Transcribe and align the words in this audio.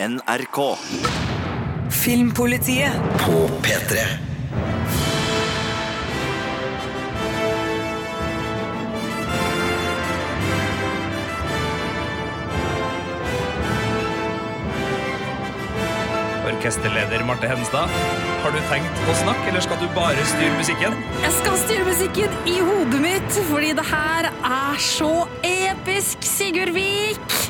NRK. 0.00 0.76
Filmpolitiet 1.90 2.92
På 3.18 3.48
P3 3.62 3.98
Orkesterleder 16.46 17.24
Marte 17.24 17.46
Henstad, 17.46 17.88
har 18.42 18.54
du 18.54 18.58
tenkt 18.70 19.02
å 19.10 19.18
snakke, 19.18 19.50
eller 19.50 19.66
skal 19.66 19.82
du 19.82 19.90
bare 19.98 20.30
styre 20.30 20.54
musikken? 20.60 20.94
Jeg 21.26 21.34
skal 21.40 21.58
styre 21.64 21.90
musikken 21.90 22.38
i 22.46 22.60
hodet 22.62 23.02
mitt, 23.02 23.42
fordi 23.50 23.74
det 23.74 23.90
her 23.90 24.30
er 24.30 24.82
så 24.82 25.12
episk, 25.42 26.22
Sigurd 26.22 26.76
Vik! 26.78 27.47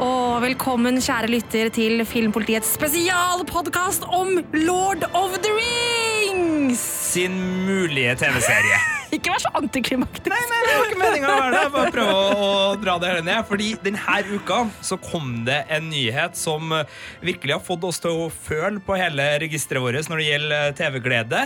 Og 0.00 0.40
velkommen, 0.40 1.00
kjære 1.04 1.28
lytter, 1.28 1.68
til 1.74 2.04
Filmpolitiets 2.08 2.72
spesialpodkast 2.78 4.06
om 4.08 4.38
Lord 4.54 5.04
of 5.12 5.36
the 5.44 5.52
Rings! 5.58 6.80
Sin 7.12 7.36
mulige 7.66 8.14
TV-serie. 8.16 8.91
Ikke 9.16 9.28
vær 9.28 9.42
så 9.42 9.50
antiklimaktisk. 9.58 10.30
Nei, 10.32 10.40
nei, 10.48 10.60
det 10.64 10.76
var 10.78 10.86
ikke 10.88 11.00
meningen 11.02 11.28
å 11.28 11.34
være 11.36 11.52
det. 11.52 11.64
Bare 11.74 11.92
prøve 11.92 12.12
å, 12.16 12.28
å 12.32 12.76
dra 12.80 12.94
det 13.02 13.10
hele 13.10 13.24
ned. 13.26 13.40
Fordi 13.48 13.68
denne 13.84 14.20
uka 14.32 14.60
så 14.80 14.96
kom 15.02 15.42
det 15.44 15.58
en 15.72 15.90
nyhet 15.92 16.38
som 16.38 16.72
eh, 16.72 16.88
virkelig 17.20 17.58
har 17.58 17.64
fått 17.66 17.84
oss 17.84 18.00
til 18.00 18.24
å 18.24 18.30
føle 18.32 18.80
på 18.84 18.96
hele 18.96 19.26
registeret 19.42 19.84
vårt 19.84 20.08
når 20.08 20.22
det 20.22 20.28
gjelder 20.30 20.56
eh, 20.70 20.74
TV-glede. 20.80 21.42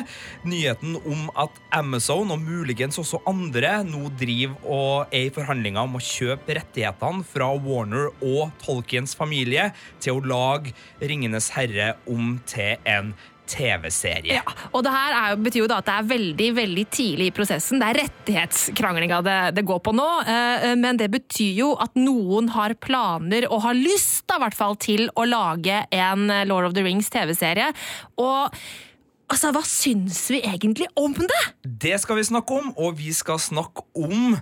Nyheten 0.47 0.95
om 1.03 1.27
at 1.35 1.59
Amazon, 1.75 2.31
og 2.35 2.45
muligens 2.45 3.01
også 3.03 3.25
andre, 3.27 3.81
nå 3.87 4.13
driver 4.15 4.57
og 4.63 5.15
er 5.15 5.27
i 5.27 5.35
forhandlinger 5.35 5.83
om 5.83 5.99
å 5.99 6.07
kjøpe 6.07 6.61
rettighetene 6.61 7.27
fra 7.27 7.51
Warner 7.67 8.13
og 8.21 8.55
Tolkiens 8.63 9.17
familie 9.19 9.73
til 9.99 10.21
å 10.21 10.27
lage 10.27 10.75
Ringenes 11.03 11.51
herre 11.57 11.97
om 12.07 12.37
til 12.47 12.79
en 12.87 13.17
TV-serie. 13.49 14.39
Ja, 14.41 14.43
og 14.73 14.83
det 14.87 14.93
her 14.95 15.15
er, 15.17 15.29
jo- 15.35 15.43
betyr 15.47 15.63
jo 15.63 15.69
da 15.71 15.79
at 15.83 15.87
det 15.89 15.95
er 15.97 16.09
veldig 16.11 16.49
veldig 16.57 16.85
tidlig 16.91 17.27
i 17.31 17.35
prosessen. 17.37 17.81
Det 17.83 17.89
er 17.93 18.01
rettighetskranglinga 18.05 19.21
det, 19.27 19.37
det 19.57 19.65
går 19.69 19.81
på 19.87 19.95
nå. 19.97 20.09
eh, 20.27 20.75
Men 20.77 20.97
det 21.01 21.11
betyr 21.15 21.55
jo 21.63 21.71
at 21.81 21.95
noen 21.99 22.51
har 22.55 22.75
planer, 22.75 23.47
og 23.51 23.63
har 23.63 23.75
lyst 23.79 24.27
da, 24.29 24.37
i 24.37 24.45
hvert 24.47 24.55
fall, 24.59 24.77
til 24.77 25.09
å 25.17 25.25
lage 25.29 25.85
en 25.93 26.27
Lord 26.49 26.67
of 26.71 26.75
the 26.75 26.83
Rings 26.87 27.09
TV-serie. 27.11 27.73
Og 28.19 28.53
altså, 29.33 29.51
hva 29.55 29.63
syns 29.67 30.21
vi 30.31 30.41
egentlig 30.47 30.87
om 30.97 31.15
det? 31.15 31.43
Det 31.67 31.97
skal 32.03 32.17
vi 32.21 32.27
snakke 32.29 32.51
om, 32.61 32.73
og 32.77 32.97
vi 32.99 33.13
skal 33.17 33.39
snakke 33.43 33.83
om 33.95 34.37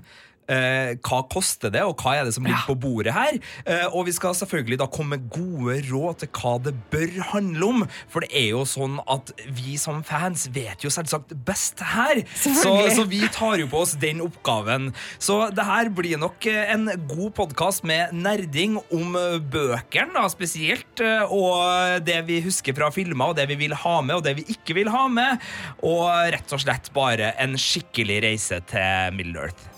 eh, 0.48 0.94
hva 1.04 1.20
koster 1.32 1.72
det, 1.74 1.82
og 1.86 1.96
hva 2.02 2.16
er 2.18 2.28
det 2.28 2.34
som 2.36 2.44
ligger 2.46 2.66
på 2.68 2.76
bordet 2.84 3.14
her. 3.16 3.38
Eh, 3.64 3.86
og 3.92 4.06
vi 4.08 4.14
skal 4.16 4.34
selvfølgelig 4.38 4.78
da 4.82 4.88
komme 4.92 5.16
med 5.18 5.28
gode 5.32 5.78
råd 5.90 6.20
til 6.24 6.30
hva 6.38 6.54
det 6.64 6.74
bør 6.92 7.18
handle 7.32 7.68
om. 7.70 7.84
For 8.12 8.24
det 8.24 8.30
er 8.36 8.48
jo 8.52 8.64
sånn 8.68 8.98
at 9.10 9.32
vi 9.56 9.76
som 9.80 10.02
fans 10.06 10.46
vet 10.54 10.84
jo 10.84 10.90
selvsagt 10.92 11.34
best 11.46 11.82
her. 11.94 12.22
Så, 12.34 12.72
så 12.96 13.04
vi 13.08 13.22
tar 13.34 13.58
jo 13.62 13.68
på 13.72 13.82
oss 13.84 13.94
den 14.00 14.22
oppgaven. 14.24 14.90
Så 15.22 15.40
det 15.54 15.64
her 15.68 15.90
blir 15.94 16.18
nok 16.22 16.46
eh, 16.50 16.72
en 16.74 16.88
god 17.10 17.34
podkast 17.40 17.84
med 17.88 18.12
nerding 18.16 18.78
om 18.94 19.16
eh, 19.20 19.38
bøkene, 19.40 20.14
da, 20.16 20.26
spesielt. 20.32 21.00
eh, 21.04 21.24
Og 21.34 22.00
det 22.06 22.20
vi 22.28 22.40
husker 22.44 22.76
fra 22.76 22.90
filmer, 22.94 23.32
og 23.32 23.38
det 23.38 23.48
vi 23.52 23.58
vil 23.66 23.74
ha 23.84 23.98
med, 24.04 24.16
og 24.18 24.24
det 24.26 24.36
vi 24.40 24.46
ikke 24.54 24.76
vil 24.80 24.90
ha 24.94 25.06
med. 25.12 25.42
Og 25.84 26.08
rett 26.34 26.52
og 26.56 26.62
slett 26.64 26.90
bare 26.94 27.32
en 27.42 27.56
skikkelig 27.60 28.20
reise 28.24 28.60
til 28.70 29.14
Middle 29.16 29.46
Earth. 29.48 29.73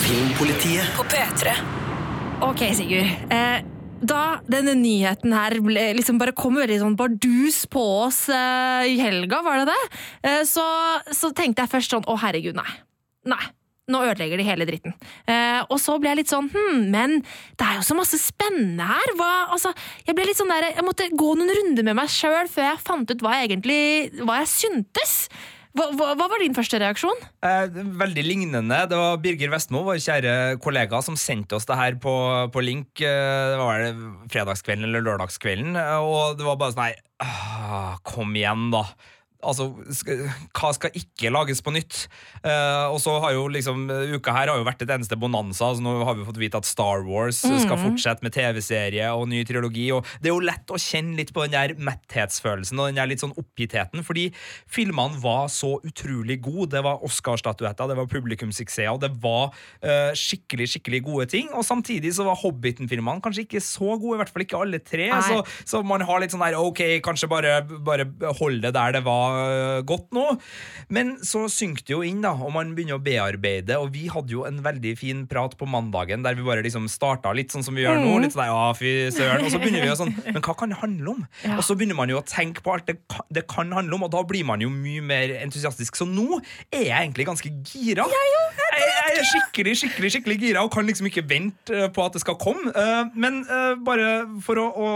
Filmpolitiet 0.00 0.96
på 0.96 1.04
P3. 1.10 1.52
Ok, 2.46 2.64
Sigurd. 2.74 3.10
Eh, 3.30 3.60
da 4.00 4.40
denne 4.48 4.72
nyheten 4.78 5.34
her 5.36 5.58
ble, 5.60 5.84
liksom 5.98 6.18
bare 6.20 6.32
kom 6.36 6.56
veldig 6.56 6.80
sånn 6.80 6.96
bardus 6.98 7.62
på 7.70 7.82
oss 8.06 8.24
eh, 8.32 8.88
i 8.94 8.98
helga, 9.00 9.42
var 9.44 9.60
det 9.60 9.74
det? 9.74 9.80
Eh, 10.24 10.42
så, 10.48 10.64
så 11.12 11.32
tenkte 11.36 11.66
jeg 11.66 11.72
først 11.74 11.96
sånn 11.96 12.08
å 12.08 12.16
herregud, 12.22 12.56
nei. 12.56 12.70
Nei. 13.28 13.42
Nå 13.90 14.00
ødelegger 14.06 14.38
de 14.38 14.46
hele 14.46 14.66
dritten. 14.68 14.94
Eh, 15.26 15.60
og 15.66 15.76
så 15.82 15.96
ble 16.00 16.12
jeg 16.12 16.20
litt 16.20 16.32
sånn 16.32 16.48
hm, 16.52 16.82
men 16.92 17.16
det 17.58 17.66
er 17.66 17.80
jo 17.80 17.86
så 17.88 17.96
masse 17.98 18.20
spennende 18.22 18.86
her. 18.86 19.14
Hva, 19.18 19.30
altså, 19.56 19.72
jeg 20.06 20.16
ble 20.16 20.28
litt 20.28 20.38
sånn 20.38 20.52
der, 20.52 20.70
jeg 20.76 20.86
måtte 20.86 21.08
gå 21.10 21.32
noen 21.36 21.50
runder 21.58 21.88
med 21.90 21.98
meg 21.98 22.12
sjøl 22.12 22.46
før 22.50 22.68
jeg 22.70 22.84
fant 22.86 23.10
ut 23.10 23.24
hva 23.26 23.40
jeg 23.40 23.50
egentlig 23.50 23.80
hva 24.22 24.40
jeg 24.44 24.52
syntes. 24.54 25.16
Hva, 25.70 25.84
hva, 25.94 26.06
hva 26.18 26.26
var 26.32 26.40
din 26.42 26.54
første 26.56 26.80
reaksjon? 26.82 27.20
Eh, 27.46 27.68
veldig 28.00 28.24
lignende. 28.26 28.78
Det 28.90 28.96
var 28.98 29.20
Birger 29.22 29.52
Vestmo, 29.52 29.84
vår 29.86 30.00
kjære 30.02 30.32
kollega, 30.64 30.98
som 31.06 31.14
sendte 31.20 31.54
oss 31.60 31.68
det 31.68 31.76
her 31.78 31.94
på, 32.02 32.14
på 32.50 32.64
link. 32.64 32.88
eh, 33.06 33.52
Det 33.52 33.60
var 33.60 33.84
fredagskvelden 34.34 34.88
eller 34.88 35.04
lørdagskvelden. 35.06 35.76
eh, 35.78 35.96
Og 36.02 36.36
det 36.40 36.48
var 36.48 36.58
bare 36.58 36.74
sånn 36.74 36.88
her 36.90 37.96
Kom 38.02 38.34
igjen, 38.34 38.70
da. 38.74 38.82
Altså, 39.46 39.70
skal, 39.96 40.24
hva 40.56 40.72
skal 40.76 40.96
ikke 40.98 41.32
lages 41.32 41.62
på 41.64 41.72
nytt? 41.74 42.04
Uh, 42.44 42.90
og 42.92 42.98
så 43.02 43.16
har 43.22 43.34
jo 43.36 43.46
liksom 43.52 43.86
Uka 44.16 44.34
her 44.34 44.50
har 44.52 44.60
jo 44.60 44.66
vært 44.66 44.84
et 44.84 44.92
eneste 44.92 45.18
bonanza. 45.20 45.70
Altså, 45.70 45.84
nå 45.84 45.94
har 46.06 46.18
vi 46.18 46.26
fått 46.28 46.40
vite 46.40 46.60
at 46.60 46.68
Star 46.68 47.04
Wars 47.06 47.42
skal 47.44 47.80
fortsette 47.80 48.26
med 48.26 48.34
TV-serie 48.36 49.10
og 49.16 49.28
ny 49.30 49.42
trilogi. 49.48 49.88
Og 49.96 50.06
det 50.20 50.30
er 50.30 50.34
jo 50.34 50.44
lett 50.44 50.72
å 50.72 50.80
kjenne 50.80 51.16
litt 51.18 51.32
på 51.36 51.44
den 51.46 51.56
der 51.56 51.76
metthetsfølelsen 51.80 52.80
og 52.80 52.90
den 52.90 53.00
der 53.00 53.10
litt 53.10 53.22
sånn 53.22 53.36
oppgittheten, 53.40 54.04
fordi 54.06 54.28
filmene 54.70 55.20
var 55.22 55.48
så 55.52 55.76
utrolig 55.86 56.40
gode. 56.44 56.70
Det 56.76 56.84
var 56.86 57.04
Oscar-statuetter, 57.06 57.90
det 57.90 57.98
var 57.98 58.10
publikumssuksesser, 58.10 58.90
og 58.92 59.02
det 59.04 59.12
var 59.22 59.50
uh, 59.50 60.12
skikkelig 60.16 60.70
skikkelig 60.74 61.02
gode 61.06 61.28
ting. 61.32 61.50
Og 61.56 61.66
samtidig 61.66 62.12
så 62.16 62.26
var 62.28 62.38
Hobbiten-filmene 62.40 63.24
kanskje 63.24 63.46
ikke 63.46 63.64
så 63.64 63.96
gode, 63.96 64.18
i 64.18 64.22
hvert 64.22 64.32
fall 64.32 64.46
ikke 64.46 64.60
alle 64.60 64.82
tre. 64.84 65.08
Så, 65.26 65.40
så 65.68 65.82
man 65.86 66.04
har 66.06 66.22
litt 66.22 66.34
sånn 66.34 66.44
der, 66.44 66.58
ok, 66.60 66.82
kanskje 67.04 67.30
bare, 67.30 67.60
bare 67.86 68.08
hold 68.40 68.60
det 68.64 68.74
der 68.76 68.96
det 68.96 69.04
var 69.06 69.29
godt 69.86 70.10
nå. 70.16 70.26
Men 70.92 71.16
så 71.26 71.44
synker 71.52 71.86
det 71.86 71.94
jo 71.94 72.02
inn, 72.06 72.22
da, 72.24 72.32
og 72.34 72.52
man 72.54 72.74
begynner 72.76 72.98
å 72.98 73.02
bearbeide. 73.04 73.78
Og 73.80 73.92
vi 73.94 74.08
hadde 74.12 74.34
jo 74.34 74.44
en 74.48 74.60
veldig 74.64 74.94
fin 74.98 75.24
prat 75.30 75.56
på 75.58 75.68
mandagen 75.70 76.24
der 76.26 76.38
vi 76.38 76.46
bare 76.46 76.64
liksom 76.66 76.88
starta 76.90 77.32
litt 77.36 77.54
sånn 77.54 77.64
som 77.66 77.76
vi 77.76 77.84
gjør 77.84 78.00
nå. 78.00 78.16
Mm. 78.16 78.26
Litt 78.26 78.36
sånn 78.36 78.50
ja, 78.50 78.64
fy 78.76 78.94
søren. 79.14 79.46
Og 79.46 79.54
så 79.54 79.62
begynner 79.62 79.84
vi 79.84 79.90
jo 79.92 79.98
sånn, 80.00 80.14
men 80.34 80.40
hva 80.44 80.56
kan 80.58 80.74
det 80.74 80.80
handle 80.82 81.16
om? 81.16 81.24
Ja. 81.44 81.58
Og 81.58 81.66
så 81.66 81.76
begynner 81.78 81.98
man 81.98 82.12
jo 82.12 82.20
å 82.20 82.26
tenke 82.26 82.64
på 82.64 82.74
alt 82.74 82.88
det 82.90 82.98
kan, 83.10 83.26
det 83.32 83.46
kan 83.50 83.72
handle 83.76 83.98
om, 83.98 84.06
og 84.08 84.14
da 84.14 84.24
blir 84.26 84.46
man 84.48 84.62
jo 84.64 84.70
mye 84.72 85.04
mer 85.04 85.36
entusiastisk. 85.40 85.98
Så 86.00 86.08
nå 86.08 86.40
er 86.70 86.86
jeg 86.88 86.96
egentlig 86.96 87.28
ganske 87.30 87.52
gira. 87.72 88.06
jeg, 88.10 88.69
jeg 88.80 89.20
er 89.20 89.26
skikkelig, 89.30 89.74
skikkelig, 89.82 90.10
skikkelig 90.14 90.36
gira 90.40 90.62
og 90.64 90.72
kan 90.74 90.86
liksom 90.88 91.06
ikke 91.10 91.24
vente 91.28 91.74
øh, 91.76 91.88
på 91.94 92.04
at 92.06 92.16
det 92.16 92.22
skal 92.24 92.36
komme. 92.40 92.72
Eh, 92.74 93.10
men 93.14 93.40
øh, 93.44 93.76
bare 93.86 94.08
for 94.44 94.60
å, 94.62 94.66
å 94.70 94.88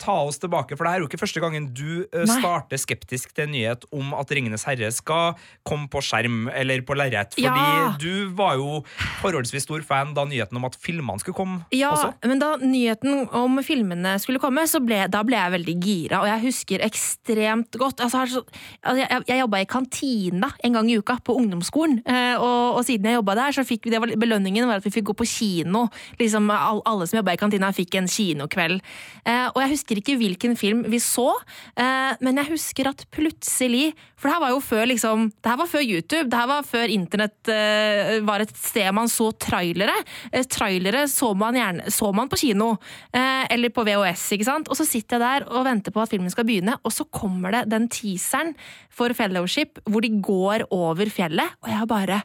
ta 0.00 0.16
oss 0.28 0.38
tilbake, 0.42 0.76
for 0.78 0.84
det 0.88 0.92
er 0.94 1.02
jo 1.04 1.08
ikke 1.10 1.20
første 1.20 1.42
gangen 1.42 1.68
du 1.76 2.04
starter 2.28 2.80
skeptisk 2.80 3.34
til 3.36 3.46
en 3.46 3.52
nyhet 3.54 3.84
om 3.94 4.12
at 4.18 4.30
Ringenes 4.34 4.64
herre 4.68 4.90
skal 4.94 5.36
komme 5.66 5.88
på 5.92 6.02
skjerm 6.04 6.48
eller 6.52 6.82
på 6.86 6.96
lerret. 6.98 7.34
Fordi 7.38 7.66
Ja. 7.68 7.94
du 8.00 8.30
var 8.38 8.56
jo 8.58 8.82
forholdsvis 9.22 9.64
stor 9.66 9.82
fan 9.86 10.14
da 10.16 10.24
nyheten 10.28 10.56
om 10.58 10.66
at 10.68 10.76
filmene 10.80 11.18
skulle 11.22 11.36
komme 11.38 11.60
Ja, 11.74 11.90
også. 11.94 12.12
men 12.28 12.40
da 12.42 12.54
nyheten 12.60 13.28
om 13.34 13.58
filmene 13.64 14.16
skulle 14.22 14.40
komme, 14.42 14.64
så 14.70 14.80
ble, 14.84 15.04
da 15.10 15.22
ble 15.26 15.36
jeg 15.38 15.54
veldig 15.58 15.76
gira, 15.84 16.20
og 16.22 16.28
jeg 16.30 16.44
husker 16.48 16.84
ekstremt 16.86 17.78
godt 17.78 18.00
altså, 18.04 18.24
altså, 18.24 18.42
altså, 18.82 18.98
Jeg, 19.02 19.22
jeg 19.28 19.40
jobba 19.42 19.60
i 19.62 19.68
kantina 19.68 20.50
en 20.64 20.72
gang 20.78 20.90
i 20.90 20.98
uka 21.00 21.18
på 21.24 21.36
ungdomsskolen, 21.38 22.00
eh, 22.06 22.34
og, 22.38 22.78
og 22.80 22.84
siden 22.88 23.06
jeg 23.10 23.18
jobba 23.20 23.27
der, 23.36 23.54
så 23.54 23.64
fikk 23.66 23.86
vi, 23.86 23.92
det 23.92 24.00
var 24.02 24.12
belønningen 24.20 24.68
var 24.68 24.80
at 24.80 24.86
vi 24.86 24.92
fikk 24.94 25.10
gå 25.10 25.16
på 25.20 25.28
kino. 25.28 25.86
Liksom, 26.20 26.48
all, 26.54 26.82
alle 26.88 27.08
som 27.08 27.18
jobba 27.20 27.34
i 27.34 27.40
kantina, 27.40 27.70
fikk 27.74 27.98
en 27.98 28.08
kinokveld. 28.10 28.80
Eh, 29.24 29.46
og 29.50 29.60
jeg 29.62 29.74
husker 29.74 30.00
ikke 30.00 30.16
hvilken 30.20 30.56
film 30.58 30.84
vi 30.88 31.00
så, 31.02 31.28
eh, 31.76 32.14
men 32.24 32.40
jeg 32.40 32.52
husker 32.54 32.92
at 32.92 33.04
plutselig 33.14 33.92
For 34.18 34.26
det 34.26 34.34
her 34.34 34.42
var 34.42 34.50
jo 34.50 34.58
før 34.58 34.88
liksom, 34.90 35.28
det 35.30 35.46
her 35.46 35.58
var 35.60 35.68
før 35.70 35.84
YouTube, 35.84 36.24
det 36.26 36.38
her 36.40 36.48
var 36.50 36.64
før 36.66 36.90
internett 36.90 37.50
eh, 37.54 38.16
var 38.26 38.42
et 38.42 38.54
sted 38.58 38.88
man 38.96 39.06
så 39.06 39.28
trailere. 39.38 39.94
Eh, 40.32 40.42
trailere 40.42 41.04
så 41.06 41.30
man, 41.38 41.54
gjerne, 41.54 41.86
så 41.94 42.10
man 42.10 42.26
på 42.30 42.40
kino, 42.40 42.72
eh, 43.14 43.46
eller 43.54 43.70
på 43.70 43.84
VHS, 43.86 44.26
ikke 44.34 44.48
sant? 44.48 44.72
Og 44.72 44.80
så 44.80 44.88
sitter 44.88 45.20
jeg 45.20 45.22
der 45.22 45.46
og 45.52 45.68
venter 45.68 45.94
på 45.94 46.02
at 46.02 46.10
filmen 46.10 46.34
skal 46.34 46.48
begynne, 46.48 46.74
og 46.82 46.94
så 46.94 47.06
kommer 47.14 47.54
det 47.54 47.68
den 47.70 47.86
teaseren 47.94 48.56
for 48.90 49.14
Fellowship 49.14 49.78
hvor 49.86 50.02
de 50.02 50.10
går 50.18 50.66
over 50.74 51.14
fjellet, 51.14 51.58
og 51.62 51.72
jeg 51.72 51.90
bare 51.94 52.22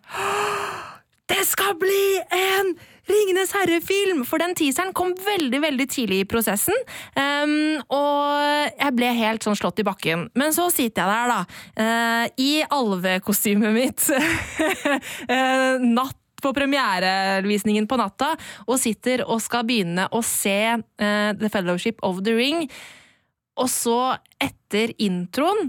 det 1.31 1.45
skal 1.47 1.77
bli 1.79 2.07
en 2.35 2.73
Ringenes 3.03 3.51
herre-film! 3.51 4.21
For 4.23 4.39
den 4.39 4.53
teaseren 4.55 4.93
kom 4.95 5.11
veldig 5.25 5.59
veldig 5.65 5.87
tidlig 5.91 6.21
i 6.23 6.27
prosessen. 6.29 6.77
Um, 7.17 7.81
og 7.91 8.69
jeg 8.79 8.95
ble 8.95 9.09
helt 9.17 9.43
sånn 9.43 9.57
slått 9.59 9.81
i 9.83 9.87
bakken. 9.87 10.29
Men 10.39 10.55
så 10.55 10.69
sitter 10.71 11.03
jeg 11.03 11.11
der, 11.11 11.33
da, 11.33 11.41
Uh, 11.73 12.25
i 12.39 12.63
alvekostymet 12.63 13.73
mitt. 13.75 14.05
uh, 14.07 15.81
natt 15.97 16.19
på 16.43 16.51
premierevisningen 16.55 17.87
på 17.87 17.97
natta, 17.99 18.33
og 18.67 18.79
sitter 18.79 19.23
og 19.25 19.41
skal 19.43 19.65
begynne 19.67 20.07
å 20.11 20.21
se 20.23 20.75
uh, 20.75 21.31
The 21.39 21.51
Fellowship 21.51 22.03
of 22.07 22.23
the 22.23 22.35
Ring. 22.37 22.67
Og 23.59 23.67
så, 23.69 24.15
etter 24.41 24.95
introen, 25.03 25.67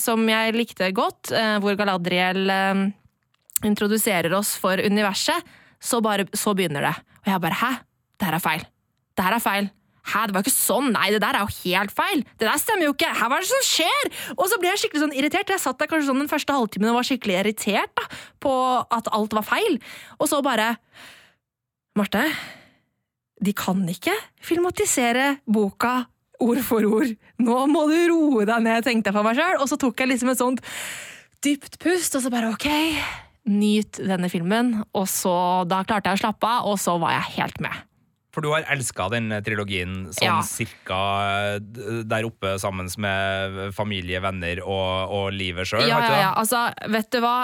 som 0.00 0.22
jeg 0.24 0.54
likte 0.56 0.86
godt, 0.96 1.28
hvor 1.60 1.74
Galadriel 1.76 2.48
introduserer 3.66 4.32
oss 4.36 4.54
for 4.60 4.80
universet, 4.80 5.44
så, 5.80 6.00
bare, 6.04 6.26
så 6.36 6.54
begynner 6.56 6.84
det. 6.88 6.96
Og 7.24 7.32
jeg 7.32 7.44
bare 7.44 7.60
Hæ? 7.60 7.70
Det 8.20 8.28
her 8.28 8.36
er 8.36 8.44
feil. 8.44 8.64
Det 9.16 9.24
her 9.24 9.36
er 9.36 9.44
feil. 9.44 9.70
Hæ, 10.10 10.26
det 10.26 10.34
var 10.34 10.44
ikke 10.44 10.52
sånn! 10.52 10.90
Nei, 10.94 11.10
det 11.12 11.20
der 11.22 11.36
er 11.36 11.44
jo 11.44 11.52
helt 11.60 11.92
feil! 11.94 12.22
Det 12.40 12.46
der 12.48 12.60
stemmer 12.60 12.88
jo 12.88 12.94
ikke! 12.94 13.10
Hæ, 13.16 13.26
hva 13.28 13.38
er 13.38 13.44
det 13.44 13.50
som 13.50 13.64
skjer?! 13.66 14.12
Og 14.36 14.46
så 14.50 14.58
ble 14.60 14.70
jeg 14.72 14.82
skikkelig 14.82 15.02
sånn 15.04 15.16
irritert. 15.16 15.52
Jeg 15.52 15.62
satt 15.62 15.80
der 15.80 15.90
kanskje 15.90 16.08
sånn 16.08 16.22
den 16.22 16.30
første 16.30 16.56
halvtimen 16.56 16.90
og 16.92 16.98
var 16.98 17.08
skikkelig 17.08 17.36
irritert 17.42 17.92
da, 17.98 18.06
på 18.42 18.54
at 18.96 19.10
alt 19.16 19.36
var 19.36 19.46
feil. 19.46 19.76
Og 20.18 20.30
så 20.30 20.40
bare 20.44 20.72
Marte, 21.98 22.22
de 23.42 23.52
kan 23.56 23.80
ikke 23.90 24.14
filmatisere 24.46 25.34
boka 25.48 26.04
ord 26.40 26.60
for 26.64 26.86
ord. 26.88 27.12
Nå 27.42 27.56
må 27.68 27.86
du 27.90 27.98
roe 28.12 28.46
deg 28.48 28.64
ned, 28.64 28.84
tenkte 28.86 29.10
jeg 29.10 29.16
for 29.16 29.26
meg 29.26 29.36
sjøl, 29.36 29.58
og 29.60 29.68
så 29.68 29.78
tok 29.80 30.00
jeg 30.00 30.12
liksom 30.14 30.32
et 30.32 30.40
sånt 30.40 30.62
dypt 31.44 31.80
pust, 31.82 32.16
og 32.16 32.24
så 32.24 32.32
bare 32.32 32.52
ok, 32.54 32.68
nyt 33.48 34.00
denne 34.02 34.30
filmen. 34.32 34.74
Og 34.96 35.08
så, 35.10 35.34
da 35.68 35.82
klarte 35.86 36.12
jeg 36.12 36.20
å 36.20 36.24
slappe 36.24 36.50
av, 36.50 36.68
og 36.70 36.80
så 36.80 36.96
var 37.00 37.16
jeg 37.16 37.38
helt 37.40 37.62
med. 37.64 37.86
For 38.32 38.40
du 38.44 38.50
har 38.52 38.62
elska 38.70 39.08
den 39.10 39.28
trilogien 39.42 40.06
sånn 40.14 40.22
Ja. 40.28 40.40
cirka 40.46 41.58
der 42.06 42.26
oppe 42.28 42.52
sammen 42.62 42.86
med 43.02 43.74
familie, 43.74 44.20
venner 44.22 44.60
og, 44.62 45.10
og 45.10 45.32
livet 45.34 45.66
sjøl? 45.66 45.82
Ja, 45.88 45.98
ja, 45.98 46.18
ja. 46.20 46.30
Altså, 46.38 46.60
vet 46.92 47.10
du 47.10 47.18
hva? 47.24 47.34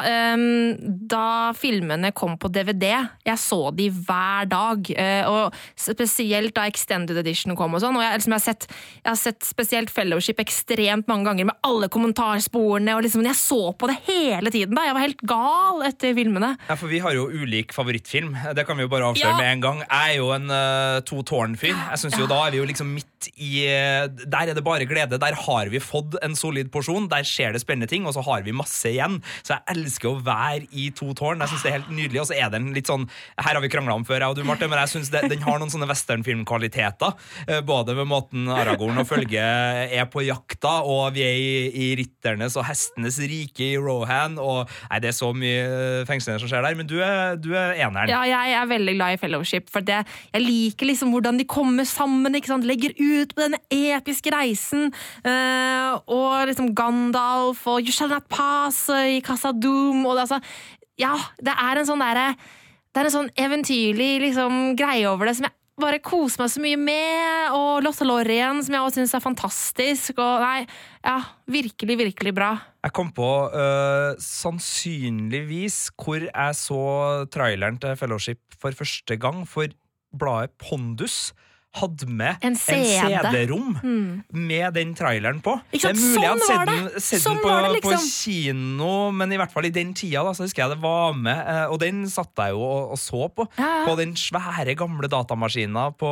Da 1.10 1.52
filmene 1.58 2.12
kom 2.16 2.36
på 2.38 2.50
DVD, 2.52 2.92
jeg 3.26 3.38
så 3.42 3.58
de 3.74 3.88
hver 3.90 4.46
dag. 4.50 4.90
eh, 4.96 5.24
og 5.26 5.54
spesielt 5.78 6.54
da 6.56 6.66
Extended 6.70 7.18
Edition 7.18 7.56
kom 7.58 7.74
og 7.76 7.82
sånn. 7.82 7.96
Og 7.98 8.04
jeg, 8.04 8.20
liksom, 8.20 8.34
jeg, 8.36 8.40
har 8.40 8.46
sett, 8.46 8.66
jeg 9.02 9.10
har 9.10 9.20
sett 9.20 9.46
spesielt 9.46 9.90
Fellowship 9.92 10.38
ekstremt 10.42 11.08
mange 11.10 11.26
ganger 11.30 11.48
med 11.50 11.56
alle 11.66 11.88
kommentarsporene. 11.92 12.94
og 12.96 13.02
liksom, 13.06 13.24
Jeg 13.26 13.38
så 13.40 13.72
på 13.76 13.90
det 13.90 13.98
hele 14.06 14.50
tiden. 14.54 14.74
da. 14.76 14.84
Jeg 14.86 14.94
var 14.94 15.06
helt 15.06 15.22
gal 15.26 15.82
etter 15.88 16.14
filmene. 16.14 16.54
Ja, 16.68 16.76
for 16.78 16.86
vi 16.92 16.98
har 17.02 17.12
jo 17.16 17.26
ulik 17.32 17.72
favorittfilm. 17.76 18.36
Det 18.54 18.66
kan 18.68 18.76
vi 18.78 18.86
jo 18.86 18.92
bare 18.92 19.10
avsløre 19.12 19.34
Ja. 19.34 19.36
med 19.42 19.52
en 19.56 19.60
gang. 19.66 19.78
Jeg 19.86 20.14
er 20.14 20.16
jo 20.20 20.30
en 20.36 20.50
eh, 20.50 20.75
to 21.08 21.22
tårn-fyr. 21.26 21.74
Jeg 21.74 21.98
synes 22.02 22.16
jo 22.20 22.26
Da 22.30 22.38
er 22.46 22.54
vi 22.54 22.60
jo 22.60 22.66
liksom 22.68 22.90
midt 22.96 23.28
i 23.42 23.64
eh, 23.66 24.06
Der 24.08 24.50
er 24.50 24.54
det 24.56 24.62
bare 24.66 24.86
glede. 24.88 25.18
Der 25.20 25.34
har 25.46 25.70
vi 25.72 25.80
fått 25.82 26.16
en 26.22 26.36
solid 26.38 26.70
porsjon. 26.74 27.08
Der 27.10 27.24
skjer 27.26 27.52
det 27.56 27.62
spennende 27.62 27.88
ting, 27.90 28.06
og 28.06 28.14
så 28.16 28.22
har 28.26 28.42
vi 28.46 28.52
masse 28.56 28.90
igjen. 28.92 29.18
Så 29.42 29.54
jeg 29.56 29.76
elsker 29.76 30.10
å 30.12 30.20
være 30.26 30.66
i 30.72 30.88
to 30.96 31.10
tårn. 31.16 31.40
Jeg 31.42 31.48
synes 31.52 31.64
det 31.64 31.70
er 31.72 31.76
helt 31.78 31.92
nydelig. 31.94 32.20
Og 32.22 32.28
så 32.30 32.36
er 32.38 32.50
den 32.54 32.70
litt 32.76 32.90
sånn 32.90 33.06
Her 33.40 33.56
har 33.56 33.62
vi 33.64 33.70
krangla 33.72 33.96
om 33.98 34.04
før, 34.06 34.20
jeg 34.22 34.34
og 34.34 34.38
du, 34.38 34.44
Marte, 34.46 34.68
men 34.70 34.78
jeg 34.84 34.92
synes 34.94 35.10
det, 35.14 35.24
den 35.32 35.42
har 35.46 35.58
noen 35.62 35.72
sånne 35.72 35.88
westernfilmkvaliteter. 35.90 37.14
eh, 37.48 37.60
Både 37.66 37.94
med 37.96 38.06
måten 38.10 38.48
Aragorn 38.52 38.98
og 39.00 39.06
følget 39.08 39.92
er 39.96 40.06
på 40.12 40.22
jakta, 40.26 40.82
og 40.86 41.14
vi 41.16 41.22
er 41.26 41.36
i, 41.40 41.56
i 41.72 41.88
rytternes 41.98 42.56
og 42.58 42.66
hestenes 42.68 43.18
rike 43.22 43.72
i 43.72 43.76
Rohan. 43.80 44.38
Og 44.42 44.68
nei, 44.90 45.00
det 45.02 45.10
er 45.12 45.16
så 45.18 45.32
mye 45.36 46.04
fengslende 46.08 46.40
som 46.42 46.50
skjer 46.50 46.62
der. 46.66 46.76
Men 46.78 46.86
du 46.90 46.96
er, 47.02 47.36
du 47.40 47.52
er 47.56 47.74
eneren. 47.80 48.10
Ja, 48.12 48.22
jeg 48.28 48.54
er 48.60 48.70
veldig 48.70 48.96
glad 48.98 49.16
i 49.16 49.20
Fellowship, 49.20 49.70
for 49.72 49.80
det, 49.86 50.02
jeg 50.32 50.42
liker 50.42 50.65
liksom 50.74 51.12
hvordan 51.14 51.38
de 51.38 51.46
kommer 51.48 51.86
sammen. 51.88 52.34
Legger 52.66 52.94
ut 52.98 53.34
på 53.34 53.44
denne 53.44 53.60
episke 53.70 54.32
reisen. 54.34 54.90
Uh, 55.24 55.98
og 56.06 56.46
liksom 56.50 56.72
Gandalf 56.76 57.66
og 57.66 57.82
You 57.82 57.94
Shall 57.94 58.12
Not 58.12 58.28
Pass 58.28 58.88
eh, 58.90 59.16
i 59.18 59.20
Casa 59.24 59.52
Doom. 59.52 60.04
Og 60.06 60.16
det, 60.16 60.26
altså, 60.26 60.40
ja, 61.00 61.14
det 61.42 61.54
er 61.54 61.80
en 61.80 61.88
sånn 61.88 62.02
derre 62.02 62.30
Det 62.36 63.02
er 63.02 63.08
en 63.10 63.12
sånn 63.12 63.32
eventyrlig 63.36 64.12
liksom, 64.22 64.74
greie 64.78 65.04
over 65.10 65.28
det 65.28 65.36
som 65.36 65.44
jeg 65.44 65.56
bare 65.76 66.00
koser 66.00 66.40
meg 66.40 66.52
så 66.52 66.62
mye 66.64 66.78
med. 66.80 67.56
Og 67.56 67.84
Lotte 67.84 68.06
Lorien, 68.08 68.62
som 68.64 68.76
jeg 68.76 68.84
også 68.84 69.02
syns 69.02 69.14
er 69.16 69.24
fantastisk. 69.24 70.16
Og 70.16 70.44
nei, 70.44 70.64
ja, 71.04 71.18
virkelig, 71.52 71.98
virkelig 72.00 72.34
bra. 72.36 72.54
Jeg 72.86 72.94
kom 72.96 73.10
på 73.14 73.30
uh, 73.52 74.14
sannsynligvis 74.22 75.80
hvor 75.98 76.22
jeg 76.22 76.58
så 76.58 76.82
traileren 77.32 77.80
til 77.82 77.96
Fellowship 77.98 78.40
for 78.60 78.76
første 78.76 79.18
gang, 79.20 79.44
for 79.48 79.68
bladet 80.18 80.56
Pondus 80.58 81.34
hadde 81.76 82.06
med 82.08 82.42
En 82.46 82.56
CD. 82.56 82.86
CD-rom 83.26 83.76
med 84.32 84.74
den 84.76 84.94
traileren 84.96 85.40
på. 85.44 85.56
Det 85.72 85.82
er 85.84 85.96
mulig 85.96 86.22
jeg 86.22 86.26
Sånn 86.26 86.26
hadde 86.26 86.46
sett 86.46 86.68
den, 86.70 87.00
sett 87.04 87.22
Sånn 87.24 87.40
på, 87.42 87.50
det, 87.52 87.80
på 87.84 87.92
liksom. 87.92 88.08
kino, 88.10 88.90
men 89.16 89.32
i 89.32 89.38
hvert 89.40 89.52
fall 89.52 89.68
i 89.68 89.72
den 89.74 89.92
tida 89.96 90.22
da, 90.26 90.32
så 90.36 90.46
husker 90.46 90.64
jeg 90.64 90.74
det 90.74 90.80
var 90.82 91.14
med. 91.16 91.36
eh, 91.38 91.66
Og 91.72 91.78
den 91.82 92.04
satt 92.10 92.32
jeg 92.40 92.54
jo 92.56 92.62
og, 92.64 92.92
og 92.96 93.00
så 93.00 93.28
på. 93.36 93.46
Ja. 93.58 93.84
På 93.86 93.96
den 93.98 94.14
svære, 94.18 94.74
gamle 94.78 95.08
datamaskina 95.12 95.88
på 95.98 96.10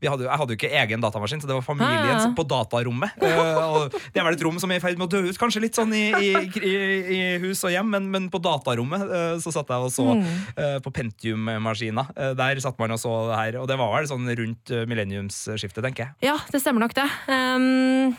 vi 0.00 0.08
hadde, 0.10 0.24
Jeg 0.26 0.38
hadde 0.40 0.54
jo 0.54 0.58
ikke 0.58 0.72
egen 0.82 1.02
datamaskin, 1.04 1.40
så 1.42 1.48
det 1.50 1.56
var 1.58 1.64
familien 1.66 2.10
Ja, 2.14 2.28
på 2.36 2.46
datarommet. 2.48 3.14
Eh, 3.24 3.56
og 3.64 3.90
det 4.14 4.20
er 4.20 4.24
vel 4.26 4.36
et 4.36 4.42
rom 4.44 4.58
som 4.62 4.70
er 4.70 4.78
i 4.78 4.82
ferd 4.82 4.98
med 5.00 5.08
å 5.08 5.10
dø 5.16 5.20
ut, 5.28 5.38
kanskje 5.40 5.60
litt 5.64 5.76
sånn 5.78 5.90
i, 5.96 6.04
i, 6.12 6.28
i, 6.60 6.72
i 7.16 7.18
hus 7.42 7.62
og 7.66 7.72
hjem, 7.72 7.88
men, 7.90 8.06
men 8.12 8.26
på 8.32 8.38
datarommet 8.42 9.02
eh, 9.08 9.36
så 9.42 9.52
satt 9.54 9.70
jeg 9.72 9.88
og 9.88 9.92
så 9.94 10.04
Mm. 10.14 10.26
eh, 10.60 10.76
på 10.84 10.90
Pentium-maskina. 10.94 12.04
Eh, 12.16 12.34
der 12.38 12.60
satt 12.62 12.78
man 12.78 12.92
og 12.94 13.00
så 13.00 13.10
det 13.30 13.38
her, 13.38 13.56
og 13.62 13.66
det 13.70 13.76
var 13.80 13.90
vel 13.96 14.06
sånn 14.10 14.28
rundt 14.38 14.63
eh, 14.72 14.86
millenniumsskiftet, 14.88 15.82
tenker 15.84 16.06
jeg. 16.06 16.30
Ja, 16.30 16.38
det 16.50 16.62
stemmer 16.62 16.84
nok 16.84 16.96
det. 16.96 17.06
Um, 17.28 18.14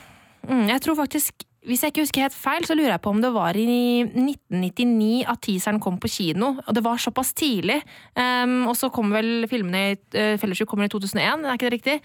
jeg 0.69 0.81
tror 0.85 0.97
faktisk, 0.99 1.45
hvis 1.65 1.81
jeg 1.81 1.93
ikke 1.93 2.05
husker 2.05 2.25
helt 2.27 2.37
feil, 2.37 2.67
så 2.67 2.77
lurer 2.77 2.93
jeg 2.93 3.03
på 3.05 3.13
om 3.15 3.21
det 3.23 3.33
var 3.33 3.57
i 3.57 3.67
1999 4.05 5.25
at 5.31 5.41
teaseren 5.47 5.81
kom 5.81 5.97
på 6.01 6.11
kino. 6.13 6.53
Og 6.61 6.77
det 6.77 6.85
var 6.85 7.01
såpass 7.01 7.33
tidlig. 7.37 7.79
Um, 8.13 8.65
og 8.69 8.75
så 8.77 8.91
kom 8.93 9.13
vel 9.15 9.49
filmene 9.51 9.85
i 9.87 9.95
uh, 9.97 10.35
Fellesjuk 10.41 10.69
kommer 10.69 10.89
i 10.89 10.93
2001, 10.93 11.45
er 11.45 11.57
ikke 11.57 11.69
det 11.69 11.77
riktig? 11.79 11.99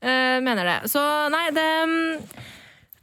Uh, 0.00 0.38
mener 0.44 0.64
det. 0.64 0.78
Så 0.92 1.02
nei, 1.32 1.48
det 1.56 1.70
um, 1.84 1.96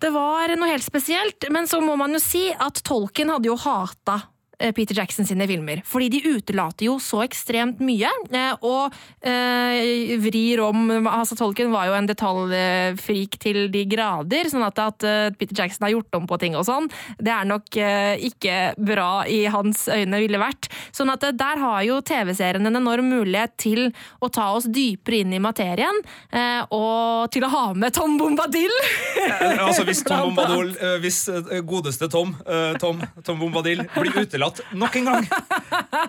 det 0.03 0.11
var 0.11 0.51
noe 0.59 0.67
helt 0.67 0.83
spesielt, 0.83 1.45
men 1.53 1.67
så 1.69 1.79
må 1.83 1.95
man 1.99 2.11
jo 2.11 2.19
si 2.19 2.49
at 2.51 2.81
Tolkien 2.83 3.31
hadde 3.31 3.47
jo 3.47 3.55
hata 3.55 4.17
eh, 4.19 4.32
Peter 4.75 4.95
Jackson 4.95 5.25
sine 5.27 5.47
filmer. 5.49 5.81
Fordi 5.87 6.09
de 6.13 6.21
utelater 6.35 6.87
jo 6.87 6.97
så 7.01 7.23
ekstremt 7.25 7.81
mye, 7.83 8.09
eh, 8.31 8.53
og 8.63 8.93
eh, 9.25 10.13
vrir 10.23 10.61
om 10.63 11.07
altså 11.09 11.37
Tolkien 11.39 11.71
var 11.73 11.89
jo 11.89 11.95
en 11.97 12.09
detaljfrik 12.09 13.37
til 13.41 13.67
de 13.73 13.83
grader, 13.89 14.49
sånn 14.51 14.65
at, 14.65 14.79
at 14.79 15.07
eh, 15.07 15.29
Peter 15.39 15.63
Jackson 15.63 15.87
har 15.87 15.95
gjort 15.95 16.19
om 16.19 16.27
på 16.29 16.39
ting 16.41 16.57
og 16.59 16.65
sånn, 16.67 16.89
det 17.19 17.33
er 17.33 17.49
nok 17.49 17.77
eh, 17.79 18.15
ikke 18.29 18.57
bra 18.77 19.23
i 19.29 19.43
hans 19.51 19.85
øyne 19.91 20.21
ville 20.23 20.41
vært. 20.41 20.69
Sånn 20.95 21.11
at 21.13 21.25
eh, 21.27 21.35
der 21.35 21.61
har 21.61 21.81
jo 21.87 21.99
TV-serien 22.05 22.69
en 22.69 22.79
enorm 22.79 23.09
mulighet 23.13 23.55
til 23.61 23.89
å 24.23 24.29
ta 24.33 24.51
oss 24.57 24.69
dypere 24.69 25.23
inn 25.23 25.33
i 25.35 25.41
materien, 25.43 26.01
eh, 26.31 26.61
og 26.73 27.31
til 27.33 27.47
å 27.47 27.51
ha 27.53 27.65
med 27.77 27.95
Tom 27.95 28.17
Bombadil! 28.21 28.73
Eh, 29.23 29.59
altså 29.63 29.85
Hvis 29.87 30.03
Tom 30.05 30.33
Bombadil, 30.35 30.73
eh, 30.77 30.97
hvis 31.03 31.23
eh, 31.31 31.61
godeste 31.65 32.09
Tom, 32.11 32.35
eh, 32.45 32.77
Tom, 32.81 33.01
Tom 33.25 33.39
Bombadil 33.41 33.83
blir 33.95 34.23
utelatt 34.23 34.52
nok 34.77 34.97
en 34.99 35.09
gang, 35.09 35.25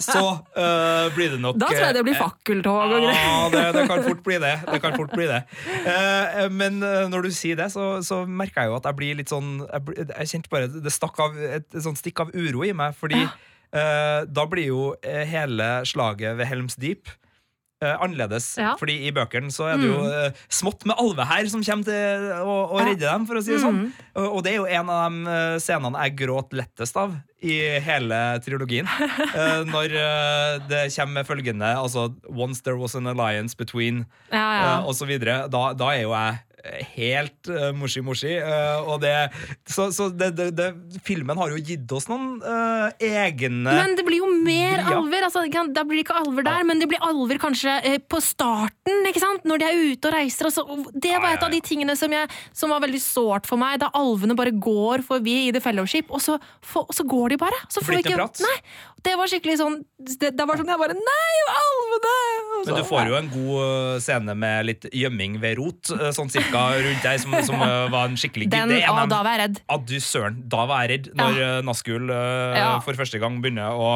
så 0.02 0.22
uh, 0.34 1.06
blir 1.14 1.34
det 1.34 1.40
nok 1.42 1.58
Da 1.60 1.70
tror 1.70 1.86
jeg 1.86 1.96
det 1.96 2.04
blir 2.06 2.16
eh, 2.16 2.20
fakkeltog 2.20 2.78
og 2.80 2.92
greier. 2.92 3.18
Ja, 3.18 3.40
det, 3.54 3.64
det 3.76 3.86
kan 3.90 4.04
fort 4.06 4.22
bli 4.26 4.38
det. 4.42 4.52
det, 4.68 4.80
kan 4.84 4.96
fort 4.98 5.14
bli 5.14 5.28
det. 5.30 5.40
Uh, 5.86 6.46
men 6.52 6.78
når 6.82 7.28
du 7.28 7.32
sier 7.34 7.58
det, 7.60 7.70
så, 7.74 7.88
så 8.04 8.22
merker 8.28 8.64
jeg 8.64 8.72
jo 8.72 8.78
at 8.78 8.88
jeg 8.90 8.98
blir 9.00 9.18
litt 9.18 9.32
sånn 9.32 9.50
Jeg, 9.64 10.06
jeg 10.10 10.30
kjente 10.32 10.52
bare 10.52 10.70
Det 10.72 10.92
stakk 10.92 11.18
av 11.22 11.36
et, 11.38 11.66
et 11.72 11.82
sånt 11.84 12.00
stikk 12.00 12.24
av 12.24 12.32
uro 12.34 12.64
i 12.66 12.72
meg, 12.76 12.96
fordi 12.98 13.22
uh, 13.24 14.22
da 14.28 14.48
blir 14.50 14.70
jo 14.70 14.86
hele 15.02 15.70
slaget 15.88 16.38
ved 16.38 16.50
Helms 16.50 16.78
Deep 16.80 17.12
eh, 17.84 17.96
annerledes. 18.02 18.54
Ja. 18.60 18.74
Fordi 18.80 18.96
i 19.08 19.12
bøkene 19.14 19.52
så 19.54 19.68
er 19.70 19.80
det 19.80 19.90
jo 19.90 20.00
uh, 20.06 20.44
smått 20.52 20.86
med 20.88 20.98
alve 21.00 21.26
her 21.28 21.48
som 21.52 21.62
kommer 21.64 21.86
til 21.88 22.26
å, 22.40 22.56
å 22.74 22.80
redde 22.82 23.04
dem, 23.06 23.26
for 23.28 23.40
å 23.40 23.44
si 23.44 23.54
det 23.54 23.60
sånn. 23.62 23.84
Og, 24.14 24.26
og 24.26 24.42
det 24.46 24.54
er 24.54 24.58
jo 24.60 24.66
en 24.80 24.92
av 24.94 25.04
de 25.04 25.36
eh, 25.36 25.58
scenene 25.62 26.06
jeg 26.06 26.16
gråt 26.24 26.56
lettest 26.56 26.98
av 27.00 27.14
i 27.44 27.58
hele 27.84 28.20
trilogien. 28.44 28.88
Uh, 28.88 29.62
når 29.74 29.98
det 30.70 30.86
kommer 30.96 31.20
med 31.20 31.28
følgende 31.28 31.74
altså, 31.76 32.08
Once 32.30 32.64
there 32.64 32.80
was 32.80 32.96
an 32.96 33.10
alliance 33.10 33.56
between 33.56 34.04
Ja, 34.32 34.38
ja. 34.40 34.74
og 34.82 34.96
så 34.96 35.08
videre. 35.08 35.44
Da, 35.52 35.72
da 35.76 35.92
er 35.92 36.06
jo 36.06 36.16
jeg 36.16 36.42
helt 36.94 37.48
uh, 37.52 37.70
moshi-moshi. 37.76 38.38
Uh, 38.40 39.28
så 39.68 39.90
så 39.92 40.08
det, 40.08 40.30
det, 40.38 40.50
det, 40.56 40.68
filmen 41.04 41.36
har 41.36 41.52
jo 41.52 41.60
gitt 41.60 41.90
oss 41.92 42.08
noen 42.08 42.38
uh, 42.40 42.88
egne 42.98 43.74
Men 43.74 43.96
det 43.98 44.04
blir 44.06 44.22
jo 44.22 44.30
mer 44.32 44.80
Ja. 44.80 44.98
alver. 44.98 45.26
Altså, 45.28 45.44
da 45.72 45.84
blir 45.84 46.00
det 46.00 46.06
ikke 46.06 46.16
alver 46.22 46.46
der, 46.46 46.64
men 46.64 46.80
det 46.80 46.88
blir 46.88 47.02
alver 47.04 47.38
kanskje 47.40 47.98
på 48.08 48.20
starten, 48.24 49.04
ikke 49.08 49.22
sant? 49.22 49.44
når 49.44 49.60
de 49.60 49.68
er 49.68 49.82
ute 49.92 50.08
og 50.08 50.16
reiser. 50.16 50.48
Og 50.48 50.54
så, 50.56 50.64
og 50.64 50.88
det 50.94 51.14
var 51.18 51.30
Ja, 51.30 51.34
ja, 51.34 51.38
et 51.38 51.46
av 51.46 51.52
de 51.52 51.60
tingene 51.64 51.96
som, 51.96 52.12
jeg, 52.12 52.30
som 52.52 52.72
var 52.72 52.82
veldig 52.84 53.02
sårt 53.02 53.48
for 53.48 53.60
meg, 53.60 53.78
da 53.82 53.90
alvene 53.94 54.36
bare 54.38 54.54
går 54.54 55.04
forbi 55.06 55.48
i 55.48 55.52
The 55.54 55.62
Fellowship, 55.64 56.10
og 56.10 56.22
så, 56.24 56.38
for, 56.64 56.88
og 56.88 56.96
så 56.96 57.06
går 57.08 57.34
de 57.34 57.40
bare. 57.44 57.60
Så 57.68 57.84
får 57.84 57.98
vi 57.98 58.04
ikke 58.04 58.28
nei, 58.44 58.56
det 59.04 59.14
var 59.20 59.30
skikkelig 59.30 59.56
sånn 59.60 59.76
Det, 59.98 60.30
det 60.36 60.46
var 60.48 60.60
sånn 60.60 60.70
jeg 60.72 60.80
bare 60.80 60.96
Nei, 60.96 61.34
alvene! 61.52 62.14
Og 62.54 62.68
Men 62.68 62.78
du 62.78 62.84
får 62.88 63.10
jo 63.10 63.16
en 63.18 63.30
god 63.32 63.54
eh, 63.64 64.00
scene 64.04 64.34
med 64.38 64.68
litt 64.70 64.86
gjemming 64.94 65.38
ved 65.42 65.58
rot, 65.60 65.92
eh, 65.96 66.10
sånn 66.16 66.32
cirka 66.32 66.64
rundt 66.80 67.04
deg, 67.04 67.20
som, 67.22 67.36
som 67.46 67.60
eh, 67.60 67.86
var 67.92 68.08
en 68.10 68.18
skikkelig 68.20 68.48
Den, 68.52 68.72
det 68.72 68.82
er 68.82 68.92
å, 68.92 69.06
da 69.10 69.20
var 69.26 69.36
jeg 69.36 69.42
redd. 69.44 69.62
Du 69.88 69.96
søren, 70.00 70.38
da 70.50 70.64
var 70.70 70.84
jeg 70.84 70.92
redd 70.94 71.10
når 71.18 71.40
Ja. 71.40 71.52
uh, 71.64 72.14
eh, 72.14 72.58
Ja. 72.58 72.68
for 72.84 72.96
første 72.98 73.20
gang 73.20 73.40
begynner 73.44 73.76
å 73.76 73.90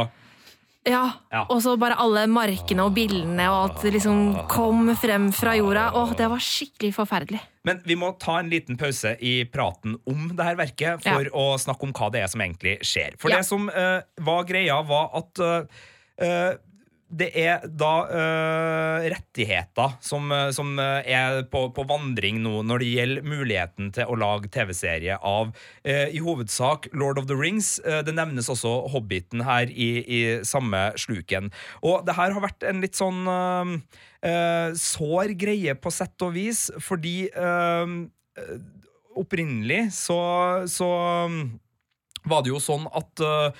Ja, 0.89 1.05
Ja. 1.33 1.45
Og 1.53 1.61
så 1.63 1.75
bare 1.81 1.99
alle 2.01 2.27
markene 2.33 2.85
og 2.87 2.95
bildene 2.97 3.47
og 3.53 3.59
alt 3.69 3.87
liksom 3.93 4.49
kom 4.49 4.89
frem 4.97 5.29
fra 5.37 5.55
jorda. 5.59 5.91
Åh, 5.95 6.15
det 6.17 6.29
var 6.33 6.43
skikkelig 6.43 6.95
forferdelig. 6.97 7.41
Men 7.69 7.83
vi 7.85 7.97
må 8.01 8.13
ta 8.19 8.39
en 8.41 8.49
liten 8.49 8.79
pause 8.81 9.13
i 9.21 9.43
praten 9.45 9.99
om 10.09 10.31
det 10.37 10.45
her 10.47 10.57
verket 10.57 11.05
for 11.05 11.29
å 11.37 11.51
snakke 11.61 11.85
om 11.89 11.93
hva 11.93 12.09
det 12.15 12.23
er 12.25 12.31
som 12.33 12.41
egentlig 12.41 12.79
skjer. 12.87 13.19
For 13.21 13.31
Ja. 13.31 13.37
det 13.43 13.47
som 13.51 13.69
uh, 13.69 14.01
var 14.25 14.45
greia, 14.49 14.81
var 14.89 15.11
at 15.21 15.39
eh, 16.19 16.57
det 17.09 17.29
er 17.41 17.63
da 17.65 17.93
øh, 18.05 19.07
rettigheter 19.15 19.95
som, 20.05 20.29
øh, 20.33 20.51
som 20.53 20.75
øh, 20.79 21.01
er 21.09 21.43
på, 21.49 21.69
på 21.73 21.85
vandring 21.89 22.43
nå 22.45 22.61
når 22.69 22.83
det 22.83 22.91
gjelder 22.93 23.29
muligheten 23.29 23.89
til 23.97 24.11
å 24.11 24.19
lage 24.21 24.51
TV-serie 24.53 25.17
av 25.17 25.55
øh, 25.89 26.09
i 26.13 26.21
hovedsak 26.21 26.91
Lord 26.93 27.21
of 27.21 27.29
the 27.31 27.39
Rings. 27.39 27.79
Det 27.85 28.15
nevnes 28.15 28.51
også 28.53 28.75
Hobbiten 28.93 29.43
her 29.47 29.71
i, 29.73 29.89
i 30.05 30.21
samme 30.47 30.91
sluken. 31.01 31.51
Og 31.81 32.05
det 32.07 32.17
her 32.19 32.35
har 32.37 32.45
vært 32.45 32.67
en 32.69 32.83
litt 32.85 32.99
sånn 32.99 33.25
sår 34.79 35.33
greie 35.39 35.75
på 35.79 35.93
sett 35.95 36.25
og 36.27 36.35
vis, 36.35 36.67
fordi 36.83 37.29
opprinnelig 39.19 39.89
så, 39.97 40.19
så 40.71 40.89
um, 41.27 41.41
var 42.29 42.45
det 42.45 42.53
jo 42.53 42.63
sånn 42.63 42.87
at 42.97 43.23
uh, 43.25 43.51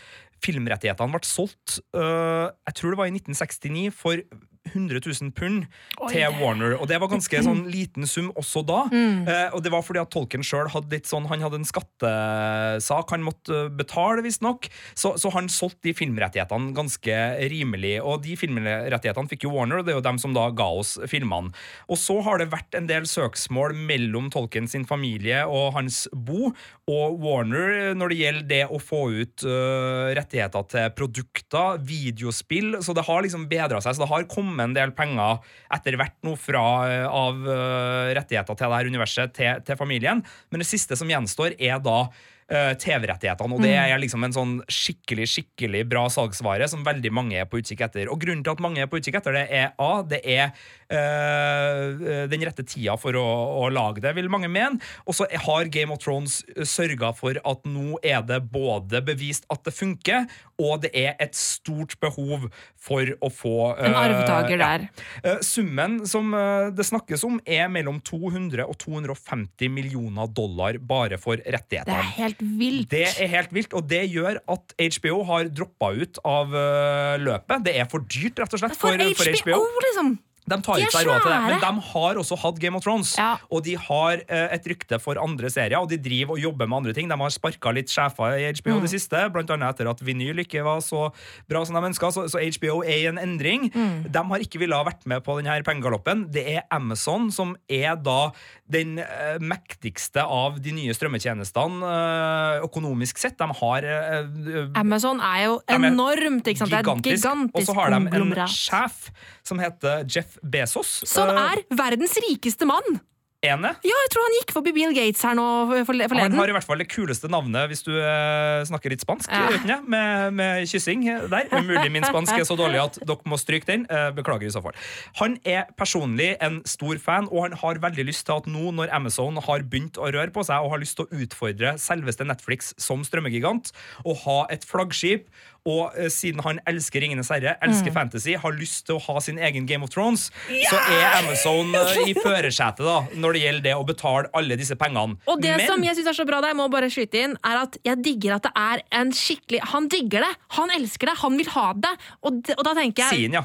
filmrettighetene 0.45 1.15
ble 1.15 1.27
solgt 1.27 1.79
uh, 1.97 2.49
Jeg 2.69 2.77
tror 2.79 2.95
det 2.95 3.01
var 3.01 3.11
i 3.11 3.15
1969 3.17 3.95
for 3.97 4.23
100 4.71 5.03
000 5.05 5.33
pund 5.37 5.67
Oi. 5.99 6.11
til 6.13 6.39
Warner. 6.41 6.77
Og 6.79 6.89
det 6.91 7.01
var 7.01 7.11
ganske 7.13 7.43
sånn 7.45 7.65
liten 7.73 8.07
sum 8.09 8.31
også 8.39 8.65
da. 8.67 8.85
Mm. 8.93 9.29
Eh, 9.29 9.57
og 9.57 9.63
det 9.65 9.73
var 9.75 9.85
fordi 9.87 10.03
at 10.03 10.13
Tolkien 10.15 10.45
sjøl 10.47 10.71
hadde 10.73 10.93
litt 10.95 11.09
sånn 11.09 11.29
Han 11.29 11.43
hadde 11.45 11.61
en 11.61 11.69
skattesak 11.69 13.13
han 13.13 13.25
måtte 13.27 13.67
betale, 13.75 14.23
visstnok. 14.25 14.69
Så, 14.99 15.15
så 15.21 15.33
han 15.35 15.51
solgte 15.53 15.89
de 15.89 15.95
filmrettighetene 15.97 16.75
ganske 16.77 17.19
rimelig. 17.53 17.97
Og 18.03 18.23
de 18.25 18.37
filmrettighetene 18.39 19.31
fikk 19.31 19.47
jo 19.47 19.55
Warner, 19.57 19.81
og 19.81 19.87
det 19.87 19.95
er 19.95 20.01
jo 20.01 20.07
dem 20.09 20.21
som 20.21 20.35
da 20.37 20.49
ga 20.55 20.69
oss 20.81 20.97
filmene. 21.11 21.53
Og 21.89 22.01
så 22.01 22.19
har 22.27 22.41
det 22.41 22.51
vært 22.53 22.77
en 22.79 22.89
del 22.89 23.07
søksmål 23.09 23.77
mellom 23.89 24.31
Tolkien 24.35 24.69
sin 24.71 24.87
familie 24.89 25.45
og 25.49 25.75
hans 25.77 26.07
bo 26.13 26.53
og 26.89 27.19
Warner 27.23 27.95
når 27.99 28.13
det 28.13 28.19
gjelder 28.23 28.49
det 28.49 28.63
å 28.73 28.81
få 28.81 29.03
ut 29.13 29.45
uh, 29.47 30.11
rettigheter 30.17 30.67
til 30.73 30.93
produkter, 30.97 31.81
videospill. 31.85 32.79
Så 32.85 32.95
det 32.97 33.05
har 33.09 33.25
liksom 33.25 33.47
bedra 33.51 33.81
seg. 33.85 33.97
Så 33.97 34.05
det 34.05 34.11
har 34.11 34.29
kommet 34.31 34.58
en 34.65 34.75
del 34.77 34.95
penger 34.97 35.39
etter 35.75 35.99
hvert 36.01 36.17
nå 36.27 36.35
fra 36.41 36.65
øh, 36.89 37.05
av 37.07 37.45
øh, 37.45 38.11
rettigheter 38.19 38.59
til 38.59 38.67
det 38.67 38.81
her 38.81 38.91
universet 38.93 39.37
til, 39.37 39.63
til 39.67 39.79
familien. 39.81 40.25
Men 40.51 40.65
det 40.65 40.71
siste 40.71 40.99
som 40.99 41.11
gjenstår, 41.11 41.57
er 41.59 41.79
da 41.85 42.01
TV-rettighetene, 42.49 43.57
og 43.59 43.61
det 43.61 43.75
er 43.77 43.99
liksom 44.01 44.25
en 44.25 44.33
sånn 44.33 44.53
skikkelig 44.73 45.27
skikkelig 45.29 45.83
bra 45.91 46.07
salgsvare 46.13 46.69
som 46.71 46.85
veldig 46.87 47.11
mange 47.13 47.37
er 47.37 47.49
på 47.49 47.61
utkikk 47.61 47.83
etter. 47.85 48.09
Og 48.09 48.21
grunnen 48.23 48.41
til 48.45 48.55
at 48.55 48.63
mange 48.65 48.81
er 48.81 48.89
på 48.89 49.01
utkikk 49.01 49.19
etter 49.21 49.37
det, 49.37 49.45
er 49.53 49.75
A, 49.77 49.91
det 50.09 50.23
er 50.25 50.55
øh, 50.89 52.25
den 52.33 52.47
rette 52.49 52.65
tida 52.65 52.97
for 53.01 53.17
å, 53.21 53.27
å 53.65 53.69
lage 53.73 54.01
det, 54.05 54.15
vil 54.17 54.31
mange 54.33 54.49
mene. 54.49 54.81
Og 55.05 55.19
så 55.19 55.29
har 55.29 55.69
Game 55.75 55.93
of 55.93 56.01
Thrones 56.01 56.41
sørga 56.65 57.13
for 57.17 57.37
at 57.37 57.69
nå 57.69 58.01
er 58.01 58.25
det 58.25 58.41
både 58.49 59.03
bevist 59.05 59.45
at 59.53 59.67
det 59.69 59.77
funker, 59.77 60.25
og 60.59 60.81
det 60.87 60.93
er 60.97 61.15
et 61.23 61.37
stort 61.39 61.99
behov 62.03 62.49
for 62.81 63.13
å 63.21 63.31
få 63.31 63.57
En 63.77 63.93
øh, 63.93 64.01
arvtaker 64.07 64.59
der. 64.59 64.89
Ja. 65.21 65.37
Summen 65.45 66.01
som 66.09 66.33
eh, 66.35 66.73
det 66.73 66.89
snakkes 66.89 67.27
om, 67.29 67.39
er 67.45 67.69
mellom 67.73 68.01
200 68.01 68.65
og 68.65 68.77
250 68.81 69.69
millioner 69.73 70.33
dollar 70.33 70.81
bare 70.81 71.21
for 71.21 71.37
rettighetene. 71.45 71.93
Det 71.93 71.99
er 71.99 72.09
rettighetene. 72.25 72.38
Helt 72.39 72.59
vilt. 72.59 72.91
Det 72.91 73.05
er 73.09 73.31
helt 73.33 73.53
vilt, 73.55 73.75
og 73.75 73.89
det 73.91 74.05
gjør 74.13 74.39
at 74.49 74.75
HBO 74.79 75.23
har 75.29 75.49
droppa 75.51 75.91
ut 75.99 76.21
av 76.25 76.55
eh, 76.55 77.17
løpet. 77.23 77.65
Det 77.67 77.77
er 77.81 77.89
for 77.91 78.07
dyrt, 78.07 78.39
rett 78.39 78.55
og 78.55 78.63
slett, 78.63 78.77
For, 78.79 78.95
for, 78.95 79.15
for 79.23 79.43
HBO, 79.43 79.59
HBO. 79.59 79.85
liksom! 79.87 80.19
De 80.49 80.59
tar 80.65 80.81
ikke 80.83 80.95
seg 80.97 81.07
råd 81.09 81.23
til 81.25 81.33
det, 81.33 81.41
men 81.47 81.61
de 81.63 81.85
har 81.93 82.21
også 82.23 82.39
hatt 82.43 82.59
Game 82.63 82.77
of 82.79 82.85
Thrones. 82.87 83.15
Ja. 83.19 83.35
Og 83.53 83.63
de 83.67 83.75
har 83.77 84.23
eh, 84.27 84.49
et 84.57 84.69
rykte 84.71 84.99
for 85.03 85.21
andre 85.21 85.51
serier, 85.53 85.77
og 85.81 85.89
de 85.93 85.99
driver 86.01 86.37
og 86.37 86.43
jobber 86.43 86.69
med 86.71 86.79
andre 86.83 86.95
ting. 86.97 87.09
De 87.11 87.19
har 87.21 87.35
sparka 87.35 87.73
litt 87.77 87.93
sjefer 87.93 88.39
i 88.41 88.49
HBO 88.59 88.79
Mm. 88.79 88.83
det 88.87 88.91
siste, 88.93 89.21
blant 89.35 89.51
annet 89.51 89.75
etter 89.75 89.89
at 89.91 90.01
vinyl 90.05 90.39
ikke 90.45 90.63
var 90.65 90.81
så 90.85 91.09
bra 91.51 91.65
som 91.67 91.75
de 91.79 91.83
ønska. 91.91 92.11
Så, 92.15 92.27
så 92.33 92.39
HBO 92.41 92.81
er 92.83 92.99
i 93.03 93.07
en 93.11 93.19
endring. 93.19 93.69
Mm. 93.75 94.07
De 94.13 94.23
har 94.31 94.45
ikke 94.45 94.61
villet 94.63 94.77
ha 94.79 94.85
vært 94.87 95.05
med 95.11 95.25
på 95.27 95.37
denne 95.41 95.59
pengegaloppen. 95.67 96.27
Det 96.33 96.45
er 96.57 96.63
Amazon 96.75 97.29
som 97.35 97.57
er 97.69 97.97
da 98.01 98.31
den 98.71 98.99
eh, 99.03 99.39
mektigste 99.41 100.23
av 100.25 100.59
de 100.63 100.73
nye 100.77 100.95
strømmetjenestene 100.97 101.93
eh, 101.93 102.65
økonomisk 102.67 103.19
sett. 103.21 103.37
De 103.41 103.49
har 103.61 103.85
eh, 103.89 104.71
Amazon 104.79 105.21
er 105.25 105.45
jo 105.49 105.59
enormt, 105.75 106.47
ikke 106.49 106.63
sant? 106.65 106.73
Et 106.73 106.79
gigantisk. 106.85 107.29
Og 107.55 107.67
så 107.67 107.75
har 107.79 107.95
de 107.97 108.01
en 108.21 108.35
sjef 108.49 109.09
som 109.49 109.61
heter 109.63 110.05
Jeff 110.09 110.38
Bezos. 110.43 111.03
Som 111.09 111.29
Eh, 111.29 111.53
er 111.53 111.65
verdens 111.71 112.17
rikeste 112.29 112.67
mann! 112.67 113.01
ene. 113.39 113.69
Ja, 113.87 113.95
jeg 114.03 114.09
tror 114.11 114.25
han 114.27 114.33
gikk 114.35 114.51
forbi 114.51 114.73
Bill 114.75 114.91
Gates 114.97 115.21
her 115.23 115.37
nå 115.39 115.45
forleden. 115.87 116.19
Han 116.19 116.33
har 116.35 116.51
i 116.51 116.55
hvert 116.57 116.67
fall 116.67 116.81
det 116.83 116.89
kuleste 116.91 117.29
navnet 117.31 117.69
hvis 117.71 117.85
du 117.87 117.93
eh, 117.95 118.65
snakker 118.67 118.91
litt 118.91 119.05
spansk, 119.05 119.31
Ja. 119.31 119.45
uten 119.55 119.71
jeg, 119.71 119.85
med, 119.87 120.33
med 120.35 120.67
kyssing 120.67 121.05
der. 121.31 121.47
Umulig 121.55 121.93
min 121.95 122.03
spansk 122.03 122.35
er 122.35 122.43
så 122.49 122.57
dårlig 122.59 122.81
at 122.83 122.99
dere 123.07 123.31
må 123.31 123.39
stryke 123.39 123.69
den. 123.71 123.85
Eh, 123.87 124.09
beklager 124.17 124.43
i 124.49 124.51
så 124.51 124.59
fall. 124.65 124.75
Han 125.21 125.39
er 125.47 125.71
personlig 125.79 126.33
en 126.43 126.65
stor 126.67 126.99
fan, 126.99 127.29
og 127.31 127.45
han 127.47 127.55
har 127.63 127.79
veldig 127.87 128.09
lyst 128.11 128.27
til 128.27 128.41
at 128.41 128.51
nå 128.51 128.73
når 128.75 128.91
Amazon 128.99 129.39
har 129.47 129.63
begynt 129.63 130.03
å 130.03 130.11
røre 130.11 130.35
på 130.35 130.43
seg 130.43 130.59
og 130.59 130.75
har 130.75 130.83
lyst 130.83 130.99
til 130.99 131.07
å 131.07 131.23
utfordre 131.23 131.77
selveste 131.79 132.27
Netflix 132.27 132.75
som 132.77 133.07
strømmegigant, 133.07 133.71
og 134.05 134.19
ha 134.27 134.41
et 134.51 134.67
flaggskip 134.67 135.31
og 135.69 135.97
eh, 135.99 136.09
siden 136.13 136.41
han 136.47 136.61
elsker 136.69 137.03
Ringenes 137.05 137.31
herre, 137.33 137.57
elsker 137.65 137.93
fantasy, 137.95 138.35
har 138.41 138.57
lyst 138.57 138.87
til 138.89 138.97
å 138.97 139.03
ha 139.09 139.21
sin 139.25 139.39
egen 139.39 139.69
Game 139.69 139.85
of 139.85 139.93
Thrones, 139.95 140.29
så 140.49 140.81
er 140.81 141.19
Amazon 141.21 141.75
eh, 141.77 142.01
i 142.09 142.17
førersetet 142.25 142.85
da, 142.87 142.99
når 143.19 143.37
det 143.37 143.45
gjelder 143.45 143.67
det 143.69 143.77
å 143.77 143.85
betale 143.89 144.33
alle 144.39 144.59
disse 144.61 144.79
pengene. 144.81 145.19
Og 145.29 145.43
det 145.45 145.57
Men- 145.61 145.69
som 145.69 145.85
jeg 145.85 145.99
synes 145.99 146.13
er 146.15 146.19
så 146.23 146.27
bra, 146.29 146.41
der, 146.41 146.55
jeg 146.55 146.61
må 146.63 146.69
bare 146.73 146.91
skyte 146.93 147.23
inn, 147.27 147.37
er 147.45 147.63
at 147.67 147.79
jeg 147.87 148.03
digger 148.05 148.39
at 148.39 148.49
det 148.49 148.55
er 148.57 148.83
en 149.03 149.13
skikkelig 149.15 149.61
Han 149.75 149.89
digger 149.93 150.25
det! 150.25 150.33
Han 150.57 150.73
elsker 150.75 151.11
det! 151.11 151.17
Han 151.23 151.37
vil 151.39 151.49
ha 151.55 151.69
det! 151.77 151.95
Og, 152.23 152.43
og 152.57 152.65
da 152.67 152.75
tenker 152.79 153.05
jeg 153.05 153.25
Siden, 153.25 153.39
ja. 153.41 153.45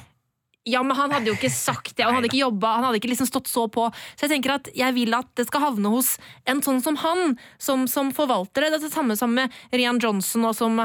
Ja, 0.63 0.79
men 0.79 0.95
han 0.95 1.11
hadde 1.11 1.27
jo 1.27 1.35
ikke 1.35 1.51
sagt 1.51 1.97
det, 1.97 2.05
han 2.07 2.15
hadde 2.15 2.29
ikke 2.29 2.39
jobba, 2.39 2.77
han 2.77 2.85
hadde 2.87 3.01
ikke 3.01 3.09
liksom 3.11 3.27
stått 3.27 3.49
så 3.51 3.65
på. 3.67 3.89
Så 4.15 4.23
jeg 4.25 4.31
tenker 4.31 4.53
at 4.53 4.69
jeg 4.79 4.95
vil 4.95 5.11
at 5.17 5.27
det 5.35 5.43
skal 5.49 5.65
havne 5.65 5.91
hos 5.91 6.13
en 6.47 6.61
sånn 6.63 6.79
som 6.85 6.95
han, 7.01 7.35
som, 7.59 7.83
som 7.91 8.13
forvalter 8.15 8.63
det. 8.63 8.69
Det 8.71 8.79
er 8.79 8.85
det 8.85 8.93
samme 8.93 9.17
som 9.19 9.35
med 9.35 9.51
Rian 9.75 9.99
Johnson, 9.99 10.47
og 10.47 10.55
som 10.55 10.79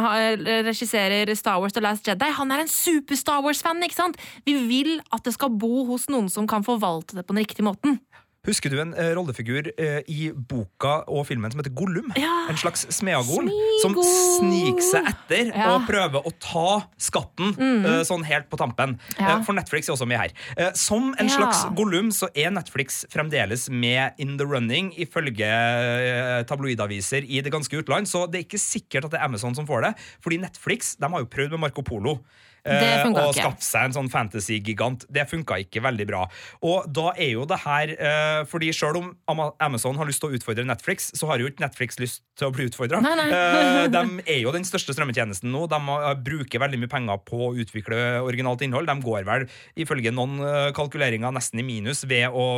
regisserer 0.67 1.31
Star 1.39 1.63
Wars 1.63 1.79
The 1.79 1.85
Last 1.85 2.11
Jedi. 2.11 2.33
Han 2.41 2.51
er 2.51 2.65
en 2.65 2.73
super 2.73 3.19
Star 3.19 3.45
Wars-fan, 3.45 3.79
ikke 3.87 4.01
sant? 4.01 4.19
Vi 4.49 4.57
vil 4.67 4.97
at 5.15 5.23
det 5.23 5.37
skal 5.39 5.55
bo 5.55 5.87
hos 5.93 6.09
noen 6.11 6.27
som 6.33 6.51
kan 6.51 6.67
forvalte 6.67 7.15
det 7.15 7.29
på 7.29 7.37
den 7.37 7.45
riktige 7.47 7.69
måten. 7.71 8.01
Husker 8.47 8.71
du 8.71 8.79
en 8.81 8.93
eh, 8.95 9.09
rollefigur 9.19 9.67
eh, 9.75 9.99
i 10.15 10.29
boka 10.33 11.01
og 11.11 11.25
filmen 11.27 11.51
som 11.51 11.59
heter 11.59 11.73
Gollum? 11.77 12.13
Ja. 12.17 12.47
En 12.49 12.57
slags 12.61 12.85
smeagol 12.95 13.49
som 13.83 13.97
sniker 13.99 14.85
seg 14.87 15.09
etter 15.11 15.51
Ja. 15.51 15.73
og 15.75 15.89
prøver 15.89 16.23
å 16.23 16.33
ta 16.41 16.87
skatten 17.03 17.51
eh, 17.59 18.05
sånn 18.07 18.23
helt 18.29 18.47
på 18.49 18.57
tampen. 18.61 18.95
Ja. 19.19 19.35
Eh, 19.41 19.43
for 19.45 19.59
Netflix 19.59 19.91
er 19.91 19.97
også 19.97 20.07
med 20.09 20.23
her. 20.23 20.33
Eh, 20.57 20.71
som 20.79 21.11
en 21.19 21.27
Ja. 21.29 21.35
slags 21.35 21.65
Gollum 21.77 22.13
så 22.15 22.31
er 22.33 22.55
Netflix 22.55 23.03
fremdeles 23.11 23.67
med 23.75 24.15
in 24.23 24.37
the 24.39 24.47
running, 24.47 24.93
ifølge 24.97 25.43
eh, 25.51 26.45
tabloidaviser 26.49 27.27
i 27.27 27.43
det 27.43 27.51
ganske 27.53 27.75
utland. 27.83 28.07
Så 28.07 28.31
det 28.31 28.39
er 28.39 28.47
ikke 28.47 28.63
sikkert 28.63 29.05
at 29.11 29.11
det 29.17 29.21
er 29.21 29.27
Amazon 29.27 29.55
som 29.59 29.67
får 29.67 29.83
det, 29.83 29.95
fordi 30.23 30.39
Netflix 30.47 30.95
de 30.97 31.11
har 31.11 31.27
jo 31.27 31.27
prøvd 31.27 31.51
med 31.59 31.67
Marco 31.67 31.83
Polo. 31.83 32.21
Eh, 32.69 33.05
og 33.09 33.19
ikke. 33.19 33.43
skapt 33.43 33.65
seg 33.67 33.89
en 33.89 33.97
sånn 33.97 34.11
fantasy-gigant. 34.13 35.07
Det 35.13 35.27
funka 35.31 35.59
ikke 35.65 35.83
veldig 35.85 36.07
bra. 36.09 36.25
Og 36.67 36.89
da 36.95 37.13
er 37.17 37.33
jo 37.35 37.47
det 37.49 37.61
her 37.65 37.95
eh, 37.95 38.41
Fordi 38.49 38.71
selv 38.77 39.01
om 39.01 39.13
Amazon 39.61 39.99
har 39.99 40.09
lyst 40.09 40.23
til 40.23 40.33
å 40.33 40.39
utfordre 40.39 40.67
Netflix, 40.69 41.11
så 41.17 41.31
har 41.31 41.43
jo 41.43 41.51
ikke 41.51 41.65
Netflix 41.65 42.01
lyst 42.03 42.23
til 42.39 42.49
å 42.49 42.55
bli 42.55 42.69
utfordra. 42.69 43.01
Nei. 43.05 43.29
de 43.95 44.05
er 44.25 44.43
jo 44.43 44.55
den 44.55 44.67
største 44.69 44.95
strømmetjenesten 44.97 45.51
nå. 45.53 45.67
De 45.71 45.81
bruker 46.25 46.63
veldig 46.63 46.83
mye 46.83 46.93
penger 46.93 47.23
på 47.29 47.49
å 47.49 47.55
utvikle 47.59 48.21
originalt 48.27 48.65
innhold. 48.67 48.91
De 48.91 49.09
går 49.09 49.27
vel, 49.29 49.49
ifølge 49.79 50.15
noen 50.15 50.39
eh, 50.45 50.71
kalkuleringer, 50.77 51.35
nesten 51.35 51.63
i 51.63 51.67
minus 51.67 52.05
ved 52.09 52.29
å 52.33 52.49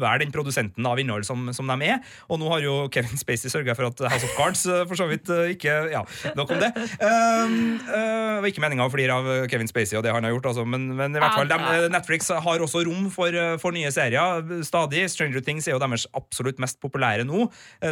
være 0.00 0.24
den 0.24 0.32
produsenten 0.34 0.86
av 0.88 1.00
innhold 1.00 1.26
som, 1.28 1.48
som 1.56 1.68
de 1.70 1.88
er. 1.90 2.00
Og 2.30 2.40
nå 2.40 2.50
har 2.52 2.64
jo 2.64 2.74
Kevin 2.92 3.20
Spacey 3.20 3.52
sørga 3.52 3.76
for 3.78 3.88
at 3.90 4.02
House 4.12 4.26
of 4.26 4.34
Cards 4.38 4.64
eh, 4.70 4.84
for 4.88 4.98
så 4.98 5.08
vidt 5.10 5.30
eh, 5.32 5.54
ikke 5.56 5.74
Ja, 5.92 6.02
nok 6.38 6.52
om 6.54 6.62
det. 6.62 6.70
Um, 7.00 7.56
eh, 7.86 8.36
det 8.36 8.42
var 8.42 8.50
ikke 8.50 8.64
meninga 8.64 8.86
å 8.86 8.92
flire 8.92 9.16
av 9.16 9.28
Kevin 9.50 9.70
Spacey 9.70 9.98
og 9.98 10.04
det 10.06 10.12
han 10.14 10.26
har 10.26 10.34
gjort, 10.34 10.50
altså, 10.52 10.66
men, 10.68 10.88
men 10.98 11.16
i 11.16 11.22
hvert 11.22 11.36
fall, 11.36 11.50
de, 11.50 11.88
Netflix 11.92 12.30
har 12.30 12.64
også 12.64 12.82
rom 12.86 13.08
for, 13.12 13.34
for 13.62 13.74
nye 13.76 13.90
serier 13.94 14.62
stadig. 14.66 15.06
Stranger 15.12 15.44
Things 15.44 15.68
er 15.68 15.76
jo 15.76 15.82
deres 15.82 16.06
absolutt 16.16 16.60
mest 16.62 16.80
populære 16.82 17.26
nå, 17.28 17.46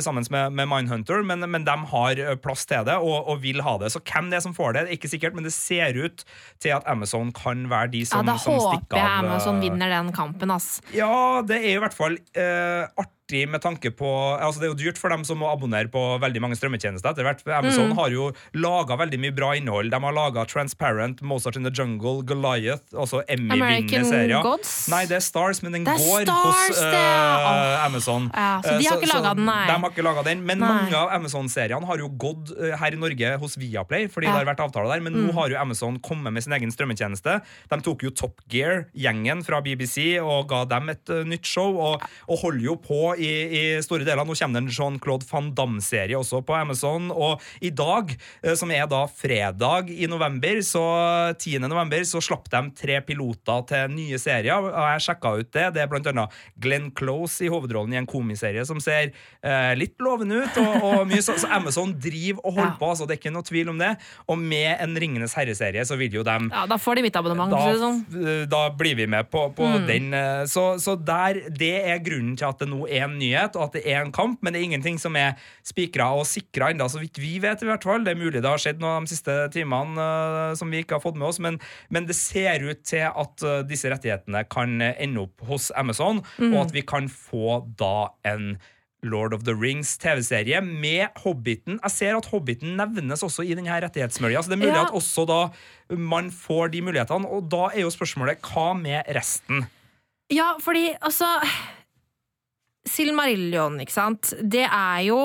sammen 0.05 0.27
med, 0.33 0.55
med 0.59 0.71
Mindhunter, 0.71 1.23
men, 1.27 1.45
men 1.51 1.67
de 1.67 1.77
har 1.91 2.23
plass 2.45 2.67
til 2.69 2.85
det 2.87 2.97
og, 3.01 3.31
og 3.31 3.41
vil 3.45 3.63
ha 3.65 3.77
det. 3.81 3.93
Så 3.95 4.03
hvem 4.05 4.31
det 4.33 4.41
er 4.41 4.45
som 4.45 4.57
får 4.57 4.77
det, 4.77 4.85
det 4.87 4.95
er 4.95 4.99
ikke 4.99 5.13
sikkert, 5.13 5.37
men 5.37 5.47
det 5.47 5.55
ser 5.57 5.97
ut 5.99 6.25
til 6.63 6.75
at 6.77 6.87
Amazon 6.91 7.33
kan 7.35 7.67
være 7.71 7.93
de 7.95 8.05
som, 8.09 8.25
Ja, 8.27 8.37
som, 8.41 8.57
Da 8.59 8.75
håper 8.75 8.99
jeg. 9.01 9.11
Amazon 9.25 9.61
vinner 9.63 9.93
den 9.93 10.13
kampen, 10.17 10.53
ass. 10.55 10.79
Ja, 10.95 11.43
det 11.47 11.61
er 11.63 11.77
i 11.77 11.83
hvert 11.83 11.94
fall 11.95 12.19
eh, 12.33 12.85
artig 12.95 13.24
artig 13.25 13.49
med 13.49 13.61
tanke 13.63 13.91
på 13.91 14.05
altså 14.41 14.61
Det 14.61 14.67
er 14.69 14.73
jo 14.73 14.79
dyrt 14.93 14.99
for 14.99 15.09
dem 15.09 15.25
som 15.25 15.39
må 15.39 15.49
abonnere 15.49 15.89
på 15.91 16.21
veldig 16.21 16.41
mange 16.41 16.57
strømmetjenester. 16.57 17.11
etter 17.11 17.23
hvert. 17.25 17.41
Amazon 17.47 17.91
Mm. 17.91 17.97
har 17.97 18.09
jo 18.11 18.33
laga 18.55 18.97
veldig 18.99 19.19
mye 19.21 19.35
bra 19.35 19.53
innhold. 19.55 19.91
De 19.91 19.99
har 20.01 20.13
laga 20.13 20.47
Transparent, 20.47 21.23
Mozart 21.23 21.57
in 21.57 21.63
the 21.63 21.71
Jungle, 21.71 22.23
Goliath, 22.23 22.83
altså 22.95 23.23
Emmy-vinnende 23.29 24.05
serier. 24.05 24.43
Gods? 24.43 24.89
Nei, 24.89 25.07
det 25.07 25.17
er 25.17 25.21
Stars, 25.21 25.63
men 25.63 25.73
den 25.73 25.85
går 25.85 26.25
Stars, 26.25 26.69
hos 26.69 26.79
uh, 26.79 26.93
eh. 26.93 27.85
Amazon. 27.87 28.31
Ja, 28.35 28.61
så 28.63 28.73
Eh, 28.75 28.79
de 28.79 28.85
har 28.89 28.97
ikke 28.99 29.13
laget 29.15 29.37
den, 29.37 29.45
nei. 29.47 29.67
De 29.67 29.73
har 29.73 29.91
ikke 29.91 30.03
laget 30.05 30.25
den, 30.25 30.45
Men 30.47 30.59
Nei. 30.59 30.69
mange 30.69 30.95
av 30.95 31.09
Amazon-seriene 31.11 31.87
har 31.87 31.97
jo 31.99 32.09
gått 32.09 32.51
uh, 32.59 32.77
her 32.77 32.93
i 32.93 32.97
Norge 32.97 33.39
hos 33.39 33.57
Viaplay, 33.57 34.07
fordi 34.09 34.27
Ja. 34.27 34.33
Mm. 34.35 34.39
det 34.39 34.47
har 34.47 34.55
vært 34.55 34.71
avtaler 34.73 34.93
der. 34.95 35.01
Men 35.01 35.13
nå 35.15 35.33
har 35.33 35.49
jo 35.49 35.57
Amazon 35.57 35.99
kommet 35.99 36.33
med 36.33 36.43
sin 36.43 36.53
egen 36.53 36.71
strømmetjeneste. 36.71 37.41
De 37.71 37.81
tok 37.81 38.03
jo 38.03 38.11
Top 38.11 38.41
Gear-gjengen 38.51 39.45
fra 39.45 39.61
BBC 39.63 40.19
og 40.21 40.49
ga 40.49 40.65
dem 40.67 40.89
et 40.91 41.09
uh, 41.09 41.25
nytt 41.25 41.45
show, 41.47 41.77
og, 41.79 42.03
og 42.29 42.39
holder 42.39 42.61
jo 42.65 42.77
på 42.77 43.14
i, 43.19 43.31
i 43.59 43.63
store 43.85 44.05
deler. 44.07 44.25
Nå 44.25 44.35
kommer 44.39 44.59
det 44.61 44.63
en 44.65 44.73
Jean-Claude 44.75 45.27
Van 45.31 45.51
Damme-serie 45.57 46.17
også 46.19 46.43
på 46.47 46.55
Amazon, 46.57 47.11
og 47.15 47.41
i 47.65 47.71
dag, 47.71 48.13
eh, 48.43 48.55
som 48.59 48.71
er 48.75 48.87
da 48.91 49.05
fredag 49.11 49.91
i 49.91 50.07
november, 50.11 50.61
så 50.67 50.83
10. 51.39 51.59
november, 51.69 52.05
så 52.09 52.21
slapp 52.25 52.49
de 52.53 52.63
tre 52.79 53.01
piloter 53.07 53.65
til 53.71 53.95
nye 53.95 54.19
serier, 54.21 54.55
og 54.59 54.71
jeg 54.95 55.05
sjekka 55.09 55.35
ut 55.41 55.51
det. 55.55 55.67
Det 55.75 55.83
er 55.85 55.91
blant 55.93 56.07
annet 56.11 56.35
Glenn 56.61 56.91
Close 56.97 57.45
i 57.45 57.51
hovedrollen 57.53 57.95
i 57.95 58.01
en 58.01 58.09
komiserie 58.11 58.65
som 58.69 58.81
ser 58.83 59.11
eh, 59.43 59.73
litt 59.79 59.97
lovende 60.03 60.43
ut, 60.45 60.59
og, 60.63 60.75
og 60.85 61.07
mye 61.11 61.23
så, 61.25 61.37
så 61.41 61.51
Amazon 61.55 61.95
driver 62.01 62.41
og 62.45 62.53
holder 62.59 62.73
Ja. 62.75 62.79
på, 62.81 62.89
altså 62.95 63.07
det 63.07 63.17
er 63.17 63.21
ikke 63.21 63.35
noe 63.35 63.45
tvil 63.47 63.69
om 63.75 63.79
det. 63.81 63.91
Og 64.31 64.39
med 64.41 64.79
en 64.81 64.95
Ringenes 65.01 65.35
herre-serie 65.37 65.83
så 65.85 65.99
vil 66.01 66.15
jo 66.17 66.23
dem 66.27 66.49
Ja, 66.53 66.65
da 66.71 66.79
får 66.81 66.97
de 66.97 67.03
mitt 67.07 67.17
abonnement. 67.19 67.53
da, 67.53 67.75
sånn. 67.79 68.49
da 68.49 68.63
blir 68.73 68.97
vi 68.97 69.07
med 69.11 69.29
på, 69.31 69.49
på 69.57 69.65
Mm. 69.75 69.87
den. 69.89 70.15
eh, 70.15 70.45
Så, 70.51 70.79
så 70.81 70.95
der, 70.97 71.41
det 71.51 71.73
er 71.89 71.99
grunnen 72.05 72.37
til 72.39 72.47
at 72.49 72.59
det 72.63 72.69
nå 72.71 72.85
er 72.89 73.04
en 73.05 73.17
nyhet, 73.21 73.57
og 73.57 73.67
at 73.69 73.77
det 73.79 73.83
er 73.87 74.03
en 74.03 74.13
kamp, 74.15 74.41
men 74.43 74.53
det 74.55 74.61
er 74.61 74.67
ingenting 74.69 74.99
som 75.01 75.17
er 75.21 75.37
spikra 75.67 76.11
og 76.19 76.27
sikra 76.29 76.71
ennå, 76.75 76.87
så 76.91 77.01
vidt 77.03 77.19
vi 77.23 77.39
vet. 77.43 77.63
i 77.63 77.69
hvert 77.71 77.83
fall. 77.87 78.05
Det 78.05 78.13
er 78.15 78.21
mulig 78.21 78.43
det 78.43 78.51
har 78.51 78.59
skjedd 78.63 78.81
noe 78.83 79.01
de 79.05 79.13
siste 79.15 79.39
timene 79.55 79.97
uh, 79.99 80.55
som 80.59 80.71
vi 80.71 80.83
ikke 80.85 80.99
har 80.99 81.05
fått 81.05 81.17
med 81.21 81.29
oss, 81.29 81.39
men, 81.43 81.61
men 81.91 82.07
det 82.09 82.17
ser 82.19 82.65
ut 82.67 82.83
til 82.87 83.07
at 83.11 83.45
uh, 83.47 83.63
disse 83.67 83.91
rettighetene 83.93 84.45
kan 84.51 84.77
ende 84.83 85.25
opp 85.29 85.45
hos 85.49 85.71
Amazon, 85.77 86.23
Mm. 86.39 86.55
og 86.55 86.65
at 86.67 86.73
vi 86.75 86.81
kan 86.83 87.07
få 87.09 87.61
da 87.79 88.09
en 88.27 88.57
Lord 89.05 89.35
of 89.37 89.43
the 89.45 89.53
Rings 89.53 89.99
TV-serie 90.01 90.63
med 90.65 91.13
Hobbiten. 91.21 91.77
Jeg 91.83 91.93
ser 91.93 92.17
at 92.17 92.27
Hobbiten 92.33 92.73
nevnes 92.79 93.21
også 93.23 93.45
i 93.45 93.53
denne 93.55 93.69
rettighetsmølja, 93.85 94.41
så 94.43 94.49
det 94.49 94.57
er 94.57 94.63
mulig 94.63 94.75
Ja. 94.79 94.87
at 94.87 94.95
også 94.97 95.27
da 95.29 95.41
man 96.01 96.31
får 96.33 96.71
de 96.73 96.81
mulighetene. 96.87 97.29
Og 97.29 97.51
da 97.53 97.67
er 97.75 97.83
jo 97.85 97.91
spørsmålet 97.93 98.41
hva 98.41 98.71
med 98.79 99.05
resten? 99.15 99.67
Ja, 100.33 100.55
fordi 100.65 100.95
altså 101.05 101.27
Silmarillion, 102.89 103.81
ikke 103.81 103.95
sant. 103.95 104.35
Det 104.43 104.67
er 104.67 105.07
jo 105.09 105.21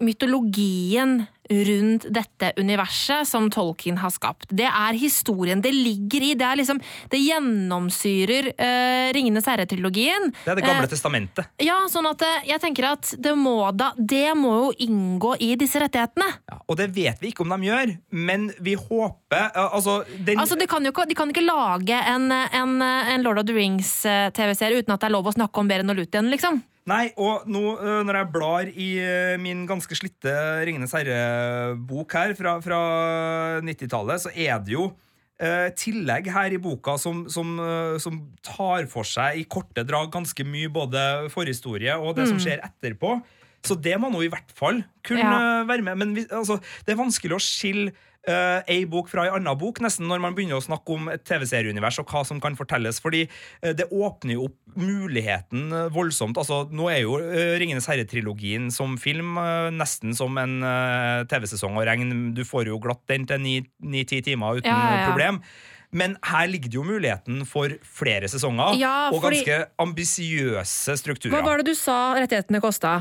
mytologien 0.00 1.20
rundt 1.50 2.04
dette 2.14 2.52
universet 2.56 3.26
som 3.28 3.48
Tolkien 3.50 3.98
har 3.98 4.12
skapt. 4.14 4.46
Det 4.54 4.68
er 4.68 4.98
historien 4.98 5.60
det 5.62 5.72
ligger 5.74 6.22
i. 6.22 6.34
Det 6.38 6.46
er 6.46 6.60
liksom 6.60 6.78
Det 7.10 7.18
gjennomsyrer 7.18 8.52
uh, 8.54 9.08
Ringenes 9.16 9.48
herre-trilogien. 9.50 10.30
Det 10.44 10.52
er 10.52 10.60
Det 10.60 10.66
gamle 10.66 10.86
uh, 10.86 10.92
testamentet. 10.92 11.50
Ja, 11.62 11.80
sånn 11.90 12.06
at 12.10 12.22
eh, 12.22 12.46
jeg 12.52 12.62
tenker 12.62 12.92
at 12.92 13.12
det 13.18 13.34
må 13.38 13.56
da 13.74 13.90
Det 13.98 14.30
må 14.38 14.54
jo 14.60 14.70
inngå 14.86 15.34
i 15.42 15.52
disse 15.58 15.82
rettighetene. 15.82 16.30
Ja, 16.52 16.60
og 16.62 16.78
det 16.78 16.90
vet 16.94 17.20
vi 17.20 17.34
ikke 17.34 17.44
om 17.44 17.56
de 17.56 17.70
gjør, 17.70 17.96
men 18.14 18.50
vi 18.62 18.76
håper 18.78 19.50
uh, 19.50 19.74
Altså, 19.74 20.00
den, 20.14 20.38
Altså, 20.38 20.56
de 20.58 20.70
kan 20.70 20.86
jo 20.86 20.94
ikke, 20.94 21.08
de 21.10 21.18
kan 21.18 21.34
ikke 21.34 21.44
lage 21.44 21.98
en, 22.14 22.30
en, 22.30 22.78
en 22.80 23.26
Lord 23.26 23.42
of 23.42 23.50
the 23.50 23.58
Rings-TV-serie 23.58 24.84
uten 24.84 24.94
at 24.94 25.02
det 25.02 25.10
er 25.10 25.18
lov 25.18 25.28
å 25.28 25.34
snakke 25.34 25.60
om 25.62 25.70
Beren 25.70 25.90
og 25.90 25.98
Luthien, 25.98 26.30
liksom. 26.30 26.62
Nei, 26.90 27.10
og 27.20 27.44
nå 27.50 27.60
eh, 27.78 28.00
når 28.06 28.16
jeg 28.18 28.30
blar 28.34 28.70
i 28.72 28.88
eh, 29.04 29.36
min 29.40 29.62
ganske 29.68 29.94
slitte 29.98 30.32
Ringenes 30.66 30.94
herre-bok 30.96 32.16
her 32.18 32.34
fra, 32.38 32.56
fra 32.64 32.80
90-tallet, 33.66 34.24
så 34.24 34.32
er 34.34 34.58
det 34.64 34.74
jo 34.74 34.88
eh, 35.38 35.68
tillegg 35.78 36.30
her 36.34 36.56
i 36.56 36.60
boka 36.62 36.96
som, 36.98 37.26
som, 37.30 37.52
som 38.02 38.18
tar 38.46 38.88
for 38.90 39.06
seg 39.06 39.42
i 39.42 39.46
korte 39.50 39.84
drag 39.86 40.10
ganske 40.14 40.46
mye 40.48 40.72
både 40.72 41.04
forhistorie 41.34 41.94
og 42.00 42.16
det 42.18 42.26
som 42.32 42.40
skjer 42.42 42.64
etterpå. 42.66 43.18
Så 43.60 43.76
det 43.76 43.92
må 44.00 44.08
nå 44.08 44.22
i 44.24 44.30
hvert 44.32 44.50
fall 44.56 44.80
kunne 45.04 45.20
Ja. 45.20 45.64
være 45.68 45.84
med. 45.84 45.98
Men 46.00 46.14
vi, 46.16 46.24
altså, 46.32 46.56
det 46.86 46.94
er 46.94 47.02
vanskelig 47.02 47.36
å 47.36 47.42
skille 47.44 47.92
uh, 48.28 48.60
ei 48.70 48.84
bok 48.90 49.08
fra 49.10 49.24
ei 49.26 49.32
anna 49.34 49.54
bok, 49.58 49.80
nesten 49.84 50.08
når 50.10 50.22
man 50.24 50.36
begynner 50.36 50.58
å 50.58 50.64
snakke 50.64 50.96
om 50.96 51.10
et 51.12 51.24
TV-serieunivers 51.28 52.00
og 52.02 52.10
hva 52.12 52.22
som 52.26 52.40
kan 52.42 52.58
fortelles. 52.58 53.00
Fordi 53.02 53.24
uh, 53.26 53.72
det 53.76 53.88
åpner 53.88 54.36
jo 54.36 54.48
opp 54.50 54.78
muligheten 54.80 55.70
uh, 55.72 55.88
voldsomt. 55.94 56.38
Altså, 56.40 56.62
nå 56.74 56.90
er 56.92 57.02
jo 57.04 57.18
uh, 57.22 57.56
Ringenes 57.60 57.88
herre-trilogien 57.90 58.70
som 58.74 58.96
film 59.00 59.38
nesten 59.74 60.14
som 60.16 60.36
en 60.40 60.60
TV-sesong 61.30 61.76
å 61.78 61.84
regne. 61.86 62.32
Du 62.36 62.42
får 62.46 62.70
jo 62.70 62.80
glatt 62.82 63.02
den 63.10 63.26
til 63.28 63.42
ni-ti 63.42 64.20
timer 64.24 64.60
uten 64.60 64.70
Ja, 64.70 64.78
ja, 64.80 64.96
ja. 65.00 65.10
problem. 65.10 65.40
Men 65.90 66.14
her 66.22 66.46
ligger 66.46 66.70
det 66.70 66.78
jo 66.78 66.84
muligheten 66.86 67.42
for 67.50 67.72
flere 67.82 68.28
sesonger 68.30 68.78
og 69.10 69.24
ganske 69.24 69.56
ambisiøse 69.82 70.94
strukturer. 71.00 71.34
Hva 71.34 71.42
var 71.46 71.62
det 71.62 71.72
du 71.72 71.78
sa 71.78 72.12
rettighetene 72.18 72.62
kosta? 72.62 73.00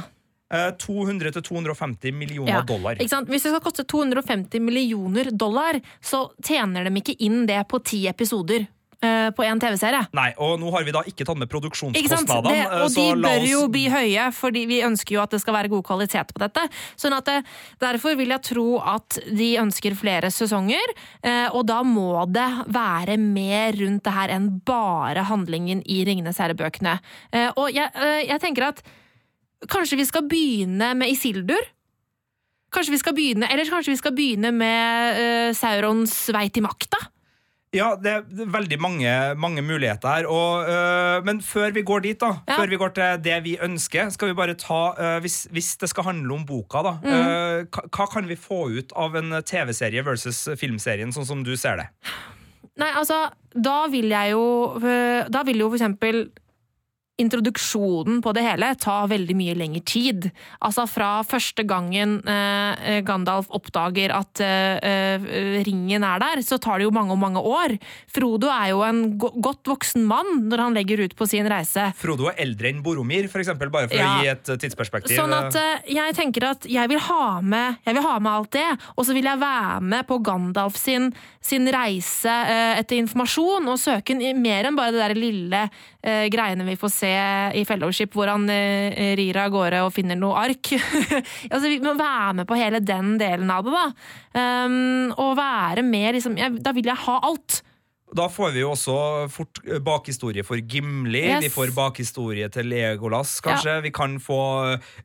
Eh, 0.51 0.71
200-250 0.81 2.11
millioner 2.11 2.63
dollar. 2.65 2.95
Ikke 2.97 3.09
sant? 3.13 3.29
Hvis 3.29 3.43
det 3.45 3.51
skal 3.53 3.61
koste 3.61 3.83
250 3.85 4.59
millioner 4.65 5.29
dollar, 5.31 5.77
så 6.01 6.29
tjener 6.41 6.87
de 6.89 6.95
ikke 7.01 7.15
inn 7.21 7.43
det 7.49 7.61
på 7.69 7.77
ti 7.85 8.07
episoder 8.09 8.65
eh, 9.01 9.29
på 9.37 9.43
en 9.45 9.59
TV-serie. 9.61 10.07
Nei, 10.17 10.31
og 10.41 10.57
nå 10.59 10.71
har 10.73 10.83
vi 10.87 10.91
da 10.95 11.03
ikke 11.07 11.23
tatt 11.27 11.37
med 11.39 11.51
produksjonskostnadene. 11.51 12.49
Det, 12.49 12.63
eh, 12.65 12.81
og 12.81 12.89
så 12.91 13.03
de 13.13 13.21
bør 13.21 13.37
oss- 13.43 13.49
jo 13.51 13.61
bli 13.71 13.83
høye, 13.93 14.25
fordi 14.35 14.63
vi 14.71 14.79
ønsker 14.87 15.15
jo 15.15 15.21
at 15.21 15.35
det 15.35 15.39
skal 15.43 15.53
være 15.53 15.69
god 15.69 15.83
kvalitet 15.87 16.33
på 16.33 16.41
dette. 16.41 16.65
Sånn 16.99 17.13
at 17.15 17.25
det, 17.29 17.37
Derfor 17.79 18.17
vil 18.17 18.33
jeg 18.33 18.41
tro 18.49 18.65
at 18.81 19.19
de 19.29 19.51
ønsker 19.61 19.95
flere 19.95 20.31
sesonger, 20.33 20.95
eh, 21.23 21.47
og 21.53 21.67
da 21.69 21.83
må 21.85 22.25
det 22.31 22.49
være 22.73 23.19
mer 23.21 23.77
rundt 23.79 24.03
det 24.03 24.13
her 24.17 24.29
enn 24.35 24.49
bare 24.65 25.23
handlingen 25.29 25.83
i 25.85 26.01
Ringenes 26.09 26.37
herre-bøkene. 26.41 26.97
Eh, 27.31 27.51
Og 27.55 27.69
jeg, 27.71 27.91
eh, 27.93 28.25
jeg 28.27 28.41
tenker 28.41 28.67
at 28.73 28.81
kanskje 29.67 29.99
vi 29.99 30.07
skal 30.07 30.27
begynne 30.29 30.93
med 30.95 31.11
Isildur? 31.11 31.67
Kanskje 32.71 32.93
vi 32.93 33.01
skal 33.01 33.15
begynne, 33.17 33.47
Eller 33.49 33.65
kanskje 33.65 33.95
vi 33.95 33.97
skal 33.97 34.13
begynne 34.13 34.51
med 34.53 35.19
uh, 35.19 35.55
Saurons 35.57 36.13
vei 36.35 36.49
til 36.53 36.63
makta? 36.63 36.99
Ja, 37.69 37.91
det 38.01 38.09
er 38.09 38.47
veldig 38.49 38.79
mange, 38.81 39.09
mange 39.37 39.61
muligheter 39.61 40.09
her. 40.09 40.25
Og, 40.25 40.65
øh, 40.65 41.25
men 41.25 41.41
før 41.41 41.69
vi 41.71 41.83
går 41.85 41.99
dit, 41.99 42.17
da, 42.21 42.31
Ja. 42.47 42.55
før 42.57 42.69
vi 42.69 42.79
går 42.81 42.89
til 42.95 43.19
det 43.23 43.43
vi 43.43 43.57
ønsker, 43.61 44.09
skal 44.09 44.27
vi 44.27 44.33
bare 44.33 44.55
ta 44.57 44.93
øh, 44.97 45.19
hvis, 45.21 45.47
hvis 45.51 45.75
det 45.77 45.89
skal 45.89 46.03
handle 46.03 46.33
om 46.33 46.45
boka, 46.45 46.81
da. 46.81 46.93
Mm. 47.03 47.13
øh, 47.13 47.65
hva, 47.93 48.07
kan 48.09 48.25
vi 48.27 48.35
få 48.35 48.71
ut 48.73 48.93
av 48.95 49.15
en 49.15 49.43
TV-serie 49.45 50.01
versus 50.05 50.49
filmserien, 50.57 51.13
sånn 51.13 51.29
som 51.29 51.43
du 51.45 51.55
ser 51.57 51.77
det? 51.77 51.87
Nei, 52.79 52.89
altså, 52.89 53.27
da 53.53 53.85
vil 53.91 54.09
jeg 54.09 54.31
jo 54.31 54.79
Da 55.29 55.41
vil 55.43 55.59
jo 55.59 55.67
for 55.69 55.75
eksempel 55.75 56.29
introduksjonen 57.19 58.21
på 58.23 58.33
det 58.35 58.43
hele 58.45 58.71
ta 58.79 59.01
veldig 59.09 59.35
mye 59.37 59.55
lengre 59.57 59.81
tid. 59.87 60.29
Altså 60.65 60.85
fra 60.89 61.19
første 61.27 61.65
gangen 61.67 62.19
eh, 62.27 62.99
Gandalf 63.07 63.49
oppdager 63.55 64.13
at 64.15 64.41
eh, 64.43 64.77
eh, 64.79 65.27
ringen 65.67 66.03
er 66.07 66.21
der, 66.23 66.41
så 66.45 66.59
tar 66.61 66.79
det 66.79 66.87
jo 66.87 66.93
mange 66.95 67.15
og 67.15 67.21
mange 67.21 67.41
år. 67.43 67.75
Frodo 68.11 68.49
er 68.53 68.71
jo 68.73 68.83
en 68.87 69.03
go 69.19 69.31
godt 69.39 69.69
voksen 69.69 70.05
mann 70.09 70.47
når 70.49 70.63
han 70.65 70.77
legger 70.77 71.03
ut 71.05 71.15
på 71.19 71.27
sin 71.29 71.47
reise. 71.49 71.89
Frodo 71.99 72.29
er 72.31 72.39
eldre 72.45 72.71
enn 72.71 72.81
Boromir, 72.85 73.27
for 73.31 73.43
eksempel, 73.43 73.71
bare 73.73 73.89
for 73.91 73.97
Ja. 73.99 74.09
å 74.09 74.23
gi 74.23 74.31
et 74.31 74.49
øh, 74.53 74.59
tidsperspektiv. 74.61 75.17
Sånn 75.19 75.35
at 75.35 75.55
eh, 75.59 75.91
jeg 75.99 76.15
tenker 76.17 76.47
at 76.53 76.67
jeg 76.69 76.89
vil 76.91 77.01
ha 77.09 77.39
med, 77.41 77.79
jeg 77.85 77.97
vil 77.97 78.05
ha 78.07 78.15
med 78.19 78.31
alt 78.31 78.51
det, 78.55 78.67
og 78.95 79.05
så 79.07 79.15
vil 79.17 79.27
jeg 79.29 79.41
være 79.41 79.81
med 79.93 80.07
på 80.09 80.19
Gandalf 80.25 80.77
sin, 80.79 81.11
sin 81.43 81.67
reise 81.73 82.29
eh, 82.31 82.79
etter 82.79 82.99
informasjon, 83.03 83.67
og 83.69 83.79
søke 83.81 84.15
mer 84.39 84.69
enn 84.69 84.77
bare 84.79 84.93
det 84.95 85.01
der 85.03 85.15
lille 85.17 85.61
eh, 85.65 85.98
greiene 86.01 86.63
vi 86.63 86.77
får 86.79 86.91
se 86.93 87.13
i 87.59 87.65
Fellowship, 87.67 88.13
hvor 88.15 88.31
han 88.31 88.47
eh, 88.53 89.15
rir 89.19 89.39
av 89.41 89.51
gårde 89.53 89.83
og 89.85 89.93
finner 89.95 90.19
noe 90.19 90.45
ark. 90.45 90.73
altså, 91.51 91.65
vi 91.67 91.79
må 91.83 91.95
være 91.99 92.41
med 92.41 92.49
på 92.49 92.59
hele 92.59 92.83
den 92.83 93.17
delen 93.19 93.51
av 93.51 93.67
det, 93.67 93.75
da. 93.75 93.87
Um, 94.29 95.09
og 95.17 95.33
være 95.39 95.83
med, 95.83 96.13
liksom 96.19 96.37
jeg, 96.37 96.59
Da 96.63 96.71
vil 96.75 96.87
jeg 96.87 97.03
ha 97.07 97.17
alt. 97.25 97.63
Da 98.15 98.25
får 98.31 98.55
vi 98.55 98.63
jo 98.63 98.71
også 98.73 98.95
fort 99.29 99.59
øh, 99.67 99.77
bakhistorie 99.85 100.41
for 100.45 100.57
Gimli. 100.57 101.21
Yes. 101.27 101.43
Vi 101.43 101.51
får 101.53 101.73
bakhistorie 101.75 102.47
til 102.49 102.71
Legolas, 102.71 103.35
kanskje. 103.45 103.75
Vi 103.85 103.91
kan 103.93 104.17
få 104.23 104.39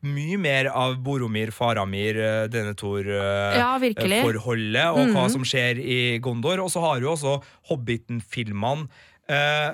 mye 0.01 0.39
mer 0.41 0.71
av 0.73 0.97
Boromir, 1.05 1.51
Faramir, 1.53 2.17
denne 2.49 2.73
Tor-forholdet, 2.77 4.79
ja, 4.79 4.89
og 4.95 5.11
mm. 5.11 5.13
hva 5.13 5.27
som 5.33 5.45
skjer 5.45 5.81
i 5.81 5.99
Gondor. 6.23 6.63
Og 6.65 6.73
så 6.73 6.81
har 6.87 7.03
jo 7.03 7.13
også 7.13 7.37
Hobbiten-filmene 7.69 8.89
eh, 9.29 9.37
eh, 9.37 9.69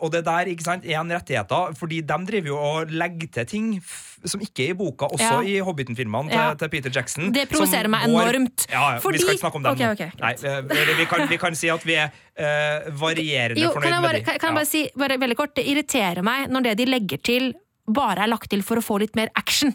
og 0.00 0.10
det 0.12 0.24
der 0.24 0.48
ikke 0.52 0.62
sant, 0.66 0.84
er 0.84 1.00
en 1.00 1.10
rettigheter, 1.12 1.74
fordi 1.78 2.00
de 2.02 2.16
driver 2.26 2.46
jo 2.48 2.56
og 2.58 2.90
legger 2.90 3.28
til 3.32 3.46
ting 3.46 3.82
som 4.26 4.40
ikke 4.44 4.66
er 4.66 4.70
i 4.74 4.76
boka, 4.76 5.06
også 5.06 5.40
Ja. 5.40 5.40
i 5.42 5.58
Hobbiten-filmene 5.64 6.28
til, 6.28 6.38
Ja. 6.38 6.54
til 6.54 6.68
Peter 6.68 6.90
Jackson. 6.92 7.32
Det 7.32 7.48
provoserer 7.48 7.88
meg 7.88 8.02
går- 8.08 8.34
enormt. 8.34 8.66
Ja, 8.70 8.98
Fordi- 8.98 9.16
Vi 9.16 9.18
skal 9.22 9.34
ikke 9.34 9.40
snakke 9.40 9.56
om 9.56 9.62
dem 9.62 9.72
okay, 9.72 9.92
okay. 9.92 10.10
Nei, 10.20 10.32
eh, 10.32 10.96
vi, 10.98 11.04
kan, 11.06 11.28
vi 11.28 11.36
kan 11.38 11.54
si 11.54 11.68
at 11.70 11.84
vi 11.86 11.94
er 11.94 12.10
uh, 12.38 12.90
varierende 13.00 13.60
Jo, 13.60 13.70
fornøyd 13.72 13.90
bare, 13.90 14.00
med 14.02 14.12
dem. 14.14 14.24
kan, 14.24 14.38
kan 14.38 14.48
jeg 14.50 14.54
bare 14.56 14.66
si 14.66 14.90
bare 14.96 15.18
veldig 15.18 15.36
kort, 15.36 15.54
Det 15.56 15.64
irriterer 15.66 16.22
meg 16.22 16.48
når 16.50 16.62
det 16.62 16.76
de 16.78 16.84
legger 16.86 17.22
til 17.22 17.54
bare 17.90 18.22
er 18.24 18.28
lagt 18.28 18.50
til 18.50 18.62
for 18.62 18.76
å 18.76 18.84
få 18.84 18.98
litt 19.00 19.16
mer 19.16 19.28
action. 19.36 19.74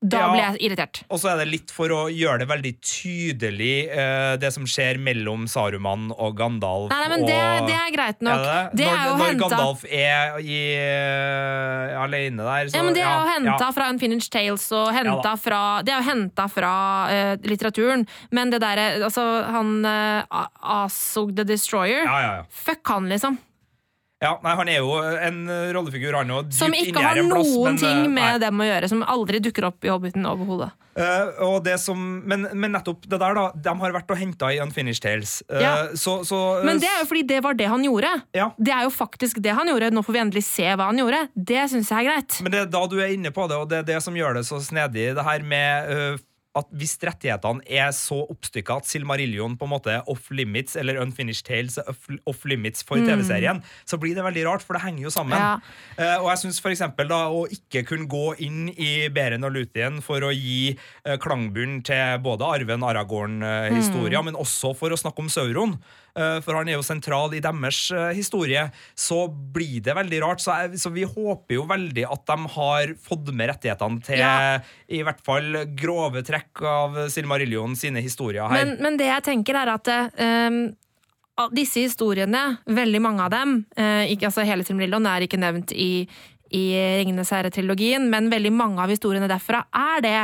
Da 0.00 0.18
Ja. 0.18 0.26
blir 0.30 0.42
jeg 0.42 0.70
irritert. 0.70 1.02
Og 1.10 1.18
så 1.18 1.32
er 1.32 1.38
det 1.38 1.48
litt 1.48 1.70
for 1.74 1.88
å 1.88 2.06
gjøre 2.06 2.38
det 2.38 2.46
veldig 2.46 2.72
tydelig, 2.78 3.90
eh, 3.90 4.36
det 4.36 4.52
som 4.54 4.62
skjer 4.62 4.96
mellom 4.96 5.48
Saruman 5.50 6.12
og 6.14 6.36
Gandalf. 6.36 6.90
Nei, 6.90 7.00
nei, 7.02 7.08
men 7.08 7.26
det, 7.26 7.34
og, 7.34 7.66
det 7.66 7.74
er 7.74 7.90
greit 7.96 8.22
nok. 8.22 8.46
Er 8.46 8.70
Det 8.72 8.86
når, 8.86 8.94
er 8.94 9.10
når 9.10 9.26
henta 9.26 9.48
Gandalf 9.48 9.84
er 9.90 10.38
i, 10.38 10.60
uh, 10.78 12.04
alene 12.04 12.46
der, 12.46 12.70
så 12.70 12.76
ja, 12.78 12.82
men 12.84 12.94
Det 12.94 13.02
er 13.02 13.10
jo 13.10 13.26
henta 13.34 13.66
ja. 13.66 13.72
fra 13.72 13.88
Unfinished 13.90 14.30
Tales 14.30 14.70
og 14.70 14.92
henta 14.94 15.34
fra 15.36 15.82
Det 15.82 15.92
er 15.92 15.98
jo 15.98 16.06
henta 16.12 16.48
fra 16.48 16.72
uh, 17.10 17.36
litteraturen, 17.42 18.06
men 18.30 18.50
det 18.50 18.62
derre 18.62 19.02
Altså, 19.02 19.24
han 19.50 19.84
uh, 19.84 20.46
Asog 20.62 21.34
the 21.34 21.44
Destroyer 21.44 22.04
Ja, 22.04 22.20
ja, 22.20 22.32
ja. 22.38 22.44
Fuck 22.48 22.86
han, 22.86 23.08
liksom. 23.10 23.38
Ja, 24.22 24.34
nei, 24.42 24.56
han 24.58 24.72
er 24.72 24.80
jo 24.82 24.96
en 24.98 25.40
rollefigur, 25.76 26.16
han 26.18 26.32
òg. 26.34 26.52
Som 26.54 26.74
ikke 26.74 27.02
har 27.04 27.20
noen 27.22 27.78
ting 27.78 28.08
med 28.12 28.42
dem 28.42 28.60
å 28.60 28.66
gjøre, 28.66 28.90
som 28.90 29.06
aldri 29.06 29.40
dukker 29.44 29.68
opp 29.70 29.86
i 29.86 29.92
Hobbiten 29.92 30.26
overhodet. 30.28 30.72
Uh, 30.98 31.76
som, 31.78 31.98
men, 32.26 32.48
men 32.58 32.72
nettopp 32.74 33.06
det 33.06 33.20
der, 33.20 33.36
da. 33.36 33.44
De 33.54 33.74
har 33.80 33.94
vært 33.94 34.10
og 34.10 34.18
henta 34.18 34.50
i 34.50 34.58
Unfinished 34.62 35.04
Tales. 35.04 35.38
Uh, 35.46 35.60
Ja. 35.62 35.72
så, 35.94 36.18
så, 36.26 36.38
Men 36.66 36.80
det 36.82 36.88
er 36.90 37.02
jo 37.02 37.08
fordi 37.10 37.22
det 37.28 37.38
var 37.44 37.54
det 37.58 37.68
han 37.70 37.84
gjorde. 37.86 38.10
Ja. 38.34 38.50
Det 38.58 38.74
er 38.74 38.86
jo 38.88 38.92
faktisk 38.94 39.38
det 39.44 39.54
han 39.54 39.70
gjorde. 39.70 39.92
Nå 39.94 40.02
får 40.06 40.16
vi 40.16 40.22
endelig 40.24 40.44
se 40.48 40.66
hva 40.72 40.90
han 40.90 40.98
gjorde. 40.98 41.22
Det 41.34 41.68
syns 41.70 41.92
jeg 41.92 42.02
er 42.02 42.10
greit. 42.10 42.40
Men 42.42 42.54
det 42.54 42.64
er 42.64 42.72
da 42.72 42.82
du 42.90 42.98
er 42.98 43.14
inne 43.14 43.32
på 43.34 43.46
det, 43.50 43.60
og 43.60 43.70
det 43.70 43.82
er 43.82 43.88
det 43.92 44.00
som 44.02 44.16
gjør 44.18 44.40
det 44.40 44.46
så 44.48 44.58
snedig, 44.64 45.12
det 45.14 45.26
her 45.26 45.46
med 45.46 45.94
øh, 45.94 46.18
at 46.60 46.70
hvis 46.78 46.96
rettighetene 47.04 47.64
er 47.64 47.92
så 47.96 48.20
oppstykka 48.28 48.78
at 48.80 48.88
Silmarillion 48.88 49.56
på 49.58 49.68
en 49.68 49.72
måte 49.72 49.92
er 49.94 50.10
off 50.10 50.30
limits, 50.34 50.76
eller 50.78 51.00
Unfinished 51.02 51.46
Tales 51.48 51.78
er 51.80 51.90
off, 51.90 52.08
off 52.28 52.44
limits 52.48 52.84
for 52.86 53.00
TV-serien, 53.02 53.62
så 53.88 53.98
blir 54.00 54.16
det 54.16 54.24
veldig 54.26 54.44
rart, 54.48 54.64
for 54.64 54.76
det 54.76 54.84
henger 54.84 55.06
jo 55.06 55.14
sammen. 55.14 55.38
Ja. 55.38 55.56
Uh, 55.98 56.24
og 56.24 56.30
jeg 56.32 56.42
syns 56.44 56.60
f.eks. 56.62 56.84
da 57.08 57.20
å 57.34 57.44
ikke 57.52 57.84
kunne 57.88 58.08
gå 58.10 58.24
inn 58.44 58.68
i 58.74 59.08
Beren 59.14 59.46
og 59.46 59.54
Luthien 59.56 60.02
for 60.04 60.24
å 60.26 60.32
gi 60.34 60.74
uh, 60.74 61.16
klangbunn 61.22 61.80
til 61.86 62.18
både 62.24 62.48
Arven 62.58 62.86
Aragorn-historia, 62.86 64.22
men 64.26 64.38
også 64.38 64.74
for 64.78 64.92
å 64.94 64.98
snakke 64.98 65.24
om 65.24 65.30
Sauron, 65.32 65.76
eh, 65.78 66.07
for 66.44 66.58
han 66.58 66.70
er 66.70 66.78
jo 66.78 66.86
sentral 66.86 67.34
i 67.36 67.42
deres 67.44 67.82
eh, 67.94 68.10
historie, 68.16 68.66
så 68.98 69.24
blir 69.28 69.82
det 69.84 69.96
veldig 69.98 70.22
rart. 70.24 70.42
Så, 70.44 70.54
jeg, 70.62 70.80
så 70.82 70.92
vi 70.94 71.06
håper 71.08 71.58
jo 71.58 71.66
veldig 71.68 72.06
at 72.08 72.24
de 72.28 72.50
har 72.56 72.96
fått 73.04 73.32
med 73.32 73.52
rettighetene 73.52 74.04
til 74.04 74.18
Ja. 74.18 74.58
i 74.88 75.02
hvert 75.06 75.22
fall 75.24 75.62
grove 75.78 76.24
trekk 76.26 76.62
av 76.66 77.00
Silmarillion 77.12 77.76
sine 77.78 78.02
historier 78.04 78.48
her. 78.48 78.64
Men, 78.64 78.76
men 78.82 79.00
det 79.00 79.08
jeg 79.10 79.26
tenker, 79.32 79.62
er 79.62 79.74
at 79.76 79.94
um 80.18 80.60
disse 81.54 81.84
historiene, 81.84 82.58
veldig 82.66 83.00
mange 83.02 83.22
av 83.22 83.30
dem 83.30 83.52
eh, 83.78 84.10
ikke, 84.12 84.26
altså 84.26 84.46
Hele 84.46 84.64
Silmarillion 84.66 85.06
er 85.06 85.26
ikke 85.26 85.38
nevnt 85.38 85.70
i, 85.70 86.08
i 86.54 86.64
Ringenes 87.00 87.32
herre-trilogien, 87.34 88.08
men 88.10 88.30
veldig 88.32 88.52
mange 88.54 88.82
av 88.82 88.92
historiene 88.92 89.28
derfra 89.30 89.64
er 89.74 90.04
det. 90.04 90.16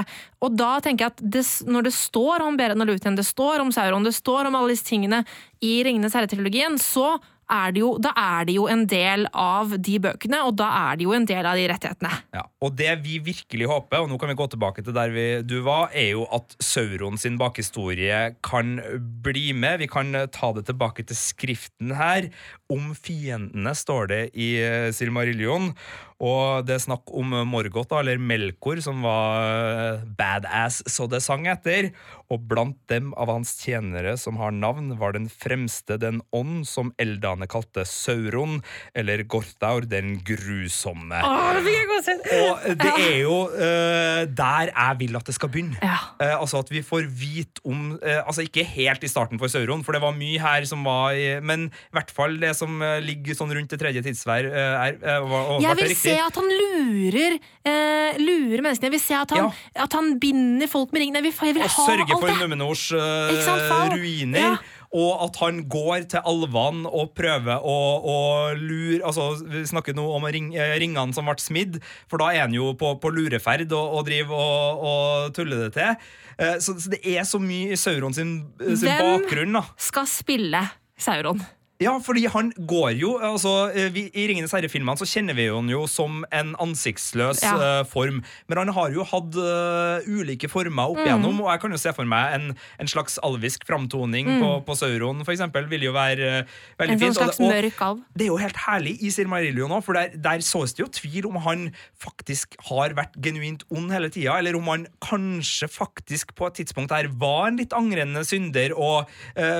Og 0.45 0.57
da 0.57 0.79
tenker 0.85 1.07
jeg 1.07 1.15
at 1.15 1.23
det, 1.37 1.45
når 1.69 1.89
det 1.89 1.95
står 1.97 2.47
om 2.47 2.59
Beren 2.61 2.85
og 2.85 2.91
Luthien, 2.91 3.19
det 3.19 3.27
står 3.29 3.65
om 3.65 3.73
Sauron, 3.75 4.07
det 4.07 4.17
står 4.17 4.49
om 4.49 4.59
alle 4.59 4.75
disse 4.75 4.89
tingene 4.89 5.25
i 5.65 5.79
Ringenes 5.87 6.17
herre-trilogien, 6.17 6.79
så 6.81 7.17
er 7.51 7.77
jo, 7.77 7.95
da 8.01 8.13
er 8.17 8.47
det 8.49 8.57
jo 8.57 8.67
en 8.71 8.85
del 8.89 9.27
av 9.31 9.75
de 9.77 9.99
bøkene, 10.03 10.41
og 10.47 10.57
da 10.59 10.69
er 10.91 10.99
det 10.99 11.07
jo 11.07 11.15
en 11.17 11.27
del 11.29 11.47
av 11.49 11.59
de 11.59 11.67
rettighetene. 11.71 12.13
Ja, 12.37 12.45
og 12.65 12.77
det 12.79 12.91
vi 13.05 13.19
virkelig 13.25 13.69
håper, 13.71 14.05
og 14.05 14.11
nå 14.11 14.19
kan 14.21 14.33
vi 14.33 14.39
gå 14.39 14.49
tilbake 14.53 14.85
til 14.85 14.97
der 14.97 15.13
vi, 15.15 15.27
du 15.45 15.59
var, 15.67 15.91
er 15.93 16.15
jo 16.15 16.27
at 16.35 16.57
Sauron 16.63 17.21
sin 17.21 17.39
bakhistorie 17.41 18.35
kan 18.45 18.79
bli 19.25 19.53
med. 19.53 19.83
Vi 19.85 19.91
kan 19.91 20.15
eh, 20.17 20.29
ta 20.33 20.53
det 20.57 20.67
tilbake 20.71 21.07
til 21.09 21.19
skriften 21.19 21.95
her. 21.99 22.31
Om 22.73 22.95
fiendene 22.97 23.75
står 23.77 24.11
det 24.13 24.23
i 24.33 24.55
eh, 24.63 24.91
Silmarillion. 24.97 25.73
Og 26.23 26.67
det 26.67 26.77
er 26.77 26.85
snakk 26.85 27.11
om 27.15 27.33
Morgoth, 27.49 27.95
eller 27.99 28.21
Melkor, 28.23 28.81
som 28.85 29.03
var 29.05 29.43
eh, 29.43 30.05
badass, 30.19 30.83
så 30.91 31.09
det 31.11 31.23
sang 31.25 31.49
etter. 31.51 31.91
Og 32.33 32.41
blant 32.49 32.79
dem 32.91 33.13
av 33.21 33.33
hans 33.33 33.53
tjenere 33.61 34.15
som 34.21 34.39
har 34.41 34.55
navn, 34.55 34.95
var 35.01 35.15
den 35.17 35.29
fremste 35.29 35.99
den 36.01 36.23
ånd 36.35 36.65
som 36.69 36.93
eldane 37.03 37.49
kalte 37.51 37.85
Sauron, 37.89 38.63
eller 38.97 39.25
Gorthaur 39.29 39.85
den 39.91 40.17
grusomme. 40.25 41.21
Og 41.25 42.65
det 42.81 42.93
er 42.95 43.19
jo 43.23 43.37
uh, 43.53 44.25
der 44.29 44.71
jeg 44.71 45.01
vil 45.03 45.19
at 45.19 45.29
det 45.29 45.37
skal 45.37 45.53
begynne. 45.53 45.79
Ja. 45.83 45.99
Uh, 46.19 46.41
altså 46.41 46.63
At 46.65 46.71
vi 46.73 46.83
får 46.85 47.07
vite 47.09 47.63
om 47.67 47.95
uh, 47.97 48.21
Altså 48.25 48.45
Ikke 48.45 48.65
helt 48.67 49.05
i 49.05 49.11
starten 49.11 49.39
for 49.41 49.51
Sauron, 49.53 49.85
for 49.85 49.97
det 49.97 50.03
var 50.03 50.15
mye 50.17 50.41
her 50.41 50.67
som 50.69 50.85
var 50.87 51.17
Men 51.45 51.69
i 51.69 51.97
hvert 51.97 52.13
fall 52.15 52.37
det 52.41 52.53
som 52.59 52.83
ligger 53.05 53.37
sånn 53.37 53.53
rundt 53.55 53.73
det 53.73 53.81
tredje 53.81 54.03
tidsvær, 54.05 54.49
eh, 54.49 54.87
er 54.89 55.25
var, 55.25 55.49
og, 55.55 55.63
Jeg 55.63 55.79
det 55.79 55.89
vil? 55.89 55.97
Se 56.05 56.15
at 56.21 56.39
han 56.41 56.53
lurer 56.61 57.39
eh, 57.65 58.21
Lurer 58.21 58.63
menneskene. 58.63 58.89
Jeg 58.91 58.95
vil 58.99 59.03
se 59.03 59.17
at 59.19 59.35
han, 59.35 59.51
at 59.87 59.93
han 59.99 60.15
binder 60.23 60.71
folk 60.71 60.93
med 60.95 61.03
ringen. 61.05 61.19
Jeg 61.19 61.27
vil, 61.27 61.35
jeg 61.51 61.55
vil 61.59 61.67
Og 61.67 61.75
sørge 61.75 62.21
for. 62.21 62.33
Numenors 62.45 62.87
faen? 62.93 63.95
ruiner. 63.99 64.39
Ja. 64.39 64.57
Og 64.95 65.25
at 65.25 65.37
han 65.43 65.57
går 65.67 66.05
til 66.13 66.21
alvene 66.31 66.87
og 66.87 67.09
prøver 67.19 67.65
å, 67.67 67.79
å 68.07 68.19
lure 68.55 69.01
Altså, 69.09 69.25
Vi 69.51 69.65
snakker 69.67 69.97
nå 69.99 70.05
om 70.15 70.23
ring, 70.31 70.53
eh, 70.55 70.77
ringene 70.79 71.11
som 71.17 71.27
ble 71.27 71.35
smidd, 71.43 71.81
for 72.07 72.23
da 72.23 72.29
er 72.31 72.45
han 72.45 72.55
jo 72.55 72.69
på, 72.79 72.93
på 73.03 73.11
lureferd 73.11 73.73
og, 73.75 73.97
og 73.99 74.07
driver 74.07 74.39
og, 74.39 74.85
og 74.93 75.35
tuller 75.35 75.65
det 75.67 75.73
til. 75.81 75.97
Eh, 76.39 76.55
Så, 76.63 76.77
så 76.79 76.93
det 76.95 77.03
er 77.17 77.27
så 77.27 77.41
mye 77.43 77.75
i 77.75 77.81
Sauron 77.81 78.15
sin, 78.15 78.37
sin 78.63 78.87
Hvem- 78.87 79.03
bakgrunn. 79.03 79.59
da 79.59 79.65
Skal 79.91 80.07
spille 80.11 80.63
Sauron. 80.97 81.43
Ja, 81.83 81.97
fordi 81.99 82.23
han 82.31 82.53
går 82.71 82.93
jo 83.01 83.17
altså, 83.19 83.51
eh, 83.75 83.89
vi, 83.91 84.05
I 84.15 84.29
Ringenes 84.31 84.53
herre-filmene 84.55 84.95
så 85.01 85.07
kjenner 85.11 85.35
vi 85.35 85.49
han 85.51 85.67
jo 85.69 85.81
som 85.91 86.21
en 86.31 86.53
ansiktsløs 86.63 87.41
Ja. 87.43 87.81
uh, 87.81 87.85
form. 87.91 88.21
Men 88.47 88.61
han 88.61 88.69
har 88.77 88.93
jo 88.95 89.03
hatt 89.03 89.35
uh, 89.35 89.99
ulike 90.07 90.47
former 90.49 90.93
opp 90.95 91.01
igjennom, 91.03 91.41
og 91.43 91.51
jeg 91.51 91.61
kan 91.65 91.75
jo 91.75 91.81
se 91.83 91.91
for 91.97 92.07
meg 92.07 92.37
en, 92.37 92.47
en 92.79 92.87
slags 92.91 93.19
alvisk 93.27 93.67
framtoning 93.67 94.31
på, 94.39 94.51
på 94.69 94.77
Sauron, 94.79 95.25
for 95.27 95.35
eksempel, 95.35 95.67
vil 95.73 95.83
jo 95.89 95.93
være 95.97 96.45
uh, 96.45 96.55
veldig 96.79 96.95
En 96.95 97.03
fint. 97.03 97.19
sånn 97.19 97.27
Og 97.27 97.35
slags 97.35 97.41
det- 97.43 97.49
og, 97.49 97.53
mørk 97.57 97.83
alv. 97.89 98.05
det 98.15 98.23
er 98.29 98.31
jo 98.31 98.39
helt 98.45 98.63
herlig 98.69 98.95
i 99.03 99.11
Silmarillion 99.11 99.75
òg, 99.75 99.83
for 99.89 99.99
der, 99.99 100.15
der 100.15 100.47
sås 100.47 100.77
det 100.79 100.85
jo 100.87 100.89
tvil 100.95 101.27
om 101.33 101.41
han 101.43 101.67
faktisk 101.99 102.55
har 102.71 102.95
vært 102.95 103.19
genuint 103.19 103.67
ond 103.75 103.91
hele 103.91 104.13
tida, 104.15 104.39
eller 104.39 104.55
om 104.61 104.71
han 104.71 104.87
kanskje 105.03 105.67
faktisk 105.75 106.37
på 106.39 106.47
et 106.53 106.61
tidspunkt 106.63 106.95
her 106.95 107.11
var 107.19 107.49
en 107.51 107.59
litt 107.59 107.75
angrende 107.75 108.23
synder, 108.25 108.79
og, 108.79 109.11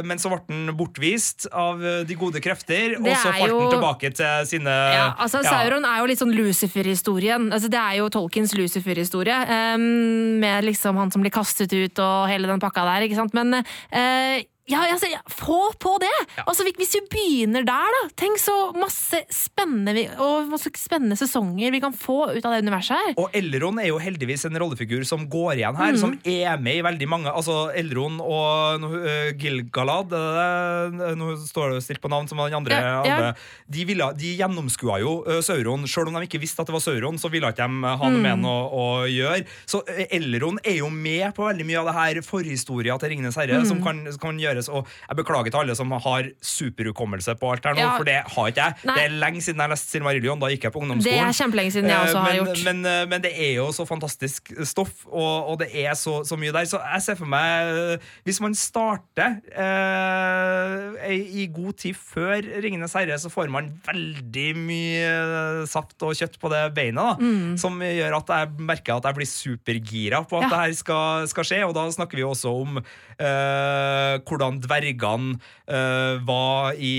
men 0.07 0.23
så 0.23 0.31
ble 0.31 0.41
han 0.47 0.77
bortvist 0.79 1.49
av 1.51 1.83
de 2.07 2.15
gode 2.15 2.41
krefter, 2.41 2.97
og 2.99 3.07
så 3.17 3.33
farten 3.33 3.49
jo- 3.49 3.71
tilbake 3.73 4.11
til 4.15 4.47
sine 4.47 4.71
Ja, 4.71 5.15
altså 5.19 5.43
ja. 5.43 5.51
Sauron 5.51 5.85
er 5.85 5.99
jo 6.01 6.07
litt 6.07 6.19
sånn 6.23 6.35
Lucifer-historien. 6.35 7.51
Altså, 7.53 7.69
det 7.71 7.81
er 7.81 7.99
jo 8.01 8.09
Tolkiens 8.09 8.55
Lucifer-historie. 8.55 9.39
um, 9.75 10.39
med 10.41 10.65
liksom 10.65 10.97
han 10.97 11.11
som 11.11 11.23
blir 11.23 11.31
kastet 11.35 11.73
ut 11.73 11.99
og 11.99 12.29
hele 12.29 12.47
den 12.51 12.61
pakka 12.61 12.85
der. 12.85 13.07
ikke 13.09 13.17
sant? 13.17 13.35
Men 13.35 13.55
eh, 13.93 14.45
ja, 14.65 14.81
altså, 14.89 15.11
ja, 15.13 15.19
få 15.29 15.75
på 15.77 15.99
det! 16.01 16.13
Altså, 16.47 16.65
Hvis 16.65 16.95
vi 16.97 17.03
begynner 17.13 17.67
der, 17.69 17.91
da 17.95 18.03
Tenk 18.17 18.39
så 18.41 18.55
masse 18.73 19.19
spennende 19.33 20.07
og 20.23 20.49
masse 20.49 20.71
spennende 20.81 21.19
sesonger 21.21 21.73
vi 21.75 21.81
kan 21.83 21.93
få 21.93 22.31
ut 22.33 22.47
av 22.47 22.55
det 22.55 22.63
universet 22.65 22.97
her. 22.97 23.13
Og 23.21 23.35
Elrond 23.37 23.83
er 23.83 23.91
jo 23.91 23.99
heldigvis 24.01 24.47
en 24.49 24.57
rollefigur 24.61 25.05
som 25.09 25.27
går 25.29 25.61
igjen 25.61 25.77
her, 25.77 25.99
som 26.01 26.15
er 26.17 26.63
med 26.65 26.81
i 26.81 26.85
veldig 26.85 27.09
mange 27.11 27.33
Altså 27.35 27.75
Elrond 27.77 28.23
og 28.25 28.87
øh, 28.89 29.35
Gilgalad 29.41 30.15
øh, 30.17 30.97
Nå 31.19 31.35
står 31.43 31.75
det 31.75 31.85
stilt 31.85 32.01
på 32.01 32.09
navn 32.13 32.29
som 32.31 32.41
den 32.41 32.57
andre. 32.57 32.79
Ja, 32.79 32.95
ja. 33.05 33.19
andre. 33.19 33.31
De, 33.69 33.85
ville, 33.89 34.09
de 34.17 34.33
gjennomskua 34.39 34.99
jo 35.03 35.19
uh, 35.27 35.41
Sauron. 35.45 35.85
Selv 35.91 36.09
om 36.09 36.17
de 36.17 36.25
ikke 36.29 36.41
visste 36.43 36.63
at 36.63 36.71
det 36.71 36.77
var 36.77 36.85
Sauron, 36.85 37.21
så 37.21 37.29
ville 37.33 37.51
ikke 37.53 37.69
de 37.69 37.93
ha 38.01 38.11
noe 38.11 38.23
med 38.23 38.33
han 38.33 38.49
å, 38.49 38.57
å 38.73 38.87
gjøre. 39.11 39.45
Så 39.69 39.83
Elrond 40.09 40.63
er 40.65 40.81
jo 40.81 40.91
med 40.93 41.27
på 41.37 41.47
veldig 41.49 41.69
mye 41.69 41.83
av 41.83 41.91
det 41.91 41.97
her 41.99 42.23
forhistoria 42.25 42.97
til 43.01 43.13
Ringenes 43.13 43.39
herre, 43.41 43.61
som 43.69 43.83
kan, 43.85 44.05
kan 44.21 44.41
gjøres. 44.55 44.69
Og 44.73 44.87
jeg 45.09 45.17
beklager 45.21 45.51
til 45.51 45.61
alle 45.61 45.75
som 45.77 45.91
har 45.91 46.31
superhukommelse 46.41 47.35
på 47.41 47.51
alt 47.53 47.65
her 47.69 47.75
nå, 47.75 47.81
Ja. 47.85 47.97
for 47.99 48.05
det 48.09 48.17
har 48.25 48.49
ikke 48.51 48.63
jeg. 48.65 48.75
Nei. 48.89 48.95
Det 48.95 49.05
er 49.05 49.17
lenge 49.21 49.43
siden 49.43 49.61
jeg 49.61 49.71
leste 49.75 49.91
Silmarillion. 49.91 50.41
Da 50.41 50.47
gikk 50.53 50.63
jeg 50.69 50.73
på 50.73 50.81
Det 50.81 50.89
ungdomsskolen. 50.89 51.29
er 51.29 51.39
kjempelenge 51.41 51.73
siden 51.75 51.91
jeg 51.91 51.99
også 51.99 52.17
Eh, 52.17 52.23
har 52.25 52.33
men, 52.33 52.39
gjort. 52.45 52.65
Men, 52.65 52.81
men, 52.83 53.09
men 53.09 53.21
det 53.23 53.33
er 53.35 53.53
jo 53.59 53.69
så 53.75 53.87
fantastisk 53.87 54.53
stoff, 54.65 55.05
og, 55.07 55.51
og 55.53 55.59
det 55.59 55.69
er 55.75 55.93
så, 55.99 56.23
så 56.25 56.37
mye 56.39 56.53
der. 56.55 56.65
Så 56.71 56.79
jeg 56.81 57.03
ser 57.03 57.15
for 57.21 57.27
meg 57.27 57.75
eh, 57.95 57.99
Hvis 58.25 58.41
man 58.41 58.55
starter 58.55 59.41
eh, 59.55 61.19
i 61.41 61.47
god 61.53 61.77
tid 61.81 61.97
før 61.99 62.41
Ringenes 62.63 62.95
herre, 62.97 63.17
så 63.21 63.31
får 63.33 63.51
man 63.53 63.71
veldig 63.87 64.47
mye 64.57 65.05
eh, 65.05 65.63
saft 65.71 66.01
og 66.07 66.15
kjøtt 66.19 66.39
på 66.43 66.51
det 66.53 66.65
beinet. 66.77 66.95
Da, 66.95 67.57
Som 67.61 67.81
gjør 67.83 68.17
at 68.21 68.31
jeg 68.35 68.67
merker 68.69 68.97
at 68.99 69.09
jeg 69.11 69.19
blir 69.19 69.31
supergira 69.31 70.23
på 70.29 70.39
at 70.39 70.45
Mm. 70.45 70.51
Ja. 70.51 70.51
det 70.51 70.61
her 70.61 70.73
skal, 70.77 71.29
skal 71.31 71.45
skje. 71.49 71.59
Og 71.65 71.73
da 71.75 71.87
snakker 71.95 72.19
vi 72.19 72.25
også 72.27 72.51
om 72.53 72.77
eh, 72.77 74.19
hvordan 74.29 74.44
dvergene 74.53 75.37
uh, 75.39 76.21
var 76.27 76.79
i 76.79 76.95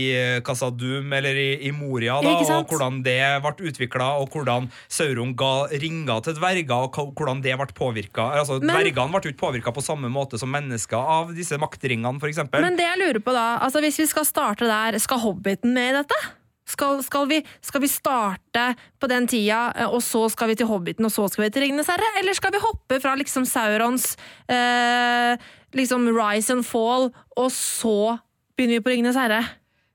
Kasadum 0.45 1.13
eller 1.15 1.37
i, 1.39 1.49
i 1.67 1.71
Moria, 1.75 2.19
da, 2.23 2.35
og 2.59 2.71
hvordan 2.71 3.01
det 3.05 3.19
ble 3.43 3.71
utvikla, 3.71 4.11
og 4.21 4.33
hvordan 4.33 4.69
Sauron 4.91 5.35
ga 5.37 5.53
ringer 5.73 6.23
til 6.25 6.37
dverger, 6.39 6.75
og 6.75 7.13
hvordan 7.17 7.43
det 7.45 7.57
ble 7.59 7.69
påvirka. 7.75 8.29
Altså, 8.39 8.59
Men- 8.61 8.75
dvergene 8.75 9.11
ble 9.15 9.33
ikke 9.33 9.43
påvirka 9.43 9.73
på 9.75 9.83
samme 9.85 10.11
måte 10.11 10.39
som 10.41 10.51
mennesker 10.51 10.97
av 10.97 11.35
disse 11.35 11.57
maktringene, 11.61 12.19
f.eks. 12.21 12.45
Men 12.55 12.79
det 12.79 12.87
jeg 12.87 13.01
lurer 13.01 13.21
på 13.23 13.35
da, 13.35 13.47
altså 13.65 13.83
hvis 13.83 13.99
vi 14.03 14.09
skal 14.09 14.27
starte 14.27 14.69
der, 14.69 14.99
skal 15.01 15.21
Hobbiten 15.25 15.73
med 15.75 15.93
i 15.93 15.97
dette? 16.01 16.19
Skal, 16.65 17.03
skal, 17.05 17.27
vi, 17.29 17.41
skal 17.61 17.83
vi 17.83 17.89
starte 17.91 18.63
på 18.99 19.09
den 19.11 19.27
tida, 19.29 19.67
eh, 19.75 19.89
og 19.89 20.01
så 20.03 20.25
skal 20.33 20.49
vi 20.49 20.55
til 20.57 20.69
Hobbiten, 20.69 21.05
og 21.05 21.13
så 21.13 21.27
skal 21.29 21.45
vi 21.45 21.51
til 21.53 21.67
Ringenes 21.67 21.91
herre? 21.93 22.07
Eller 22.19 22.33
skal 22.33 22.55
vi 22.55 22.63
hoppe 22.63 22.97
fra 23.03 23.13
liksom 23.19 23.45
Saurons 23.45 24.15
eh, 24.49 25.37
liksom 25.77 26.09
rise 26.15 26.55
and 26.55 26.65
fall, 26.65 27.11
og 27.37 27.51
så 27.53 28.17
begynner 28.57 28.79
vi 28.79 28.85
på 28.87 28.95
Ringenes 28.95 29.19
herre? 29.19 29.43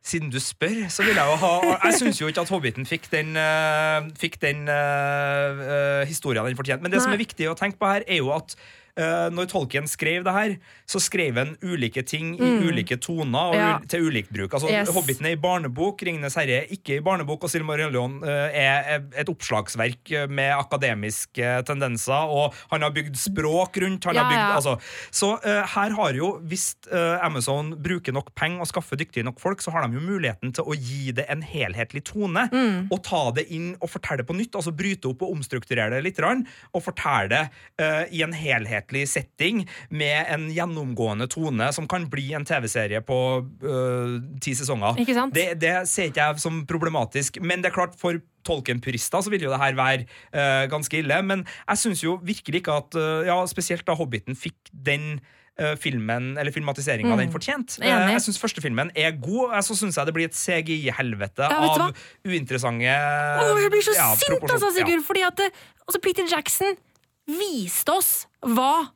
Siden 0.00 0.30
du 0.32 0.38
spør, 0.40 0.86
så 0.88 1.04
vil 1.04 1.18
jeg 1.18 1.28
jo 1.28 1.36
ha 1.42 1.76
Jeg 1.84 1.98
syns 1.98 2.20
jo 2.22 2.28
ikke 2.30 2.40
at 2.40 2.48
Hobbiten 2.48 2.86
fikk 2.88 3.10
den, 3.12 3.34
uh, 3.36 4.06
fikk 4.16 4.38
den 4.40 4.62
uh, 4.64 5.60
uh, 5.60 6.08
historien 6.08 6.46
den 6.46 6.56
fortjente. 6.56 6.82
Men 6.82 6.94
det 6.94 7.02
Nei. 7.02 7.04
som 7.04 7.12
er 7.12 7.20
viktig 7.20 7.50
å 7.50 7.56
tenke 7.58 7.76
på 7.76 7.90
her, 7.90 8.06
er 8.08 8.22
jo 8.22 8.30
at 8.32 8.56
når 8.96 9.46
Tolkien 9.50 9.86
skrev 9.88 10.24
det 10.26 10.32
her, 10.34 10.54
så 10.88 11.00
skrev 11.00 11.36
han 11.38 11.52
ulike 11.62 12.02
ting 12.06 12.32
i 12.40 12.50
ulike 12.68 12.96
toner 13.00 13.52
og 13.52 13.54
Ja. 13.54 13.78
til 13.88 14.08
ulikt 14.08 14.30
bruk. 14.34 14.52
Altså, 14.56 14.68
Yes. 14.70 14.88
Hobbiten 14.94 15.26
er 15.26 15.34
i 15.36 15.40
barnebok, 15.40 16.02
Ringenes 16.02 16.34
herre 16.36 16.62
er 16.62 16.66
ikke 16.74 16.96
i 16.98 17.00
barnebok, 17.04 17.44
og 17.44 17.50
Silmarillion 17.50 18.18
uh, 18.22 18.48
er 18.52 19.02
et 19.16 19.28
oppslagsverk 19.30 20.10
uh, 20.16 20.26
med 20.30 20.52
akademiske 20.56 21.64
tendenser, 21.68 22.28
og 22.30 22.54
han 22.70 22.82
har 22.82 22.90
bygd 22.94 23.16
språk 23.18 23.76
rundt. 23.82 24.04
Han 24.08 24.14
Ja, 24.14 24.24
har 24.24 24.30
bygd, 24.30 24.40
ja. 24.40 24.56
altså, 24.56 24.74
så 25.10 25.32
uh, 25.44 25.62
her 25.74 25.90
har 25.96 26.12
jo, 26.18 26.32
hvis 26.50 26.74
uh, 26.92 27.18
Amazon 27.24 27.74
bruker 27.82 28.12
nok 28.16 28.34
penger 28.34 28.60
og 28.66 28.70
skaffer 28.70 28.96
dyktige 29.00 29.24
nok 29.26 29.40
folk, 29.40 29.60
så 29.62 29.72
har 29.74 29.86
de 29.88 29.98
jo 29.98 30.04
muligheten 30.04 30.52
til 30.56 30.64
å 30.64 30.74
gi 30.76 31.12
det 31.16 31.26
en 31.30 31.42
helhetlig 31.42 32.04
tone. 32.10 32.48
Mm. 32.52 32.88
Og 32.90 33.02
ta 33.06 33.30
det 33.36 33.46
inn 33.54 33.74
og 33.80 33.90
fortelle 33.92 34.22
det 34.24 34.28
på 34.28 34.36
nytt. 34.36 34.54
Altså 34.58 34.72
bryte 34.76 35.08
opp 35.10 35.22
og 35.26 35.32
omstrukturere 35.36 35.90
det 35.98 36.04
litt. 36.04 36.20
Og 36.20 36.82
fortelle 36.84 37.28
det 37.30 37.42
uh, 37.80 38.04
i 38.12 38.22
en 38.26 38.34
helhetlig 38.80 39.06
setting 39.08 39.62
med 39.90 40.26
en 40.32 40.48
gjennomgående 40.54 41.28
tone 41.30 41.70
som 41.72 41.86
kan 41.88 42.08
bli 42.10 42.32
en 42.36 42.44
TV-serie 42.48 43.00
på 43.06 43.18
øh, 43.62 44.20
ti 44.40 44.54
sesonger. 44.54 44.96
Det, 45.34 45.60
det 45.60 45.74
ser 45.88 46.10
ikke 46.10 46.20
jeg 46.30 46.40
som 46.40 46.64
problematisk. 46.66 47.40
Men 47.42 47.62
det 47.62 47.70
er 47.70 47.76
klart, 47.76 47.96
for 48.00 48.18
Tolkien-purister 48.46 49.20
så 49.22 49.30
vil 49.30 49.42
jo 49.44 49.50
det 49.52 49.60
her 49.60 49.74
være 49.76 50.06
øh, 50.32 50.70
ganske 50.72 50.98
ille. 51.02 51.22
Men 51.22 51.44
jeg 51.68 51.78
syns 51.78 52.04
jo 52.04 52.18
virkelig 52.24 52.62
ikke 52.62 52.72
at 52.72 52.96
øh, 52.96 53.26
Ja, 53.26 53.36
spesielt 53.46 53.86
da 53.86 53.92
Hobbiten 53.94 54.36
fikk 54.36 54.56
den 54.72 55.20
eh, 55.60 55.76
filmen, 55.76 56.38
eller 56.40 56.52
filmatiseringa 56.52 57.16
den 57.20 57.32
fortjent. 57.32 57.76
Mm. 57.78 57.84
Enig. 57.84 58.06
Eh, 58.06 58.12
jeg 58.16 58.22
syns 58.24 58.40
første 58.40 58.64
filmen 58.64 58.90
er 58.96 59.12
god. 59.20 59.50
og 59.58 59.64
Så 59.64 59.76
syns 59.76 59.98
jeg 60.00 60.06
det 60.08 60.14
blir 60.16 60.30
et 60.30 60.36
CGI-helvete 60.40 61.44
Ja, 61.44 61.60
av 61.68 61.76
hva? 61.76 61.90
uinteressante 62.24 62.88
Åh, 62.96 63.60
jeg 63.60 63.70
blir 63.76 63.84
så 63.84 63.96
ja, 63.98 64.08
sint, 64.16 64.40
altså, 64.48 64.72
Sigurd! 64.76 64.96
ja. 65.02 65.04
Fordi 65.06 65.26
at 65.28 65.36
det, 65.44 65.50
altså 65.86 66.00
Peter 66.02 66.24
Jackson 66.32 66.80
viste 67.28 67.92
oss 67.92 68.12
hva 68.40 68.90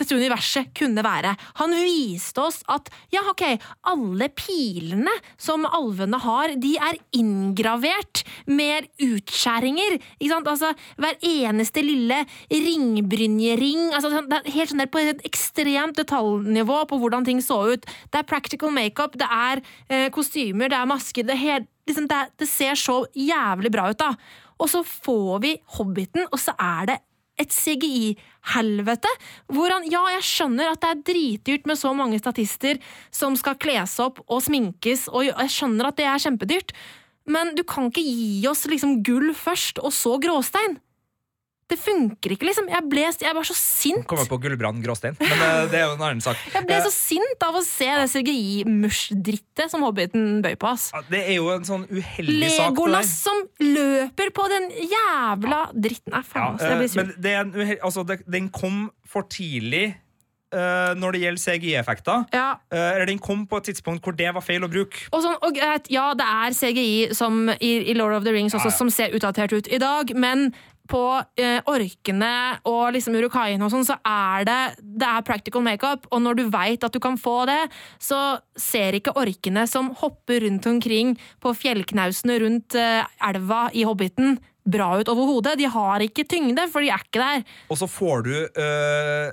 dette 0.00 0.16
universet 0.16 0.70
kunne 0.76 1.02
være. 1.04 1.34
Han 1.60 1.74
viste 1.76 2.42
oss 2.42 2.60
at 2.72 2.88
ja, 3.12 3.22
ok, 3.30 3.44
alle 3.90 4.30
pilene 4.36 5.12
som 5.40 5.66
alvene 5.68 6.20
har, 6.22 6.54
de 6.60 6.74
er 6.80 6.98
inngravert 7.16 8.24
med 8.48 8.88
utskjæringer. 9.04 9.98
Ikke 10.18 10.32
sant? 10.32 10.50
Altså, 10.50 10.72
hver 11.00 11.18
eneste 11.26 11.84
lille 11.84 12.22
ringbrynjering 12.50 13.90
altså, 13.96 14.22
Det 14.28 14.40
er 14.40 14.54
helt 14.54 14.72
sånn 14.72 14.82
der 14.82 14.90
på 14.92 15.02
et 15.02 15.24
ekstremt 15.28 15.98
detaljnivå 16.00 16.82
på 16.90 17.00
hvordan 17.00 17.26
ting 17.28 17.42
så 17.44 17.62
ut. 17.74 17.88
Det 18.10 18.22
er 18.22 18.28
practical 18.28 18.72
makeup, 18.74 19.18
det 19.20 19.28
er 19.28 19.64
eh, 19.88 20.08
kostymer, 20.14 20.72
det 20.72 20.80
er 20.80 20.88
masker. 20.88 21.28
Det, 21.28 21.36
er 21.36 21.66
liksom, 21.88 22.08
det, 22.10 22.22
det 22.40 22.48
ser 22.48 22.78
så 22.78 23.02
jævlig 23.16 23.72
bra 23.74 23.90
ut, 23.92 24.00
da. 24.00 24.14
Og 24.60 24.68
så 24.68 24.82
får 24.84 25.40
vi 25.44 25.54
Hobbiten, 25.76 26.26
og 26.28 26.40
så 26.40 26.52
er 26.60 26.92
det 26.92 27.00
et 27.40 27.54
CGI-helvete. 27.54 29.12
Hvor 29.52 29.72
han, 29.72 29.88
ja, 29.90 30.02
jeg 30.16 30.26
skjønner 30.28 30.72
at 30.72 30.82
det 30.84 30.90
er 30.92 31.04
dritdyrt 31.10 31.70
med 31.70 31.80
så 31.80 31.94
mange 31.96 32.20
statister 32.20 32.80
som 33.14 33.38
skal 33.40 33.58
kles 33.60 33.96
opp 34.02 34.22
og 34.26 34.44
sminkes, 34.46 35.08
og 35.08 35.28
jeg 35.30 35.56
skjønner 35.56 35.90
at 35.90 36.00
det 36.00 36.08
er 36.10 36.22
kjempedyrt, 36.26 36.76
men 37.30 37.54
du 37.56 37.64
kan 37.68 37.90
ikke 37.90 38.04
gi 38.04 38.46
oss 38.50 38.66
liksom 38.70 39.00
gull 39.06 39.32
først, 39.36 39.80
og 39.82 39.94
så 39.94 40.16
gråstein. 40.22 40.78
Det 41.70 41.78
funker 41.78 42.34
ikke, 42.34 42.48
liksom. 42.48 42.66
Jeg, 42.70 42.82
ble, 42.90 43.04
jeg 43.22 43.36
var 43.36 43.46
så 43.46 43.54
sint. 43.54 44.02
Kommer 44.10 44.26
på 44.26 44.40
Gullbrand 44.42 44.82
Gråstein. 44.82 45.14
Men 45.20 45.44
eh, 45.46 45.62
det 45.70 45.78
er 45.78 45.86
jo 45.86 45.94
en 45.94 46.02
annen 46.08 46.24
sak. 46.24 46.40
Jeg 46.50 46.66
ble 46.66 46.80
så 46.82 46.90
sint 46.94 47.46
av 47.46 47.58
å 47.60 47.62
se 47.66 47.86
det 47.86 48.08
CGI-mush-drittet 48.10 49.70
som 49.70 49.86
Hobbiten 49.86 50.40
bøy 50.44 50.56
på. 50.58 50.72
ass. 50.74 50.90
Det 51.10 51.22
er 51.22 51.38
jo 51.38 51.48
en 51.54 51.66
sånn 51.66 51.86
uheldig 51.86 52.50
sak. 52.56 52.74
Legolas 52.74 53.14
som 53.22 53.44
løper 53.62 54.34
på 54.34 54.50
den 54.50 54.70
jævla 54.90 55.64
dritten. 55.72 56.14
Nei, 56.16 56.26
faen, 56.26 56.58
Ja, 56.58 56.74
jeg 56.74 56.82
blir 56.82 56.90
eh, 56.90 56.94
sur. 56.94 57.02
men 57.02 57.16
det 57.16 57.34
er 57.34 57.42
en 57.44 57.54
uheldig, 57.54 57.80
altså, 57.86 58.06
det, 58.08 58.22
den 58.26 58.52
kom 58.54 58.86
for 59.06 59.28
tidlig 59.30 59.90
Uh, 60.50 60.96
når 60.98 61.14
det 61.14 61.18
gjelder 61.22 61.42
CGI-effekter. 61.44 62.24
Ja, 62.34 62.48
Uh, 62.74 62.94
eller 62.96 63.04
den 63.06 63.20
kom 63.22 63.44
på 63.46 63.60
et 63.60 63.68
tidspunkt 63.70 64.02
hvor 64.02 64.16
det 64.18 64.32
var 64.34 64.42
feil 64.42 64.64
å 64.66 64.68
bruke. 64.70 65.04
Og 65.14 65.22
sånn, 65.22 65.36
og 65.46 65.54
ja, 65.90 66.08
det 66.18 66.26
er 66.26 66.56
CGI 66.58 67.14
som 67.14 67.44
i, 67.54 67.70
i 67.86 67.94
Lord 67.94 68.16
of 68.16 68.26
the 68.26 68.34
Rings 68.34 68.56
også, 68.58 68.66
ja. 68.66 68.74
som 68.74 68.90
ser 68.90 69.14
utdatert 69.14 69.54
ut 69.54 69.70
i 69.70 69.78
dag, 69.78 70.10
men 70.18 70.48
på 70.90 71.02
eh, 71.40 71.60
orkene 71.70 72.32
og 72.68 72.92
liksom 72.96 73.16
urukaien 73.20 73.62
og 73.62 73.72
sånn, 73.72 73.86
så 73.86 73.96
er 74.06 74.46
det, 74.48 74.58
det 74.82 75.08
er 75.08 75.26
practical 75.26 75.64
makeup, 75.64 76.08
og 76.10 76.22
når 76.24 76.40
du 76.40 76.44
veit 76.52 76.86
at 76.86 76.94
du 76.94 77.00
kan 77.02 77.18
få 77.20 77.44
det, 77.50 77.60
så 78.02 78.40
ser 78.58 78.98
ikke 78.98 79.14
orkene 79.20 79.66
som 79.70 79.92
hopper 80.00 80.44
rundt 80.46 80.66
omkring 80.70 81.16
på 81.42 81.54
fjellknausene 81.62 82.40
rundt 82.42 82.78
eh, 82.78 83.02
elva 83.30 83.68
i 83.76 83.86
Hobbiten, 83.88 84.38
bra 84.70 84.92
ut 85.00 85.08
overhodet. 85.10 85.56
De 85.58 85.68
har 85.70 86.02
ikke 86.04 86.26
tyngde, 86.28 86.66
for 86.72 86.84
de 86.84 86.90
er 86.92 87.04
ikke 87.06 87.22
der. 87.22 87.46
Og 87.72 87.80
så 87.80 87.88
får 87.90 88.26
du 88.26 88.34
eh, 88.44 89.30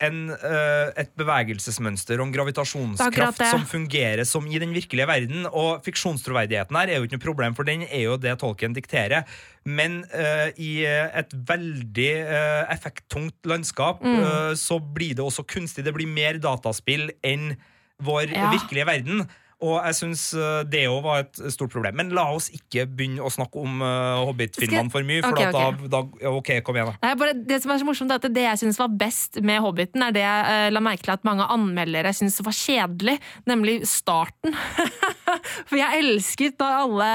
en, 0.00 0.30
uh, 0.32 0.88
et 0.98 1.10
bevegelsesmønster 1.20 2.20
og 2.20 2.28
en 2.28 2.32
gravitasjonskraft 2.34 3.42
som 3.50 3.66
fungerer 3.68 4.24
som 4.28 4.46
i 4.48 4.58
den 4.62 4.72
virkelige 4.74 5.06
verden. 5.10 5.44
Og 5.50 5.82
fiksjonstroverdigheten 5.86 6.78
her 6.78 6.88
er 6.92 6.98
jo 7.00 7.08
ikke 7.08 7.18
noe 7.18 7.26
problem, 7.26 7.56
for 7.58 7.68
den 7.68 7.84
er 7.88 8.06
jo 8.06 8.16
det 8.20 8.32
Tolkien 8.40 8.76
dikterer. 8.76 9.28
Men 9.68 10.00
uh, 10.14 10.48
i 10.56 10.84
et 10.88 11.34
veldig 11.50 12.10
uh, 12.24 12.64
effekttungt 12.72 13.36
landskap 13.46 14.00
Mm. 14.00 14.56
så 14.56 14.78
blir 14.80 15.14
det 15.14 15.22
også 15.24 15.44
kunstig. 15.46 15.84
Det 15.84 15.92
blir 15.94 16.08
mer 16.08 16.38
dataspill 16.40 17.10
enn 17.26 17.54
vår 18.02 18.30
Ja. 18.32 18.50
virkelige 18.50 18.86
verden. 18.88 19.26
Og 19.60 19.76
jeg 19.76 19.96
syns 19.98 20.22
eh, 20.32 20.62
det 20.72 20.86
òg 20.88 21.02
var 21.04 21.24
et 21.24 21.40
stort 21.52 21.72
problem. 21.74 21.98
Men 22.00 22.12
la 22.16 22.24
oss 22.32 22.48
ikke 22.54 22.86
begynne 22.88 23.20
å 23.24 23.30
snakke 23.32 23.60
om 23.60 23.82
uh, 23.84 24.22
Hobbit-filmene 24.24 24.92
for 24.92 25.04
mye. 25.06 25.20
For 25.24 25.36
okay, 25.36 25.50
at 25.50 25.58
ok. 25.58 25.84
Da, 25.84 26.00
da, 26.00 26.32
ok, 26.40 26.52
kom 26.64 26.78
igjen, 26.78 26.92
da. 26.92 26.96
Nei, 27.04 27.12
bare, 27.20 27.36
det 27.36 27.60
som 27.60 27.74
er 27.74 27.82
så 27.82 27.88
morsomt 27.88 28.14
er 28.14 28.22
at 28.22 28.28
det 28.32 28.46
jeg 28.46 28.62
syns 28.62 28.80
var 28.80 28.94
best 29.02 29.40
med 29.44 29.60
Hobbiten, 29.64 30.04
er 30.06 30.16
det 30.16 30.24
jeg 30.24 30.48
uh, 30.48 30.68
la 30.72 30.84
merke 30.84 31.04
til 31.04 31.14
at 31.14 31.26
mange 31.28 31.44
anmeldere 31.52 32.14
syns 32.16 32.40
var 32.46 32.56
kjedelig, 32.56 33.18
nemlig 33.50 33.80
starten. 33.88 34.56
For 35.68 35.78
jeg 35.78 36.00
elsket 36.00 36.56
da 36.60 36.70
alle 36.80 37.10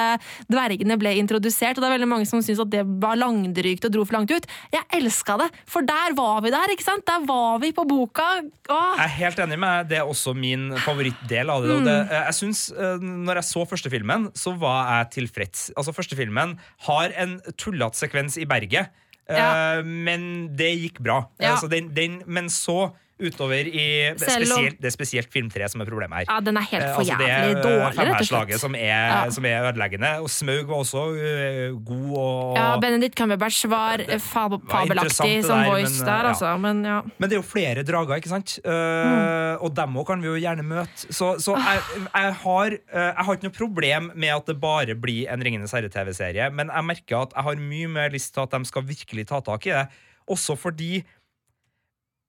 dvergene 0.52 0.98
ble 1.00 1.16
introdusert, 1.20 1.78
og 1.78 1.84
det 1.84 1.90
er 1.90 1.96
veldig 1.98 2.12
mange 2.12 2.30
som 2.30 2.44
syns 2.46 2.62
at 2.64 2.72
det 2.72 2.86
var 3.02 3.18
langdrygt 3.20 3.88
og 3.88 3.94
dro 3.94 4.06
for 4.06 4.20
langt 4.20 4.32
ut. 4.32 4.48
Jeg 4.74 4.86
elska 5.00 5.38
det, 5.42 5.50
for 5.70 5.86
der 5.86 6.16
var 6.18 6.40
vi 6.46 6.54
der, 6.54 6.72
ikke 6.74 6.86
sant? 6.86 7.06
Der 7.08 7.26
var 7.28 7.60
vi 7.64 7.74
på 7.76 7.86
boka. 7.90 8.28
Åh. 8.70 9.02
Jeg 9.02 9.04
er 9.04 9.14
helt 9.18 9.42
enig 9.46 9.60
med 9.62 9.74
deg. 9.76 9.92
Det 9.92 10.00
er 10.00 10.10
også 10.10 10.36
min 10.38 10.70
favorittdel 10.86 11.52
av 11.52 11.66
det. 11.66 11.76
Mm. 11.76 11.90
det 11.90 11.98
eh, 12.04 12.32
jeg 12.36 12.42
synes, 12.44 12.66
eh, 12.76 13.00
når 13.00 13.40
jeg 13.40 13.48
så 13.48 13.64
første 13.66 13.90
filmen, 13.94 14.28
så 14.36 14.52
var 14.60 14.92
jeg 14.98 15.10
tilfreds. 15.16 15.70
Altså, 15.78 15.96
første 15.96 16.20
filmen 16.20 16.58
har 16.90 17.16
en 17.24 17.38
tullete 17.58 17.96
sekvens 18.04 18.36
i 18.38 18.46
berget, 18.46 18.92
eh, 19.30 19.40
Ja. 19.40 19.82
men 19.82 20.56
det 20.60 20.74
gikk 20.84 21.00
bra. 21.04 21.22
Ja. 21.40 21.54
Altså, 21.56 21.68
den, 21.72 21.90
den, 21.96 22.22
men 22.28 22.50
så 22.52 22.92
utover 23.16 23.68
i 23.70 23.84
det 24.12 24.26
er, 24.28 24.44
spesielt, 24.44 24.78
det 24.82 24.90
er 24.90 24.94
spesielt 24.94 25.30
film 25.32 25.48
3 25.50 25.70
som 25.72 25.82
er 25.82 25.88
problemet 25.88 26.18
her. 26.20 26.26
Ja, 26.28 26.40
den 26.44 26.58
er 26.60 26.66
helt 26.68 26.84
Eh, 26.84 26.90
for 26.94 27.04
altså, 27.06 27.16
det 27.20 27.28
jævlig 27.30 27.56
er 27.56 27.62
dårlig, 27.64 28.28
slett. 28.28 28.60
som 28.60 28.76
er, 28.76 29.04
Ja. 29.08 29.30
som 29.32 29.46
er 29.46 29.70
ødeleggende. 29.70 30.10
Og 30.22 30.30
Smaug 30.30 30.68
var 30.68 30.76
også 30.84 31.04
uh, 31.16 31.78
god 31.86 32.18
og 32.20 32.58
Ja, 32.58 32.66
Benedict 32.84 33.16
Cumberbatch 33.18 33.66
var 33.72 34.04
fab 34.20 34.58
fabelaktig 34.70 35.44
som 35.46 35.60
der, 35.62 35.70
voice 35.72 36.00
men, 36.00 36.08
der, 36.10 36.30
altså. 36.32 36.58
Men 36.58 36.84
ja. 36.86 37.02
Men 37.18 37.30
det 37.30 37.38
er 37.38 37.42
jo 37.42 37.48
flere 37.48 37.84
drager, 37.88 38.16
ikke 38.20 38.30
sant? 38.34 38.60
Uh, 38.66 38.74
Mm. 38.76 39.58
Og 39.66 39.72
dem 39.76 39.96
òg 39.98 40.06
kan 40.08 40.22
vi 40.22 40.28
jo 40.28 40.36
gjerne 40.36 40.64
møte. 40.66 41.08
Så, 41.14 41.36
så 41.40 41.56
jeg, 41.56 41.82
jeg, 42.14 42.34
har, 42.44 42.76
jeg 42.94 43.24
har 43.26 43.34
ikke 43.38 43.48
noe 43.48 43.56
problem 43.56 44.12
med 44.16 44.30
at 44.36 44.46
det 44.52 44.60
bare 44.62 44.96
blir 44.96 45.30
en 45.32 45.42
Ringenes 45.46 45.72
herre-TV-serie, 45.76 46.50
men 46.52 46.70
jeg 46.74 46.84
merker 46.86 47.18
at 47.24 47.36
jeg 47.36 47.44
har 47.48 47.56
mye 47.62 47.88
mer 47.88 48.10
lyst 48.14 48.34
til 48.36 48.44
at 48.44 48.52
de 48.52 48.66
skal 48.68 48.84
virkelig 48.88 49.28
ta 49.32 49.40
tak 49.46 49.66
i 49.68 49.74
det. 49.76 49.86
Også 50.32 50.56
fordi 50.60 51.04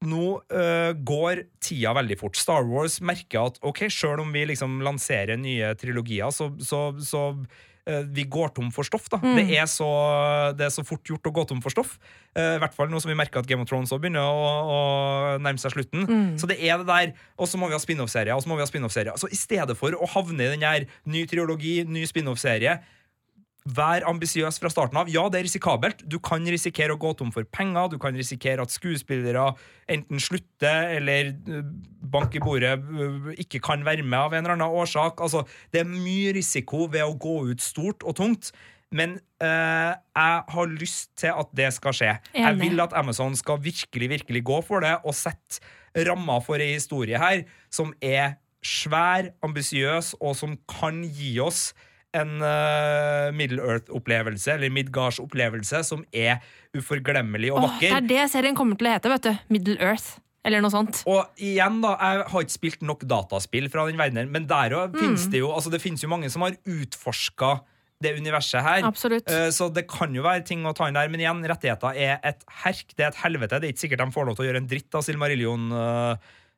nå 0.04 0.24
uh, 0.52 0.92
går 0.92 1.46
tida 1.62 1.94
veldig 1.96 2.18
fort. 2.20 2.37
Star 2.37 2.66
Wars 2.68 2.98
merker 3.00 3.48
at 3.48 3.62
ok, 3.64 3.87
sjøl 3.92 4.20
om 4.24 4.35
vi 4.35 4.44
liksom 4.52 4.82
lanserer 4.85 5.40
nye 5.40 5.72
trilogier, 5.80 6.28
så, 6.35 6.50
så, 6.61 6.90
så 7.00 7.22
uh, 7.32 8.02
vi 8.12 8.26
går 8.28 8.52
tom 8.56 8.68
for 8.74 8.85
stoff. 8.87 9.09
da. 9.12 9.22
Det, 9.24 9.46
er 9.56 9.64
så, 9.70 9.88
det 10.59 10.68
er 10.68 10.74
så 10.74 10.85
fort 10.87 11.06
gjort 11.09 11.30
å 11.30 11.32
gå 11.38 11.46
tom 11.48 11.62
for 11.64 11.72
stoff. 11.72 11.96
Uh, 12.37 12.59
I 12.59 12.61
hvert 12.62 12.76
fall 12.76 12.92
nå 12.92 13.00
som 13.00 13.12
vi 13.12 13.16
merker 13.18 13.40
at 13.40 13.48
Game 13.48 13.64
of 13.64 13.70
Thrones 13.70 13.88
også 13.88 14.02
begynner 14.04 14.28
å, 14.28 14.50
å 14.76 14.80
nærme 15.40 15.62
seg 15.62 15.72
slutten. 15.78 16.04
Så 16.40 16.50
det 16.50 16.59
er 16.61 16.82
det 16.82 16.90
der, 16.90 17.16
Og 17.40 17.48
så 17.48 17.61
må 17.61 17.70
vi 17.70 17.78
ha 17.78 17.80
spin-off-serier. 17.80 18.37
og 18.37 18.44
så 18.44 18.52
må 18.52 18.61
vi 18.61 18.66
ha 18.66 18.68
spin-off-serier. 18.68 19.16
Så 19.16 19.32
i 19.32 19.40
stedet 19.40 19.78
for 19.80 19.96
å 19.96 20.12
havne 20.12 20.44
i 20.44 20.52
den 20.59 20.66
her 20.66 20.85
ny 21.09 21.24
triologi, 21.30 21.80
ny 21.88 22.04
spin-off-serie 22.11 22.76
Vær 23.66 24.05
ambisiøs 24.07 24.61
fra 24.62 24.70
starten 24.70 24.98
av. 25.00 25.09
Ja, 25.11 25.24
det 25.33 25.40
er 25.40 25.46
risikabelt. 25.48 26.05
Du 26.07 26.20
kan 26.22 26.44
risikere 26.46 26.94
å 26.94 27.00
gå 27.02 27.11
tom 27.18 27.33
for 27.35 27.46
penger. 27.50 27.90
Du 27.90 27.98
kan 28.02 28.14
risikere 28.14 28.62
at 28.62 28.74
skuespillere 28.74 29.48
enten 29.90 30.22
slutter 30.22 30.92
eller 30.94 31.33
uh, 31.50 31.64
bank 32.14 32.37
i 32.38 32.42
bordet 32.42 32.76
uh, 32.79 33.33
ikke 33.35 33.62
kan 33.66 33.83
være 33.87 34.07
med 34.07 34.18
av 34.20 34.37
en 34.37 34.44
eller 34.44 34.55
annen 34.55 34.79
årsak. 34.83 35.18
Altså, 35.24 35.42
det 35.74 35.83
er 35.83 35.90
mye 35.90 36.37
risiko 36.38 36.87
ved 36.92 37.07
å 37.07 37.18
gå 37.18 37.40
ut 37.50 37.64
stort 37.64 38.07
og 38.07 38.18
tungt. 38.22 38.52
Men 38.94 39.16
øh, 39.42 39.92
jeg 40.14 40.42
har 40.48 40.66
lyst 40.79 41.11
til 41.18 41.35
at 41.35 41.50
det 41.59 41.72
skal 41.74 41.94
skje. 41.96 42.12
Jeg 42.37 42.59
vil 42.61 42.81
at 42.81 42.94
Amazon 42.94 43.35
skal 43.37 43.59
virkelig, 43.59 44.09
virkelig 44.11 44.44
gå 44.46 44.61
for 44.62 44.85
det 44.85 44.94
og 45.02 45.14
sette 45.14 45.59
rammer 46.07 46.38
for 46.44 46.62
ei 46.62 46.76
historie 46.76 47.18
her 47.18 47.42
som 47.72 47.90
er 47.98 48.37
svær, 48.66 49.31
ambisiøs, 49.46 50.14
og 50.20 50.37
som 50.37 50.57
kan 50.70 51.02
gi 51.05 51.37
oss 51.42 51.70
en 52.20 52.35
uh, 52.42 53.31
Middle 53.37 53.62
Earth-opplevelse, 53.62 54.55
eller 54.57 54.72
Midgards-opplevelse, 54.74 55.83
som 55.87 56.05
er 56.12 56.40
uforglemmelig 56.76 57.52
og 57.55 57.62
vakker. 57.66 57.92
Åh, 57.92 58.00
det 58.00 58.18
er 58.18 58.24
det 58.26 58.31
serien 58.33 58.57
kommer 58.59 58.79
til 58.81 58.88
å 58.90 58.94
hete, 58.96 59.12
vet 59.12 59.29
du. 59.29 59.35
Middle 59.57 59.79
Earth. 59.83 60.16
Eller 60.46 60.62
noe 60.62 60.70
sånt. 60.70 61.00
Og 61.11 61.40
igjen, 61.42 61.81
da, 61.83 61.96
jeg 61.98 62.26
har 62.31 62.44
ikke 62.44 62.55
spilt 62.55 62.83
nok 62.87 63.00
dataspill 63.11 63.66
fra 63.72 63.87
den 63.88 63.98
verdenen, 63.98 64.29
men 64.31 64.44
der 64.46 64.76
òg 64.79 64.92
Mm. 64.94 65.00
finnes 65.00 65.24
det 65.33 65.40
jo 65.40 65.48
Altså, 65.50 65.70
det 65.72 65.81
finnes 65.83 66.00
jo 66.05 66.09
mange 66.12 66.31
som 66.31 66.42
har 66.46 66.55
utforska 66.64 67.61
det 68.00 68.12
universet 68.20 68.62
her. 68.62 68.85
Absolutt. 68.85 69.26
Eh, 69.33 69.48
Så 69.50 69.72
det 69.74 69.88
kan 69.88 70.14
jo 70.14 70.22
være 70.22 70.44
ting 70.46 70.62
å 70.64 70.74
ta 70.76 70.87
inn 70.87 70.94
der, 70.94 71.09
men 71.09 71.18
igjen, 71.18 71.42
rettigheter 71.48 71.96
er 71.96 72.20
et 72.22 72.44
herk. 72.62 72.94
Det 72.94 73.07
er 73.07 73.09
et 73.09 73.22
helvete. 73.24 73.59
Det 73.59 73.64
er 73.64 73.72
ikke 73.72 73.85
sikkert 73.88 74.05
de 74.05 74.12
får 74.12 74.26
lov 74.26 74.37
til 74.37 74.44
å 74.44 74.48
gjøre 74.52 74.57
en 74.62 74.68
dritt 74.68 74.94
av 74.94 75.02
Silmarillion. 75.02 75.72
eh, 75.72 76.12
eh, 76.12 76.16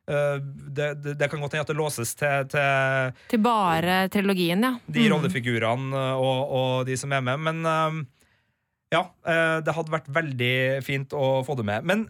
Det, 0.09 0.87
det, 1.03 1.13
det 1.19 1.27
kan 1.29 1.39
godt 1.43 1.53
hende 1.53 1.65
at 1.67 1.69
det 1.69 1.77
låses 1.77 2.15
til, 2.17 2.47
til 2.49 3.11
Til 3.29 3.41
bare 3.45 4.07
trilogien, 4.09 4.63
ja. 4.65 4.71
de 4.89 5.03
Mm. 5.05 5.11
rollefigurene 5.13 5.93
eh, 5.93 6.15
og, 6.17 6.53
og 6.59 6.85
de 6.89 6.95
som 6.97 7.11
er 7.13 7.21
med, 7.21 7.39
men 7.45 7.59
eh, 7.65 7.99
ja, 8.95 9.03
eh, 9.29 9.59
det 9.61 9.75
hadde 9.77 9.93
vært 9.93 10.09
veldig 10.09 10.53
fint 10.83 11.13
å 11.13 11.43
få 11.45 11.55
det 11.59 11.65
med. 11.69 11.85
Men 11.85 12.07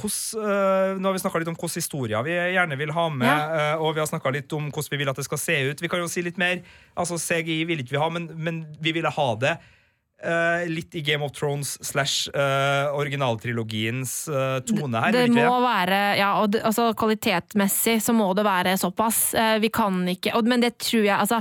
hos, 0.00 0.32
eh, 0.32 0.96
nå 0.96 1.04
har 1.04 1.12
vi 1.12 1.20
snakka 1.20 1.38
litt 1.42 1.50
om 1.52 1.56
hvilke 1.60 1.76
historier 1.76 2.22
vi 2.24 2.32
gjerne 2.56 2.78
vil 2.80 2.92
ha 2.96 3.08
med, 3.12 3.28
Ja. 3.28 3.74
eh, 3.74 3.82
og 3.84 3.94
vi 3.94 4.00
har 4.00 4.08
snakka 4.08 4.32
litt 4.32 4.52
om 4.56 4.70
hvordan 4.72 4.90
vi 4.94 4.96
vil 5.02 5.10
at 5.12 5.16
det 5.20 5.26
skal 5.26 5.38
se 5.38 5.58
ut. 5.70 5.80
Vi 5.84 5.88
kan 5.92 6.00
jo 6.00 6.08
si 6.08 6.22
litt 6.24 6.38
mer. 6.40 6.62
Altså, 6.96 7.18
CGI 7.20 7.64
vil 7.68 7.82
ikke 7.84 7.94
vi 7.98 8.00
ha, 8.00 8.08
men, 8.08 8.30
men 8.34 8.62
vi 8.80 8.92
ville 8.96 9.10
ha 9.12 9.28
det. 9.36 9.58
Eh, 10.22 10.68
litt 10.70 10.94
i 10.94 11.02
Game 11.06 11.24
of 11.24 11.32
Thrones 11.36 11.76
slash 11.84 12.30
uh, 12.34 12.92
originaltrilogiens 12.96 14.14
uh, 14.28 14.60
tone 14.66 15.00
her. 15.00 15.14
Det 15.14 15.26
det 15.28 15.34
må 15.36 15.48
må 15.50 15.58
være, 15.64 16.00
ja, 16.20 16.30
og 16.42 16.52
det, 16.54 16.62
altså 16.66 16.90
Kvalitetsmessig 16.98 17.98
så 18.04 18.14
må 18.16 18.30
det 18.36 18.46
være 18.46 18.76
såpass. 18.80 19.34
Vi 19.60 19.70
kan 19.72 20.02
ikke 20.08 20.34
og, 20.36 20.48
Men 20.48 20.62
det 20.62 20.76
tror 20.82 21.04
jeg 21.04 21.16
altså 21.16 21.40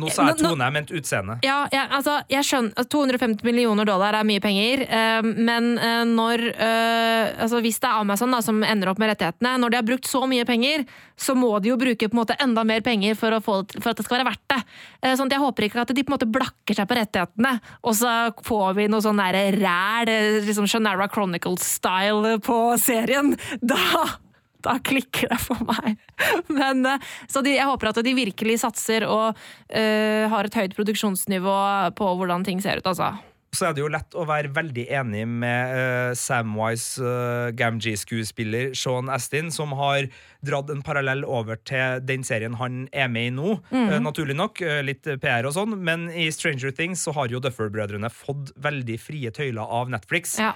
Nå 0.00 0.08
sa 0.08 0.24
jeg 0.30 0.38
tone, 0.40 0.64
jeg 0.64 0.72
mente 0.72 0.94
utseende. 0.96 1.34
Ja, 1.44 1.66
ja, 1.68 1.82
altså, 1.92 2.14
jeg 2.32 2.46
skjønner 2.48 2.72
at 2.80 2.88
250 2.88 3.44
millioner 3.44 3.84
dollar 3.84 4.16
er 4.16 4.24
mye 4.24 4.40
penger, 4.40 4.86
eh, 4.88 5.26
men 5.28 5.74
eh, 5.76 6.04
når 6.08 6.46
eh, 6.48 7.42
altså, 7.44 7.60
Hvis 7.60 7.76
det 7.82 7.90
er 7.90 8.00
Amazon 8.00 8.32
da, 8.32 8.40
som 8.40 8.62
ender 8.64 8.88
opp 8.88 9.02
med 9.02 9.12
rettighetene, 9.12 9.52
når 9.60 9.74
de 9.74 9.78
har 9.82 9.84
brukt 9.90 10.08
så 10.08 10.22
mye 10.30 10.46
penger, 10.48 10.86
så 11.12 11.36
må 11.36 11.52
de 11.60 11.74
jo 11.74 11.76
bruke 11.76 12.08
på 12.08 12.16
en 12.16 12.22
måte 12.22 12.38
enda 12.40 12.64
mer 12.64 12.80
penger 12.80 13.20
for, 13.20 13.36
få, 13.44 13.58
for 13.76 13.92
at 13.92 14.00
det 14.00 14.06
skal 14.08 14.22
være 14.22 14.30
verdt 14.30 14.46
det. 14.54 14.60
Eh, 15.02 15.12
sånn 15.12 15.28
at 15.28 15.36
Jeg 15.36 15.44
håper 15.44 15.68
ikke 15.68 15.84
at 15.84 15.92
de 15.92 16.06
på 16.06 16.14
en 16.14 16.16
måte 16.16 16.32
blakker 16.38 16.80
seg 16.80 16.88
på 16.88 16.96
rettighetene, 16.96 17.54
og 17.84 18.00
så 18.00 18.16
får 18.48 18.80
vi 18.80 18.88
noe 18.88 19.04
sånn 19.04 19.20
ræl, 19.20 19.60
eh, 20.08 20.40
liksom 20.48 20.72
Shannara 20.72 21.10
Chronicles-style 21.12 22.38
på 22.48 22.62
serien. 22.80 23.34
Da 23.72 24.21
da 24.64 24.76
klikker 24.82 25.32
det 25.32 25.40
for 25.42 25.60
meg. 25.68 25.98
Men, 26.60 26.84
eh, 26.88 27.10
så 27.30 27.42
de, 27.44 27.56
jeg 27.56 27.68
håper 27.68 27.90
at 27.90 28.02
de 28.04 28.14
virkelig 28.16 28.60
satser 28.62 29.06
og 29.08 29.32
uh, 29.32 30.24
har 30.32 30.46
et 30.46 30.56
høyt 30.56 30.74
produksjonsnivå 30.78 31.58
på 31.98 32.14
hvordan 32.18 32.46
ting 32.46 32.62
ser 32.62 32.80
ut, 32.80 32.88
altså. 32.88 33.12
Så 33.52 33.68
er 33.68 33.74
det 33.76 33.82
jo 33.82 33.90
lett 33.92 34.14
å 34.16 34.24
være 34.28 34.48
veldig 34.56 34.86
enig 34.96 35.26
med 35.28 35.72
uh, 35.76 36.12
Samwise 36.16 37.04
uh, 37.04 37.50
Gamgee-skuespiller 37.56 38.72
Sean 38.78 39.12
Astin, 39.12 39.50
som 39.52 39.74
har 39.76 40.08
dratt 40.40 40.72
en 40.72 40.80
parallell 40.84 41.26
over 41.28 41.60
til 41.68 42.00
den 42.08 42.24
serien 42.24 42.56
han 42.56 42.86
er 42.96 43.12
med 43.12 43.28
i 43.28 43.34
nå. 43.36 43.58
Eh, 43.70 43.98
naturlig 44.02 44.38
nok, 44.38 44.60
Uh, 44.62 44.78
litt 44.84 45.06
PR 45.18 45.46
og 45.48 45.54
sånn, 45.56 45.72
men 45.82 46.04
i 46.14 46.28
Stranger 46.30 46.70
Things 46.76 47.02
så 47.02 47.14
har 47.16 47.32
jo 47.32 47.40
Duffer-brødrene 47.42 48.10
fått 48.12 48.52
veldig 48.62 48.98
frie 49.00 49.32
tøyler 49.34 49.64
av 49.64 49.90
Netflix. 49.90 50.36
Ja. 50.38 50.52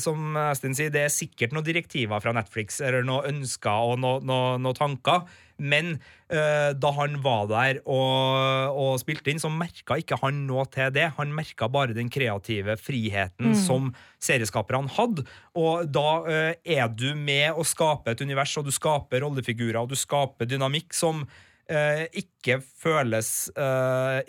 Som 0.00 0.38
Astin 0.40 0.72
sier, 0.76 0.88
det 0.92 1.02
er 1.04 1.12
sikkert 1.12 1.52
noen 1.52 1.66
direktiver 1.66 2.20
fra 2.24 2.32
Netflix 2.32 2.78
eller 2.84 3.04
noen 3.04 3.28
ønsker 3.28 3.90
og 3.92 3.98
noen 4.00 4.24
noe, 4.28 4.54
noe 4.60 4.76
tanker. 4.76 5.26
Men 5.60 5.98
uh, 6.32 6.72
da 6.76 6.92
han 6.96 7.18
var 7.24 7.48
der 7.50 7.82
og, 7.84 8.78
og 8.80 8.94
spilte 9.02 9.32
inn, 9.32 9.42
så 9.42 9.50
merka 9.52 9.98
ikke 10.00 10.18
han 10.22 10.44
noe 10.48 10.64
til 10.72 10.92
det. 10.96 11.10
Han 11.18 11.34
merka 11.36 11.68
bare 11.72 11.96
den 11.96 12.10
kreative 12.12 12.78
friheten 12.80 13.52
som 13.66 13.92
serieskaperne 14.22 14.90
hadde. 14.96 15.26
Og 15.58 15.90
da 15.92 16.08
uh, 16.24 16.54
er 16.64 16.88
du 16.94 17.12
med 17.18 17.52
å 17.52 17.66
skape 17.66 18.14
et 18.14 18.24
univers, 18.24 18.56
og 18.58 18.66
du 18.66 18.74
skaper 18.74 19.24
rollefigurer, 19.26 19.82
og 19.82 19.92
du 19.92 19.98
skaper 19.98 20.48
dynamikk 20.48 20.96
som 20.96 21.26
uh, 21.26 22.04
ikke 22.16 22.60
føles 22.80 23.50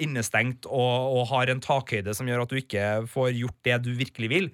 innestengt 0.04 0.68
og, 0.68 1.16
og 1.16 1.30
har 1.32 1.50
en 1.50 1.62
takhøyde 1.64 2.14
som 2.18 2.28
gjør 2.28 2.44
at 2.44 2.52
du 2.52 2.60
ikke 2.60 2.86
får 3.10 3.32
gjort 3.38 3.58
det 3.66 3.78
du 3.86 3.92
virkelig 3.96 4.30
vil. 4.32 4.52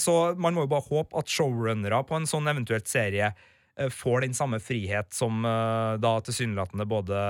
Så 0.00 0.14
man 0.40 0.56
må 0.56 0.64
jo 0.64 0.70
bare 0.72 0.86
håpe 0.86 1.20
at 1.20 1.30
showrunnere 1.30 1.98
på 2.08 2.16
en 2.16 2.24
sånn 2.26 2.48
eventuelt 2.50 2.88
serie 2.90 3.28
får 3.90 4.20
den 4.26 4.34
samme 4.34 4.60
frihet 4.60 5.12
som 5.14 5.44
eh, 5.44 5.94
da 6.02 6.12
tilsynelatende 6.24 6.86
både 6.88 7.22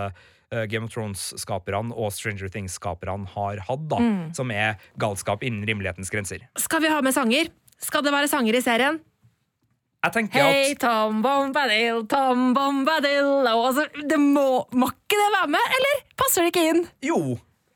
eh, 0.51 0.65
Game 0.71 0.89
of 0.89 0.95
Thrones-skaperne 0.95 1.95
og 1.95 2.13
Stranger 2.15 2.51
Things-skaperne 2.53 3.31
har 3.35 3.63
hatt, 3.69 3.87
da, 3.91 4.01
som 4.37 4.51
er 4.55 4.83
galskap 5.01 5.45
innen 5.47 5.67
rimelighetens 5.69 6.13
grenser. 6.13 6.45
Skal 6.59 6.83
vi 6.85 6.91
ha 6.93 7.01
med 7.05 7.15
sanger? 7.17 7.53
Skal 7.83 8.05
det 8.07 8.15
være 8.15 8.31
sanger 8.31 8.59
i 8.59 8.63
serien? 8.65 9.01
Jeg 10.03 10.15
tenker 10.17 10.43
at 10.43 10.81
Tom 10.83 11.21
Bombadil, 11.23 12.03
Tom 12.11 12.49
Bombadil 12.57 13.47
altså, 13.47 13.85
det 13.95 14.19
må, 14.19 14.65
må 14.75 14.89
ikke 14.91 15.19
det 15.21 15.29
være 15.37 15.51
med, 15.55 15.75
eller? 15.79 16.01
Passer 16.19 16.43
det 16.43 16.51
ikke 16.51 16.65
inn? 16.73 16.83
jo, 17.07 17.21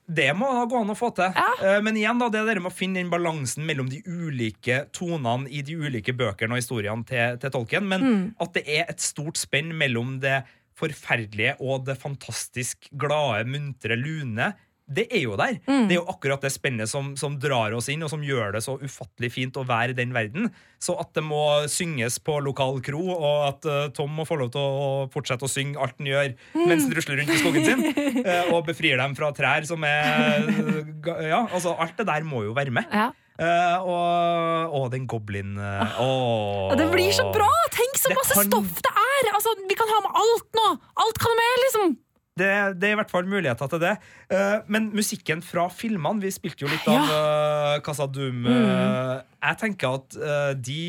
det 0.06 0.28
må 0.38 0.46
da 0.54 0.64
gå 0.70 0.78
an 0.80 0.92
å 0.92 0.96
få 0.98 1.08
til. 1.16 1.32
Ja. 1.34 1.46
Eh, 1.66 1.80
Men 1.82 1.96
igjen 1.98 2.20
da, 2.20 2.28
det 2.30 2.40
er 2.44 2.54
det 2.54 2.62
med 2.62 2.70
å 2.72 2.76
finne 2.76 3.00
den 3.00 3.10
balansen 3.10 3.66
mellom 3.66 3.88
de 3.90 4.02
ulike 4.06 4.84
tonene 4.94 5.50
i 5.50 5.62
de 5.66 5.74
ulike 5.74 6.14
bøkene 6.16 6.54
og 6.54 6.60
historiene 6.62 7.06
til, 7.08 7.40
til 7.42 7.50
Tolkien, 7.56 7.88
men 7.90 8.06
at 8.38 8.54
det 8.54 8.62
er 8.70 8.86
et 8.92 9.02
stort 9.02 9.40
spenn 9.40 9.74
mellom 9.76 10.20
det 10.22 10.44
forferdelige 10.76 11.56
og 11.64 11.86
det 11.88 11.96
fantastisk 11.98 12.90
glade, 13.00 13.46
muntre, 13.48 13.96
lune. 13.96 14.50
Det 14.86 15.08
er 15.10 15.24
jo 15.24 15.34
der. 15.38 15.56
Det 15.66 15.96
er 15.96 15.98
jo 15.98 16.06
akkurat 16.12 16.44
det 16.46 16.52
spennet 16.54 16.86
som, 16.90 17.14
som 17.18 17.34
drar 17.42 17.74
oss 17.74 17.88
inn, 17.90 18.04
og 18.06 18.10
som 18.12 18.22
gjør 18.22 18.54
det 18.54 18.62
så 18.62 18.76
ufattelig 18.78 19.32
fint 19.34 19.58
å 19.58 19.64
være 19.66 19.96
i 19.96 19.98
den 19.98 20.14
verden. 20.14 20.46
Så 20.78 20.94
at 21.00 21.10
det 21.16 21.24
må 21.26 21.42
synges 21.72 22.20
på 22.22 22.38
lokal 22.44 22.78
kro, 22.86 23.02
og 23.16 23.48
at 23.48 23.66
uh, 23.66 23.80
Tom 23.96 24.14
må 24.14 24.26
få 24.28 24.38
lov 24.38 24.52
til 24.54 24.62
å 24.62 25.10
fortsette 25.10 25.46
å 25.46 25.50
synge 25.50 25.80
alt 25.82 25.98
han 25.98 26.10
gjør 26.12 26.32
mens 26.60 26.86
han 26.86 26.94
rusler 26.94 27.18
rundt 27.22 27.34
i 27.34 27.40
skogen 27.40 27.66
sin, 27.66 27.84
uh, 28.22 28.50
og 28.54 28.62
befrir 28.68 29.00
dem 29.02 29.18
fra 29.18 29.32
trær 29.34 29.66
som 29.66 29.82
er 29.88 30.46
uh, 30.46 30.82
Ja, 31.26 31.42
altså, 31.50 31.74
alt 31.74 31.98
det 31.98 32.06
der 32.06 32.26
må 32.26 32.46
jo 32.46 32.54
være 32.56 32.74
med. 32.78 32.86
Ja. 32.94 33.10
Uh, 33.36 33.76
og, 33.84 34.78
og 34.78 34.84
den 34.94 35.04
goblin 35.04 35.58
uh, 35.60 35.98
oh. 36.00 36.70
det 36.72 36.86
blir 36.88 37.10
så 37.12 37.26
bra! 37.34 37.50
Tenk 37.74 37.98
så 38.00 38.08
Det 38.08 38.16
masse 38.16 38.32
kan- 38.38 38.48
stoff 38.48 38.80
det 38.86 38.94
er! 38.96 39.28
Altså, 39.34 39.52
vi 39.68 39.76
kan 39.76 39.90
ha 39.92 39.98
med 40.06 40.16
alt 40.22 40.56
nå! 40.56 40.68
Alt 41.04 41.20
kan 41.20 41.36
med, 41.36 41.64
liksom! 41.66 41.96
Det, 42.36 42.76
det 42.76 42.90
er 42.90 42.92
i 42.92 42.98
hvert 43.00 43.12
fall 43.12 43.28
muligheter 43.28 43.70
til 43.72 43.80
det. 43.80 43.94
Eh, 44.28 44.58
men 44.68 44.90
musikken 44.92 45.40
fra 45.44 45.70
filmene 45.72 46.20
Vi 46.20 46.32
spilte 46.34 46.66
jo 46.66 46.68
litt 46.68 46.84
av 46.92 47.08
uh, 47.08 47.78
Casa 47.84 48.04
Doom. 48.12 48.44
eh, 48.50 49.14
jeg 49.46 49.58
tenker 49.62 49.96
at 50.00 50.16
eh, 50.18 50.52
de 50.58 50.82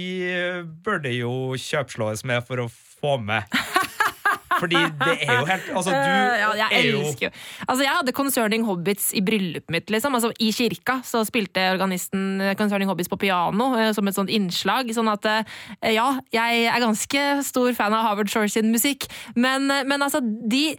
burde 0.83 1.13
jo 1.13 1.53
kjøpslås 1.61 2.25
med 2.27 2.43
for 2.47 2.65
å 2.65 2.67
få 2.71 3.15
med. 3.21 3.47
Fordi 4.59 4.75
det 4.79 5.15
er 5.27 5.39
jo 5.39 5.45
helt 5.49 5.69
Altså, 5.77 5.91
du 5.91 5.95
Eh, 5.97 6.39
ja, 6.41 6.49
jeg 6.57 6.67
er 6.79 6.85
jo 6.91 6.99
elsker 7.03 7.27
jo 7.27 7.31
Altså, 7.67 7.81
jeg 7.83 7.93
hadde 7.97 8.13
Concerning 8.17 8.65
Hobbits 8.67 9.09
i 9.17 9.21
bryllupet 9.21 9.69
mitt, 9.73 9.89
liksom. 9.93 10.15
Altså, 10.17 10.31
I 10.39 10.51
kirka 10.55 10.99
så 11.05 11.23
spilte 11.27 11.63
organisten 11.73 12.41
eh, 12.41 12.55
Concerning 12.59 12.89
Hobbits 12.89 13.09
på 13.11 13.19
piano 13.21 13.71
eh, 13.77 13.91
som 13.95 14.07
et 14.07 14.15
sånt 14.17 14.29
innslag. 14.33 14.89
Sånn 14.95 15.09
at 15.11 15.25
ja, 15.87 16.07
jeg 16.33 16.63
er 16.67 16.81
ganske 16.83 17.25
stor 17.45 17.73
fan 17.77 17.93
av 17.93 18.05
Harvard 18.07 18.29
Shore 18.31 18.49
sin 18.51 18.71
musikk. 18.73 19.07
Men, 19.35 19.67
men 19.67 20.01
altså, 20.01 20.21
de 20.23 20.75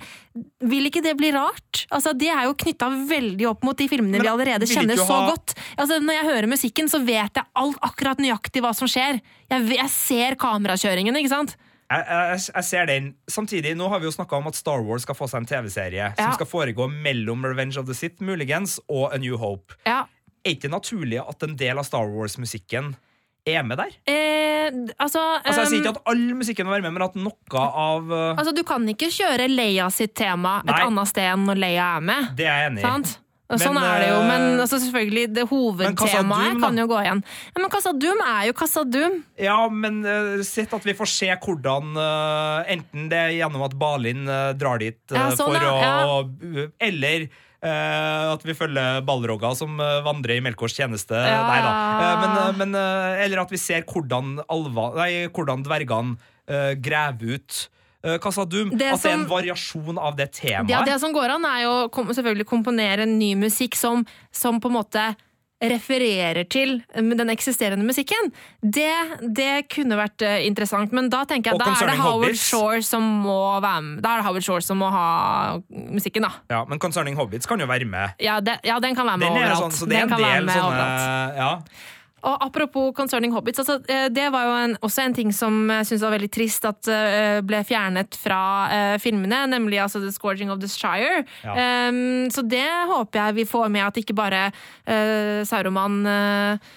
Vil 0.63 0.87
ikke 0.87 1.03
det 1.03 1.17
bli 1.19 1.31
rart? 1.35 1.85
Altså, 1.95 2.13
Det 2.19 2.29
er 2.31 2.45
jo 2.47 2.55
knytta 2.59 2.89
veldig 3.09 3.49
opp 3.51 3.65
mot 3.67 3.79
de 3.79 3.89
filmene 3.91 4.19
Men 4.19 4.23
vi 4.27 4.31
allerede 4.31 4.69
kjenner 4.71 4.99
så 5.01 5.07
ha- 5.11 5.31
godt. 5.33 5.55
Altså, 5.77 5.99
Når 6.03 6.15
jeg 6.21 6.29
hører 6.31 6.51
musikken, 6.51 6.89
så 6.91 7.01
vet 7.05 7.35
jeg 7.41 7.45
alt, 7.59 7.79
akkurat 7.83 8.19
nøyaktig 8.23 8.63
hva 8.63 8.75
som 8.77 8.89
skjer. 8.91 9.19
Jeg, 9.51 9.67
jeg 9.79 9.91
ser 9.95 10.37
kamerakjøringen, 10.41 11.17
ikke 11.19 11.33
sant? 11.33 11.57
Jeg, 11.89 12.05
jeg, 12.05 12.41
jeg 12.55 12.65
ser 12.69 12.87
den. 12.91 13.11
Samtidig, 13.31 13.75
nå 13.79 13.89
har 13.89 14.03
vi 14.03 14.09
jo 14.09 14.13
snakka 14.13 14.37
om 14.37 14.49
at 14.51 14.59
Star 14.59 14.83
Wars 14.85 15.07
skal 15.07 15.17
få 15.17 15.29
seg 15.31 15.43
en 15.43 15.49
TV-serie 15.49 16.11
som 16.19 16.35
skal 16.37 16.49
foregå 16.51 16.89
mellom 16.93 17.45
Revenge 17.49 17.81
of 17.81 17.87
the 17.89 17.97
Sith, 17.97 18.23
muligens, 18.25 18.79
og 18.89 19.15
A 19.15 19.19
New 19.23 19.39
Hope. 19.41 19.79
Ja, 19.89 20.05
Er 20.47 20.55
ikke 20.55 20.69
det 20.69 20.75
naturlig 20.77 21.19
at 21.21 21.43
en 21.43 21.57
del 21.59 21.81
av 21.81 21.85
Star 21.89 22.07
Wars-musikken 22.13 22.93
er 23.49 23.65
med 23.67 23.81
der? 23.81 23.95
Eh, 24.07 24.69
altså, 25.01 25.21
Altså, 25.43 25.63
Jeg 25.65 25.71
sier 25.73 25.81
ikke 25.83 25.95
at 25.97 26.03
all 26.13 26.23
musikken 26.37 26.69
må 26.69 26.75
være 26.77 26.85
med, 26.87 26.95
men 26.99 27.07
at 27.09 27.17
noe 27.19 27.63
av 27.65 28.13
uh, 28.13 28.37
altså, 28.37 28.53
du 28.57 28.63
kan 28.69 28.85
ikke 28.93 29.09
kjøre 29.13 29.49
Leia 29.49 29.89
sitt 29.93 30.15
tema 30.19 30.59
et 30.63 30.71
Nei. 30.71 30.83
annet 30.87 31.11
sted 31.11 31.25
enn 31.33 31.49
når 31.49 31.63
Leia 31.65 31.89
er 31.97 32.05
med. 32.13 32.31
Det 32.39 32.47
er 32.47 32.63
jeg 32.63 32.73
enig 32.75 32.85
i. 32.85 33.17
Men, 33.49 33.61
sånn 33.63 33.79
er 33.81 34.03
det 34.03 34.09
jo, 34.11 34.17
men 34.29 34.43
eh, 34.45 34.61
altså, 34.61 34.77
selvfølgelig, 34.83 35.23
det 35.33 35.45
hovedtemaet 35.49 36.59
kan 36.61 36.77
jo 36.77 36.85
gå 36.91 36.99
igjen. 37.01 37.23
Ja, 37.49 37.61
men 37.63 37.71
Kassadum 37.73 38.21
er 38.21 38.43
jo 38.51 38.55
Kassadum. 38.59 39.15
Ja, 39.41 39.57
men 39.73 40.03
uh, 40.05 40.43
sett 40.45 40.75
at 40.77 40.85
vi 40.85 40.93
får 40.99 41.09
se 41.09 41.29
hvordan 41.33 41.97
uh, 41.97 42.69
Enten 42.69 43.07
det 43.09 43.21
er 43.23 43.33
gjennom 43.39 43.65
at 43.65 43.77
Balin 43.81 44.29
uh, 44.29 44.51
drar 44.59 44.83
dit 44.83 44.99
Ja, 45.15 45.31
sånn, 45.33 45.55
for 45.55 45.65
ja, 45.65 45.95
å 46.05 46.67
Eller 46.77 47.25
uh, 47.31 48.35
at 48.35 48.45
vi 48.45 48.57
følger 48.59 49.01
Balroga 49.09 49.55
som 49.57 49.81
vandrer 50.05 50.37
i 50.37 50.45
Melkors 50.45 50.77
tjeneste. 50.77 51.17
Ja. 51.17 51.41
Nei 51.49 51.59
da. 51.65 51.73
Men, 52.21 52.61
men, 52.61 52.79
eller 53.25 53.47
at 53.47 53.55
vi 53.55 53.63
ser 53.63 53.89
hvordan, 53.89 54.43
alva, 54.45 54.91
nei, 55.01 55.11
hvordan 55.33 55.65
dvergene 55.65 56.77
graver 56.85 57.39
ut 57.39 57.65
Casa 58.23 58.45
Doom. 58.47 58.71
Det 58.71 58.93
at 58.95 59.03
det 59.03 59.11
er 59.11 59.17
en 59.19 59.29
variasjon 59.31 59.99
av 59.99 60.19
det 60.19 60.31
temaet. 60.39 60.71
Ja, 60.71 60.85
det 60.87 61.01
som 61.03 61.15
går 61.15 61.35
an, 61.35 61.47
er 61.49 61.65
jo 61.65 61.73
kom, 61.95 62.11
selvfølgelig 62.15 62.47
komponere 62.47 63.09
ny 63.11 63.33
musikk 63.39 63.79
som, 63.79 64.05
som 64.31 64.61
på 64.63 64.71
en 64.71 64.79
måte 64.79 65.09
refererer 65.59 66.47
til 66.47 66.77
um, 66.95 67.11
den 67.19 67.33
eksisterende 67.33 67.83
musikken. 67.87 68.31
Det, 68.63 68.93
det 69.35 69.67
kunne 69.73 69.99
vært 69.99 70.23
eh, 70.23 70.45
interessant, 70.47 70.95
men 70.95 71.11
da 71.11 71.25
tenker 71.27 71.51
jeg 71.51 71.59
da 71.59 71.73
er 71.75 71.91
det 71.91 71.99
Howard 71.99 72.39
Shore 72.39 72.83
som 72.87 73.03
må 73.25 73.59
være 73.59 73.83
med. 73.83 74.03
Da 74.05 74.15
er 74.15 74.23
det 74.23 74.29
Howard 74.29 74.47
Shore 74.47 74.63
som 74.63 74.79
må 74.79 74.91
ha 74.95 75.59
musikken, 75.91 76.29
da. 76.29 76.33
Ja, 76.53 76.63
men 76.71 76.79
Concerning 76.83 77.19
Hobbits 77.19 77.51
kan 77.51 77.59
jo 77.59 77.67
være 77.71 77.89
med. 77.91 78.15
Ja, 78.23 78.39
det, 78.45 78.61
ja 78.67 78.79
den 78.83 78.95
kan 78.95 79.09
være 79.09 79.19
med 79.19 79.27
Den 79.27 79.41
er 79.41 79.49
overalt. 79.49 79.65
sånn, 79.67 79.79
så 79.81 79.91
det 79.91 79.99
er 79.99 80.07
en 80.07 80.15
del 80.15 80.53
sånne 80.55 80.91
ja. 81.39 81.53
Og 82.27 82.43
apropos 82.43 82.91
Concerning 82.97 83.33
Hobbits, 83.33 83.61
altså, 83.63 83.79
eh, 83.89 84.09
det 84.11 84.27
var 84.35 84.47
jo 84.49 84.55
en, 84.65 84.77
også 84.83 85.05
en 85.05 85.15
ting 85.15 85.31
som 85.35 85.69
jeg 85.71 85.87
syns 85.87 86.03
var 86.03 86.17
veldig 86.17 86.31
trist 86.35 86.67
at 86.67 86.91
uh, 86.91 87.39
ble 87.47 87.61
fjernet 87.67 88.19
fra 88.19 88.41
uh, 88.73 88.97
filmene, 89.03 89.45
nemlig 89.53 89.79
altså 89.85 90.03
The 90.03 90.11
Scourging 90.15 90.51
of 90.51 90.59
the 90.63 90.71
Shire. 90.71 91.23
Ja. 91.45 91.55
Um, 91.89 92.27
så 92.35 92.43
det 92.43 92.67
håper 92.91 93.23
jeg 93.23 93.39
vi 93.39 93.47
får 93.49 93.71
med, 93.71 93.87
at 93.87 94.03
ikke 94.03 94.17
bare 94.19 94.49
uh, 94.51 95.47
Sauroman 95.47 96.03
eh, 96.09 96.69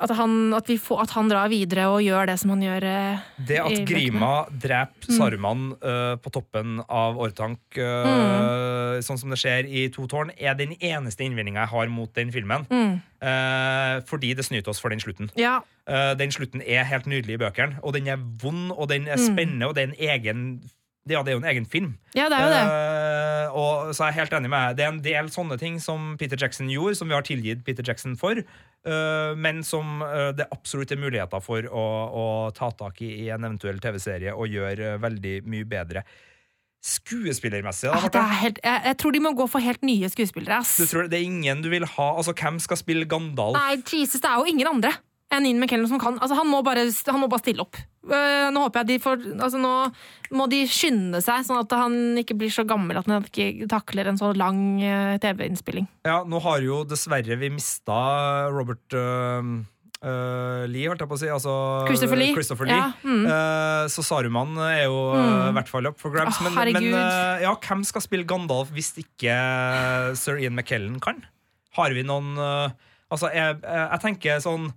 at, 0.00 0.10
han, 0.16 0.54
at, 0.56 0.66
vi 0.66 0.76
får, 0.80 1.02
at 1.02 1.10
han 1.10 1.28
drar 1.28 1.48
videre 1.52 1.86
og 1.92 2.00
gjør 2.02 2.26
det 2.30 2.38
som 2.40 2.50
han 2.54 2.62
gjør. 2.64 2.82
eh, 2.84 3.18
Det 3.46 3.58
at. 3.60 3.86
Grima 3.86 4.46
Mm. 4.50 4.58
dreper 4.60 5.12
Saruman 5.16 5.74
øh, 5.82 6.16
på 6.16 6.30
toppen 6.32 6.80
av 6.88 7.18
Ortank, 7.18 7.58
uh, 7.76 8.06
Mm. 8.06 9.02
sånn 9.02 9.18
som 9.18 9.30
det 9.30 9.38
skjer 9.38 9.66
i 9.68 9.88
To 9.94 10.06
tårn, 10.06 10.30
er 10.38 10.54
den 10.54 10.72
eneste 10.80 11.20
innvendinga 11.24 11.60
jeg 11.66 11.68
har 11.68 11.88
mot 11.88 12.12
den 12.14 12.32
filmen. 12.32 12.66
Mm. 12.70 13.00
Uh, 13.22 14.00
fordi 14.08 14.34
det 14.34 14.44
snyter 14.44 14.70
oss 14.70 14.80
for 14.80 14.88
den 14.90 15.00
slutten. 15.00 15.30
Ja, 15.36 15.60
Eh, 15.90 16.14
den 16.14 16.30
slutten 16.30 16.60
er 16.62 16.84
helt 16.84 17.06
nydelig 17.10 17.34
i 17.34 17.38
bøkene, 17.40 17.80
og 17.82 17.94
den 17.96 18.06
er 18.06 18.16
vond, 18.16 18.70
og 18.70 18.88
den 18.92 19.08
er 19.08 19.16
Mm. 19.16 19.24
spennende, 19.26 19.66
og 19.66 19.74
det 19.74 19.82
er 19.82 19.88
en 19.88 19.98
egen 19.98 20.60
ja, 21.08 21.22
det 21.24 21.32
er 21.32 21.36
jo 21.38 21.40
en 21.40 21.48
egen 21.48 21.64
film. 21.66 21.94
ja, 22.14 22.28
det 22.28 22.36
er 22.36 22.44
jo 22.44 22.50
det. 22.52 22.64
Uh, 22.70 23.54
og 23.60 23.94
så 23.96 24.04
er 24.04 24.12
jeg 24.12 24.18
helt 24.20 24.34
enig 24.36 24.50
med. 24.52 24.76
Det 24.76 24.84
er 24.84 24.90
en 24.92 25.00
del 25.02 25.30
sånne 25.32 25.56
ting 25.58 25.78
som 25.82 26.12
Peter 26.20 26.36
Jackson 26.38 26.68
gjorde, 26.70 26.98
som 27.00 27.08
vi 27.08 27.16
har 27.16 27.24
tilgitt 27.26 27.64
Peter 27.66 27.82
Jackson 27.86 28.16
for, 28.20 28.36
uh, 28.36 29.32
men 29.34 29.62
som 29.66 30.02
uh, 30.04 30.30
det 30.36 30.46
absolutt 30.52 30.92
er 30.92 31.00
muligheter 31.00 31.40
for 31.42 31.64
å, 31.66 31.86
å 32.12 32.26
ta 32.54 32.68
tak 32.76 33.00
i 33.02 33.10
i 33.24 33.30
en 33.32 33.44
eventuell 33.48 33.80
TV-serie 33.82 34.34
og 34.36 34.52
gjøre 34.52 34.98
veldig 35.02 35.40
mye 35.50 35.66
bedre. 35.68 36.04
Skuespillermessig, 36.80 37.90
da, 37.90 37.96
Ah, 37.98 38.08
det 38.08 38.20
er 38.20 38.38
helt, 38.40 38.58
jeg, 38.64 38.82
jeg 38.88 38.96
tror 39.02 39.12
de 39.12 39.20
må 39.20 39.34
gå 39.36 39.44
for 39.52 39.60
helt 39.60 39.82
nye 39.84 40.08
skuespillere. 40.08 40.62
ass. 40.62 40.78
Du 40.80 40.86
tror 40.88 41.10
det 41.12 41.18
er 41.18 41.26
ingen 41.26 41.60
du 41.60 41.68
vil 41.72 41.84
ha? 41.84 42.06
Altså, 42.16 42.32
Hvem 42.32 42.56
skal 42.62 42.78
spille 42.80 43.08
Gandalf? 43.08 43.58
Nei, 43.58 43.76
Jesus, 43.84 44.20
det 44.22 44.30
er 44.30 44.40
jo 44.40 44.48
ingen 44.48 44.70
andre 44.70 44.94
enn 45.30 45.46
Ian 45.46 45.62
McKellen 45.62 45.88
som 45.90 46.00
kan. 46.02 46.18
Altså, 46.18 46.36
han, 46.38 46.48
må 46.50 46.62
bare, 46.66 46.86
han 46.86 47.22
må 47.22 47.30
bare 47.30 47.44
stille 47.44 47.64
opp. 47.64 47.78
Uh, 48.06 48.48
nå 48.50 48.64
håper 48.64 48.80
jeg 48.80 48.88
de 48.88 49.02
får 49.04 49.18
altså, 49.44 49.58
Nå 49.60 49.72
må 50.38 50.46
de 50.48 50.62
skynde 50.70 51.20
seg, 51.20 51.44
sånn 51.44 51.60
at 51.60 51.74
han 51.76 52.16
ikke 52.22 52.38
blir 52.40 52.52
så 52.54 52.64
gammel 52.64 52.96
at 52.96 53.10
han 53.10 53.26
ikke 53.28 53.68
takler 53.68 54.08
en 54.08 54.20
så 54.20 54.32
lang 54.36 54.80
uh, 54.80 55.18
TV-innspilling. 55.20 55.90
Ja, 56.08 56.22
nå 56.24 56.40
har 56.46 56.64
jo 56.64 56.80
dessverre 56.88 57.36
vi 57.40 57.52
mista 57.58 58.00
Robert 58.54 58.96
uh 58.96 59.60
Uh, 60.00 60.64
Lee, 60.72 60.86
holdt 60.88 61.02
jeg 61.02 61.10
på 61.10 61.16
å 61.16 61.20
si. 61.20 61.28
Altså, 61.28 61.54
Christopher 61.84 62.16
Lee. 62.16 62.32
Christopher 62.32 62.68
Lee. 62.70 62.76
Ja, 62.76 62.86
mm. 63.04 63.24
uh, 63.28 63.84
så 63.92 64.04
Saruman 64.04 64.54
er 64.64 64.86
jo 64.86 65.02
i 65.12 65.18
mm. 65.20 65.58
hvert 65.58 65.68
fall 65.68 65.90
up 65.90 65.98
for 66.00 66.14
grabs. 66.14 66.38
Oh, 66.40 66.46
men 66.48 66.56
men 66.72 66.88
uh, 66.96 67.36
ja, 67.42 67.52
hvem 67.52 67.84
skal 67.84 68.04
spille 68.04 68.24
Gandalf 68.28 68.72
hvis 68.72 68.94
ikke 69.02 69.34
sir 70.16 70.40
Ian 70.40 70.56
McKellen 70.56 70.96
kan? 71.04 71.20
Har 71.76 71.92
vi 71.94 72.06
noen 72.06 72.32
Altså, 73.10 73.26
jeg, 73.34 73.56
jeg 73.66 74.00
tenker 74.04 74.40
sånn 74.42 74.68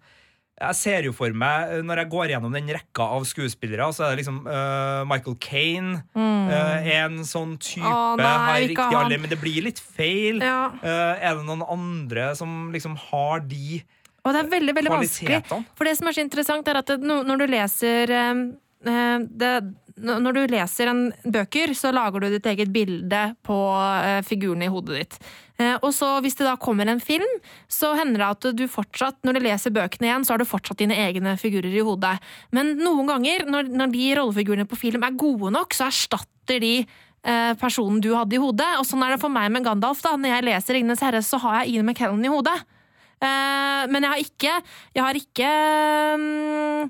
jeg 0.63 0.77
ser 0.79 1.07
jo 1.07 1.13
for 1.15 1.33
meg, 1.37 1.73
øh, 1.77 1.83
når 1.85 2.03
jeg 2.03 2.11
går 2.13 2.33
gjennom 2.33 2.55
den 2.55 2.71
rekka 2.75 3.07
av 3.17 3.25
skuespillere, 3.27 3.89
så 3.95 4.05
er 4.07 4.13
det 4.13 4.23
liksom 4.23 4.41
uh, 4.47 5.03
Michael 5.09 5.37
Kane 5.43 6.03
Mm. 6.13 6.49
Uh, 6.49 6.87
en 6.93 7.19
sånn 7.25 7.53
type. 7.61 7.87
Å, 7.87 8.15
nei, 8.19 8.31
har 8.45 8.57
riktig 8.67 8.97
alder, 8.99 9.19
men 9.21 9.31
det 9.31 9.37
blir 9.41 9.63
litt 9.65 9.79
feil. 9.79 10.41
Ja. 10.43 10.73
Uh, 10.83 11.15
er 11.15 11.37
det 11.37 11.45
noen 11.47 11.63
andre 11.65 12.33
som 12.37 12.67
liksom 12.73 12.97
har 13.09 13.43
de 13.47 13.81
Og 14.23 14.35
det 14.35 14.41
er 14.41 14.51
veldig, 14.51 14.75
veldig 14.77 14.91
vanskelig. 14.93 15.39
For 15.77 15.87
det 15.87 15.95
som 15.99 16.09
er 16.09 16.17
så 16.17 16.25
interessant, 16.25 16.67
er 16.67 16.81
at 16.81 16.91
når 17.03 17.41
du 17.41 17.45
leser 17.51 18.13
eh, 18.13 18.43
eh, 18.91 19.25
det, 19.43 19.53
når 20.03 20.37
du 20.37 20.41
leser 20.51 20.89
en 20.91 21.03
bøker, 21.23 21.73
så 21.77 21.91
lager 21.93 22.23
du 22.23 22.33
ditt 22.33 22.47
eget 22.49 22.71
bilde 22.73 23.23
på 23.45 23.57
eh, 23.77 24.21
figurene 24.25 24.67
i 24.67 24.71
hodet 24.73 25.01
ditt. 25.01 25.19
Eh, 25.61 25.75
og 25.85 25.91
så 25.93 26.15
hvis 26.25 26.35
det 26.39 26.47
da 26.47 26.55
kommer 26.57 26.89
en 26.89 27.01
film, 27.03 27.29
så 27.71 27.93
hender 27.97 28.23
det 28.23 28.29
at 28.29 28.57
du 28.57 28.65
fortsatt, 28.71 29.19
når 29.25 29.37
du 29.37 29.43
leser 29.45 29.73
bøkene 29.75 30.09
igjen, 30.09 30.25
så 30.25 30.33
har 30.33 30.41
du 30.41 30.49
fortsatt 30.49 30.81
dine 30.81 30.97
egne 31.05 31.35
figurer 31.41 31.73
i 31.73 31.85
hodet. 31.85 32.15
Men 32.55 32.75
noen 32.81 33.09
ganger, 33.09 33.45
når, 33.49 33.71
når 33.73 33.93
de 33.93 34.11
rollefigurene 34.19 34.69
på 34.69 34.79
film 34.81 35.05
er 35.05 35.17
gode 35.19 35.53
nok, 35.53 35.77
så 35.77 35.87
erstatter 35.91 36.63
de 36.63 36.75
eh, 36.81 37.53
personen 37.61 38.01
du 38.03 38.11
hadde 38.17 38.37
i 38.37 38.41
hodet. 38.41 38.69
Og 38.81 38.87
sånn 38.89 39.05
er 39.05 39.15
det 39.15 39.21
for 39.23 39.33
meg 39.33 39.51
med 39.53 39.65
Gandalf. 39.67 40.03
da. 40.05 40.15
Når 40.17 40.37
jeg 40.37 40.47
leser 40.49 40.79
Ringenes 40.79 41.03
herre, 41.05 41.23
så 41.25 41.39
har 41.45 41.61
jeg 41.61 41.75
Ian 41.75 41.89
McKellen 41.89 42.25
i 42.25 42.33
hodet. 42.33 42.57
Eh, 43.23 43.83
men 43.93 44.03
jeg 44.03 44.11
har 44.11 44.21
ikke 44.23 44.53
Jeg 44.97 45.03
har 45.03 45.15
ikke 45.15 45.49
mm, 46.19 46.89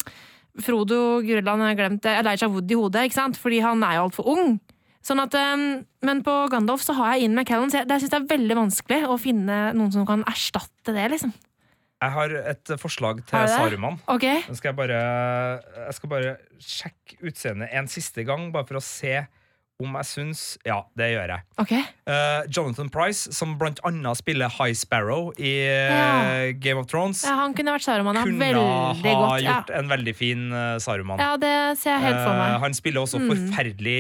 Frodo 0.64 1.22
Gurland 1.22 1.62
har 1.62 1.74
jeg 1.74 1.78
glemt 1.78 2.04
det, 2.06 2.14
Elijah 2.22 2.50
Wood 2.50 2.72
i 2.72 2.78
hodet, 2.78 3.04
ikke 3.08 3.18
sant? 3.18 3.38
fordi 3.38 3.60
han 3.62 3.84
er 3.86 3.98
jo 3.98 4.08
altfor 4.08 4.30
ung. 4.30 4.56
Sånn 5.04 5.20
at, 5.20 5.34
eh, 5.36 5.64
men 6.08 6.22
på 6.24 6.36
Gandalf 6.52 6.84
så 6.86 6.96
har 6.96 7.16
jeg 7.16 7.28
inn 7.28 7.36
McCallum, 7.36 7.72
så 7.72 7.82
jeg, 7.82 7.90
det 7.90 8.00
synes 8.02 8.14
jeg 8.14 8.22
er 8.22 8.30
veldig 8.30 8.60
vanskelig 8.62 9.02
å 9.12 9.18
finne 9.20 9.58
noen 9.76 9.92
som 9.92 10.08
kan 10.08 10.24
erstatte 10.32 10.96
det. 10.96 11.10
liksom. 11.12 11.34
Jeg 12.04 12.12
har 12.12 12.34
et 12.52 12.72
forslag 12.82 13.22
til? 13.28 13.48
Saruman. 13.48 14.00
Ok, 14.12 14.26
Nå 14.50 14.58
skal 14.60 14.74
jeg 14.74 14.80
bare, 14.80 15.00
jeg 15.88 15.96
skal 16.00 16.12
bare 16.12 16.34
sjekke 16.60 17.20
utseendet 17.30 17.76
en 17.80 17.88
siste 17.92 18.26
gang, 18.28 18.50
bare 18.52 18.68
for 18.68 18.80
å 18.80 18.84
se 18.84 19.22
om 19.82 19.96
jeg 19.98 20.06
syns 20.06 20.58
Ja, 20.66 20.82
det 20.96 21.08
gjør 21.16 21.32
jeg. 21.34 21.42
Okay. 21.60 21.82
Uh, 22.08 22.44
Jonathan 22.56 22.90
Price, 22.94 23.32
som 23.34 23.56
blant 23.58 23.80
annet 23.84 24.18
spiller 24.20 24.48
High 24.50 24.76
Sparrow 24.78 25.32
i 25.40 25.54
eh, 25.66 25.90
Ja. 25.90 26.52
Game 26.54 26.80
of 26.80 26.86
Thrones, 26.88 27.24
Ja, 27.26 27.34
han 27.42 27.54
kunne 27.58 27.74
vært 27.74 27.84
Saruman. 27.88 28.16
Han 28.16 28.28
kunne 28.38 28.52
ha 28.54 28.94
godt. 28.94 29.42
Ja. 29.42 29.58
gjort 29.58 29.74
en 29.80 29.90
veldig 29.90 30.16
fin 30.16 30.46
eh, 30.54 30.78
Saruman. 30.80 31.20
ja, 31.20 31.34
det 31.42 31.54
ser 31.82 31.98
jeg 31.98 32.02
helt 32.06 32.22
for 32.22 32.38
meg. 32.38 32.54
Uh, 32.56 32.60
han 32.68 32.74
spiller 32.74 33.02
også 33.02 33.20
Mm. 33.24 33.30
forferdelig, 33.34 34.00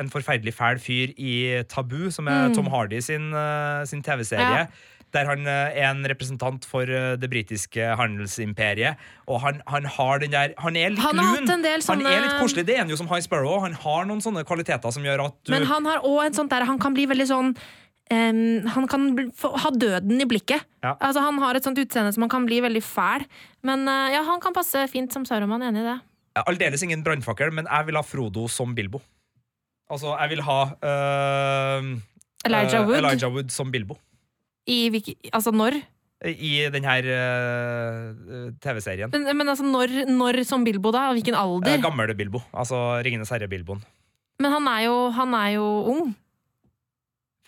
en 0.00 0.10
forferdelig 0.10 0.54
fæl 0.54 0.78
fyr 0.78 1.14
i 1.16 1.62
Tabu, 1.68 2.10
som 2.10 2.28
er 2.28 2.48
Mm. 2.48 2.54
Tom 2.54 2.66
Hardy 2.70 3.00
sin, 3.00 3.32
sin 3.86 4.02
TV-serie. 4.02 4.68
Der 5.14 5.26
han 5.26 5.42
eh, 5.48 5.80
er 5.80 5.88
en 5.90 6.04
representant 6.06 6.64
for 6.68 6.86
eh, 6.86 7.16
det 7.18 7.30
britiske 7.32 7.90
handelsimperiet. 7.98 9.00
Og 9.26 9.40
han, 9.42 9.60
han 9.66 9.88
har 9.96 10.22
den 10.22 10.34
der 10.34 10.54
Han 10.62 10.78
er 10.78 10.94
litt 10.94 11.02
Han 11.02 11.18
har 11.18 11.40
lun. 11.40 11.64
del 11.64 11.84
Han 11.88 12.06
er 12.06 12.24
litt 12.26 12.38
koselig. 12.38 12.66
Det 12.68 12.78
er 12.78 12.84
han 12.84 12.92
jo 12.92 12.98
som 13.00 13.10
High 13.10 13.24
Sparrow. 13.26 13.58
Han 13.64 13.74
har 13.74 14.08
noen 14.08 14.22
sånne 14.24 14.46
kvaliteter 14.46 14.94
som 14.94 15.06
gjør 15.06 15.26
at 15.28 15.36
du 15.44 15.54
Men 15.54 15.68
han 15.70 15.88
har 15.90 16.02
òg 16.06 16.24
en 16.28 16.40
sånn 16.40 16.50
der 16.50 16.66
Han 16.68 16.80
kan 16.82 16.96
bli 16.96 17.08
veldig 17.10 17.30
sånn 17.30 17.54
Um, 18.10 18.66
Han 18.66 18.88
kan 18.90 19.04
ha 19.62 19.70
døden 19.70 20.18
i 20.18 20.26
blikket. 20.26 20.64
Ja. 20.82 20.96
Altså 20.98 21.22
Han 21.22 21.38
har 21.38 21.54
et 21.54 21.62
sånt 21.62 21.78
utseende 21.78 22.10
som 22.10 22.24
han 22.24 22.32
kan 22.32 22.42
bli 22.48 22.58
veldig 22.58 22.82
fæl. 22.82 23.22
Men 23.62 23.86
uh, 23.86 24.10
ja, 24.10 24.24
han 24.26 24.42
kan 24.42 24.56
passe 24.56 24.82
fint 24.90 25.14
som 25.14 25.22
Saruman. 25.28 25.62
Enig 25.62 25.84
i 25.84 25.86
det. 25.92 25.98
Aldeles 26.42 26.82
ingen 26.82 27.04
brannfakkel, 27.06 27.52
men 27.54 27.68
jeg 27.70 27.86
vil 27.86 27.98
ha 27.98 28.02
Frodo 28.06 28.48
som 28.50 28.74
Bilbo. 28.74 28.98
Altså, 29.90 30.14
jeg 30.14 30.30
vil 30.34 30.42
ha 30.46 30.58
uh, 30.74 31.88
Elijah 32.46 32.86
Wood. 32.86 32.98
Elijah 32.98 33.30
Wood 33.30 33.54
som 33.54 33.70
Bilbo. 33.70 33.98
I 34.68 34.88
hvilke, 34.92 35.14
altså 35.32 35.52
når? 35.54 35.78
I 36.28 36.68
den 36.68 36.84
her 36.84 37.06
eh, 37.08 38.50
TV-serien. 38.60 39.08
Men, 39.14 39.30
men 39.38 39.48
altså 39.48 39.64
når, 39.64 40.02
når 40.10 40.42
som 40.44 40.64
Bilbo, 40.66 40.92
da? 40.92 41.06
Hvilken 41.16 41.34
Eh, 41.34 41.40
alder? 41.40 41.80
Gammel 41.80 42.12
Bilbo. 42.14 42.42
Altså 42.52 42.76
Ringenes 43.04 43.30
herre-Bilboen. 43.32 43.80
Men 44.40 44.52
han 44.52 44.68
er, 44.68 44.82
jo, 44.88 44.98
han 45.16 45.32
er 45.34 45.54
jo 45.56 45.64
ung. 45.94 46.10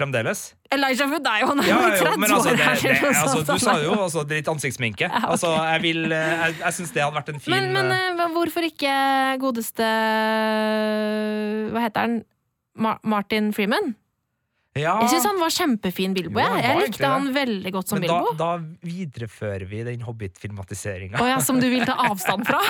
Fremdeles. 0.00 0.54
Elijah 0.72 1.04
Wood 1.12 1.26
er 1.28 1.42
jo 1.42 1.46
han 1.50 1.60
er 1.60 1.66
Ja, 1.68 1.76
jo 1.76 1.80
ja, 1.82 1.88
jo, 1.92 2.04
30 2.16 2.32
altså, 2.32 2.48
år 2.50 2.56
det, 2.56 2.64
her, 2.64 2.76
det, 2.80 3.16
altså, 3.20 3.40
du 3.44 3.58
sa 3.60 3.74
jo 3.82 3.92
altså, 4.02 4.22
det 4.24 4.38
litt 4.40 4.48
ansiktsminke. 4.48 5.04
Ja, 5.12 5.18
okay. 5.18 5.30
Altså, 5.34 5.50
jeg 5.68 5.82
vil 5.84 6.00
eh, 6.16 6.32
Jeg, 6.32 6.54
jeg 6.62 6.76
syns 6.78 6.94
det 6.96 7.02
hadde 7.04 7.16
vært 7.18 7.28
en 7.34 7.40
fin 7.44 7.52
Men, 7.52 7.68
men 7.76 7.92
eh, 7.92 8.06
eh, 8.24 8.32
hvorfor 8.32 8.64
ikke 8.66 8.94
godeste 9.42 9.88
Hva 11.74 11.84
heter 11.84 12.06
han? 12.06 12.16
Ma 12.80 12.94
Martin 13.04 13.52
Freeman? 13.52 13.92
Ja, 14.73 14.95
Jeg 15.05 15.11
syns 15.12 15.27
han 15.29 15.37
var 15.37 15.51
kjempefin 15.53 16.14
Bilbo. 16.16 16.41
Jo, 16.41 16.47
Jeg, 16.57 16.62
jeg 16.64 16.87
likte 16.87 17.09
han 17.12 17.27
veldig 17.35 17.73
godt 17.75 17.91
som 17.93 17.99
men 18.01 18.09
da, 18.09 18.14
Bilbo. 18.25 18.37
da 18.41 18.53
viderefører 18.89 19.66
vi 19.68 19.83
den 19.85 20.01
Hobbit-filmatiseringa. 20.07 21.20
Oh, 21.20 21.29
ja, 21.29 21.37
som 21.45 21.59
du 21.61 21.66
vil 21.68 21.85
ta 21.85 21.93
avstand 22.07 22.47
fra? 22.49 22.62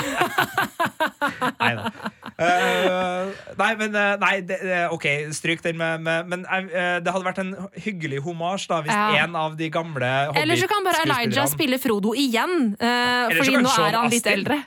Nei 1.63 1.71
da. 1.79 1.85
Uh, 2.43 3.31
nei, 3.59 3.71
men 3.79 3.95
eh, 3.95 4.15
Nei, 4.19 4.33
det, 4.49 4.59
OK, 4.95 5.05
stryk 5.37 5.61
den 5.63 5.77
med, 5.79 6.01
med 6.03 6.27
Men 6.33 6.45
uh, 6.49 6.99
det 7.05 7.13
hadde 7.13 7.27
vært 7.27 7.39
en 7.43 7.53
hyggelig 7.85 8.23
homasj 8.25 8.67
da 8.73 8.81
hvis 8.83 8.93
Ja. 8.93 9.23
en 9.23 9.37
av 9.39 9.55
de 9.59 9.69
gamle 9.73 10.11
Eller 10.41 10.59
så 10.59 10.67
kan 10.71 10.83
bare 10.87 11.05
Elijah 11.07 11.47
spille 11.51 11.79
Frodo 11.83 12.17
igjen, 12.19 12.73
uh, 12.83 13.31
fordi 13.37 13.61
nå 13.63 13.73
er 13.85 13.99
han 14.01 14.11
litt 14.11 14.27
eldre. 14.27 14.59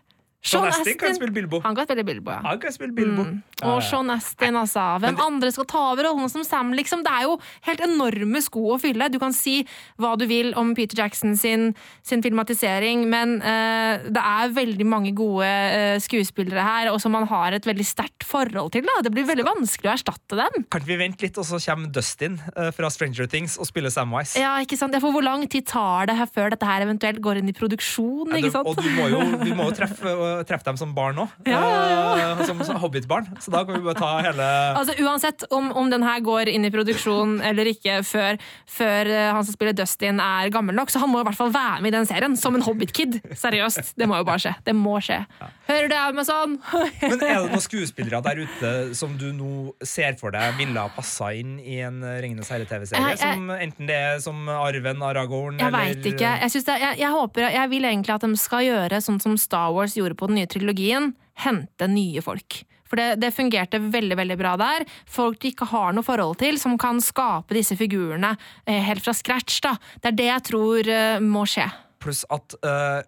Sean 0.46 0.68
Astin 0.70 0.98
kan 1.02 1.16
spille 1.18 1.34
Bilbo. 1.34 1.60
Han 1.64 1.76
kan 1.76 1.88
spille 1.88 2.04
Bilbo, 2.06 2.32
ja. 2.36 2.41
Han 2.46 2.60
kan 2.62 2.74
spille 2.74 2.93
Bilbo. 2.93 3.24
Mm. 3.26 3.41
Og. 3.66 3.80
Sean 3.84 4.12
Astin, 4.14 4.54
altså. 4.60 4.84
Hvem 5.02 5.16
det- 5.18 5.26
andre 5.26 5.52
skal 5.52 5.66
ta 5.66 5.82
over 5.91 6.04
rollen 6.06 6.30
som 6.30 6.43
Sam, 6.43 6.72
liksom? 6.74 7.02
Det 7.04 7.12
er 7.12 7.24
jo 7.24 7.39
helt 7.66 7.82
enorme 7.82 8.41
sko 8.43 8.76
å 8.76 8.80
fylle. 8.80 9.10
Du 9.10 9.18
kan 9.18 9.34
si 9.34 9.66
hva 9.98 10.16
du 10.18 10.28
vil 10.28 10.54
om 10.54 10.76
Peter 10.76 10.96
Jackson 11.02 11.36
sin, 11.36 11.74
sin 12.04 12.22
filmatisering, 12.22 13.08
men 13.10 13.41
uh, 13.41 13.98
det 14.06 14.22
er 14.22 14.54
veldig 14.54 14.86
mange 14.86 15.16
gode 15.16 15.46
uh, 15.50 15.98
skuespillere 15.98 16.62
her, 16.62 16.91
og 16.91 17.02
som 17.02 17.12
man 17.12 17.26
har 17.26 17.54
et 17.54 17.66
veldig 17.66 17.86
sterkt 17.86 18.24
forhold 18.24 18.72
til. 18.72 18.86
Da. 18.86 19.02
Det 19.02 19.12
blir 19.16 19.26
veldig 19.26 19.48
vanskelig 19.48 19.89
å 19.89 19.96
erstatte 19.96 20.38
dem. 20.38 20.68
Kan 20.70 20.86
vi 20.86 21.00
vente 21.02 21.26
litt, 21.26 21.38
og 21.41 21.46
så 21.48 21.58
kommer 21.58 21.89
Dustin 21.89 22.38
uh, 22.54 22.70
fra 22.76 22.91
Stranger 22.93 23.26
Things 23.26 23.58
og 23.58 23.66
spiller 23.66 23.89
Samwise? 23.89 24.38
Ja, 24.39 24.60
ikke 24.62 24.78
sant? 24.78 24.93
For 25.02 25.12
hvor 25.12 25.26
lang 25.26 25.48
tid 25.50 25.66
tar 25.66 26.06
det 26.12 26.20
her 26.20 26.30
før 26.30 26.54
dette 26.54 26.70
her 26.70 26.86
eventuelt 26.86 27.20
går 27.24 27.41
inn 27.41 27.50
i 27.50 27.56
produksjon? 27.56 28.30
Ja, 28.30 28.43
ikke 28.43 28.54
sant? 28.54 28.70
Og 28.70 28.78
du 28.78 28.89
må 28.93 29.10
jo, 29.10 29.24
vi 29.41 29.56
må 29.58 29.72
jo 29.72 29.78
treffe, 29.82 30.14
treffe 30.48 30.66
dem 30.68 30.78
som 30.78 30.92
barn 30.98 31.16
nå. 31.20 31.28
Ja, 31.48 31.60
ja, 31.62 32.18
ja. 32.20 32.46
Som, 32.46 32.60
som 32.68 32.78
Hobbit-barn. 32.82 33.28
Så 33.42 33.52
da 33.54 33.64
kan 33.66 33.78
vi 33.78 33.84
bare 33.86 34.00
ta 34.00 34.12
hele 34.26 34.46
Altså 34.76 34.96
Uansett 35.06 35.46
om, 35.56 35.72
om 35.78 35.90
den 35.92 36.04
her 36.06 36.20
går 36.26 36.50
inn 36.52 36.66
i 36.68 36.72
produksjon 36.74 37.38
eller 37.46 37.70
ikke 37.72 38.00
før, 38.08 38.38
før 38.70 39.10
eh, 39.12 39.30
han 39.36 39.46
som 39.48 39.56
spiller 39.56 39.76
Dustin 39.78 40.20
er 40.24 40.50
gammel 40.54 40.76
nok, 40.78 40.92
så 40.94 41.00
han 41.04 41.12
må 41.12 41.22
i 41.22 41.28
hvert 41.28 41.38
fall 41.40 41.54
være 41.56 41.82
med 41.86 41.94
i 41.94 41.96
den 41.98 42.10
serien 42.10 42.36
som 42.40 42.56
en 42.58 42.66
Hobbit-kid. 42.66 43.20
Seriøst. 43.38 43.94
Det 44.00 44.08
må 44.10 44.20
jo 44.20 44.28
bare 44.28 44.42
skje. 44.44 44.54
Det 44.68 44.76
må 44.78 44.98
skje. 45.04 45.22
Hører 45.70 45.90
du 45.92 45.96
Amazon? 45.98 46.58
Men 47.02 47.16
er 47.20 47.40
det 47.40 47.52
noen 47.54 47.64
skuespillere 47.64 48.22
der 48.26 48.44
ute 48.46 48.74
som 48.98 49.16
du 49.20 49.28
nå 49.34 49.52
ser 49.86 50.18
for 50.20 50.34
deg 50.36 50.58
ville 50.60 50.78
ha 50.82 50.92
passa 50.94 51.32
inn 51.38 51.56
i 51.62 51.80
en 51.86 52.02
Ringenes 52.04 52.52
herre-TV-serie? 52.54 53.02
Jeg- 53.16 53.22
jeg- 53.22 53.36
Som 53.40 53.50
Enten 53.56 53.88
det 53.90 53.96
er 53.96 54.20
som 54.22 54.48
Arven 54.50 55.02
Aragorn 55.06 55.58
Jeg 55.60 55.68
eller 55.68 55.78
veit 55.96 56.06
ikke. 56.12 56.32
Jeg, 56.42 56.52
det, 56.66 56.76
jeg, 56.82 56.98
jeg, 57.02 57.12
håper, 57.12 57.48
jeg 57.56 57.70
vil 57.72 57.86
egentlig 57.90 58.14
at 58.16 58.22
de 58.26 58.38
skal 58.40 58.64
gjøre 58.66 59.00
sånn 59.04 59.20
som 59.22 59.36
Star 59.42 59.72
Wars 59.76 59.96
gjorde 59.98 60.14
på 60.20 60.30
den 60.30 60.39
nye 60.41 60.49
trilogien. 60.51 61.13
Hente 61.45 61.89
nye 61.91 62.24
folk. 62.26 62.61
For 62.86 63.01
det, 63.01 63.16
det 63.24 63.34
fungerte 63.34 63.80
veldig 63.82 64.18
veldig 64.20 64.38
bra 64.39 64.53
der. 64.61 64.86
Folk 65.09 65.41
du 65.41 65.49
ikke 65.49 65.68
har 65.72 65.95
noe 65.95 66.05
forhold 66.05 66.38
til, 66.41 66.59
som 66.61 66.78
kan 66.82 67.01
skape 67.03 67.57
disse 67.57 67.78
figurene 67.80 68.36
eh, 68.66 68.80
helt 68.86 69.03
fra 69.03 69.16
scratch. 69.18 69.57
Da. 69.66 69.76
Det 69.99 70.13
er 70.13 70.20
det 70.22 70.30
jeg 70.30 70.47
tror 70.51 70.93
eh, 70.93 71.18
må 71.24 71.47
skje. 71.49 71.66
Pluss 72.03 72.24
at 72.34 72.57
eh, 72.61 73.01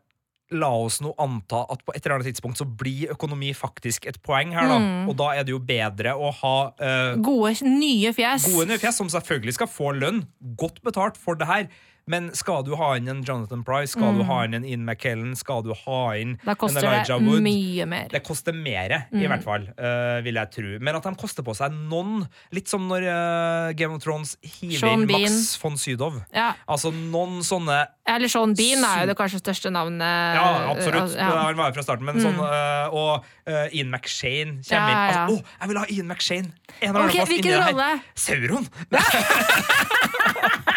La 0.55 0.69
oss 0.71 1.01
nå 1.03 1.09
anta 1.19 1.65
at 1.73 1.81
på 1.83 1.91
et 1.91 2.05
eller 2.05 2.21
annet 2.21 2.29
tidspunkt 2.29 2.55
så 2.61 2.63
blir 2.63 3.09
økonomi 3.11 3.49
faktisk 3.51 4.05
et 4.07 4.15
poeng 4.23 4.53
her, 4.55 4.69
da. 4.71 4.77
Mm. 4.79 5.09
Og 5.11 5.17
da 5.19 5.33
er 5.35 5.43
det 5.43 5.51
jo 5.51 5.59
bedre 5.59 6.13
å 6.15 6.29
ha 6.39 6.53
eh, 6.79 7.17
Gode, 7.19 7.51
nye 7.67 8.13
fjes. 8.15 8.45
gode 8.53 8.69
nye 8.69 8.79
fjes, 8.79 8.95
som 8.95 9.11
selvfølgelig 9.11 9.57
skal 9.57 9.67
få 9.67 9.91
lønn, 9.99 10.23
godt 10.55 10.79
betalt 10.87 11.19
for 11.19 11.35
det 11.35 11.49
her. 11.51 11.67
Men 12.07 12.29
skal 12.35 12.63
du 12.63 12.73
ha 12.79 12.93
inn 12.97 13.07
en 13.11 13.21
Jonathan 13.27 13.63
Price, 13.67 13.91
skal 13.97 14.15
du 14.15 14.23
ha 14.27 14.37
inn 14.47 14.55
en 14.55 14.63
Ian 14.67 14.85
McKellen, 14.87 15.33
skal 15.35 15.63
du 15.65 15.73
ha 15.85 16.01
inn 16.15 16.35
Mm. 16.37 16.43
Da 16.43 16.51
en 16.53 16.59
koster 16.59 16.83
Elijah 16.83 17.19
det 17.19 17.27
Wood 17.27 17.41
mye 17.43 17.85
mer. 17.87 18.07
Det 18.11 18.19
koster 18.25 18.53
mer, 18.55 18.93
i 19.15 19.27
hvert 19.27 19.43
fall, 19.45 19.63
uh, 19.79 20.19
vil 20.25 20.35
jeg 20.39 20.51
tro. 20.53 20.71
Men 20.83 20.95
at 20.99 21.03
de 21.07 21.13
koster 21.19 21.43
på 21.45 21.55
seg 21.57 21.71
noen, 21.89 22.25
litt 22.55 22.67
som 22.71 22.83
når 22.89 23.05
uh, 23.07 23.73
Game 23.79 23.95
of 23.95 24.03
Thrones 24.03 24.35
hiver 24.43 24.93
inn. 24.93 25.05
Max 25.09 25.55
von 25.61 25.77
Sydow. 25.79 26.19
Ja. 26.35 26.53
Altså 26.67 26.91
noen 26.95 27.39
sånne 27.47 27.79
Eller 28.07 28.31
Sean 28.31 28.53
Bean 28.55 28.83
er 28.87 29.03
jo 29.03 29.11
det 29.11 29.17
kanskje 29.19 29.39
største 29.43 29.71
navnet. 29.73 30.03
Ja, 30.37 30.71
absolutt. 30.71 31.15
Ja. 31.17 31.27
Mm. 31.31 31.41
Han 31.47 31.59
var 31.59 31.71
jo 31.71 31.77
fra 31.79 31.85
starten, 31.87 32.07
men 32.07 32.21
sånn 32.23 32.39
uh, 32.39 32.95
Og 32.95 33.25
eh, 33.49 33.75
Ian 33.79 33.91
McShane 33.91 34.61
kommer 34.63 34.87
Ja, 34.87 34.87
inn. 34.87 35.11
ja. 35.11 35.25
Altså, 35.25 35.35
å, 35.35 35.59
jeg 35.61 35.71
vil 35.73 35.81
ha 35.81 35.85
Ian 35.97 36.07
McShane! 36.11 36.49
En 36.79 36.89
eller 36.89 36.99
annen 37.01 37.09
Ok, 37.09 37.15
plass 37.17 37.31
inni 37.35 37.51
her. 37.83 37.99
Sauron! 38.27 38.65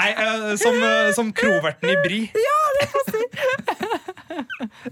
Nei, 0.00 0.10
eh, 0.16 0.56
som, 0.56 0.82
uh, 0.82 1.12
som 1.12 1.32
kroverten 1.32 1.90
i 1.90 1.96
Bry. 2.04 2.20
Ja, 2.32 2.60
Det 3.66 3.69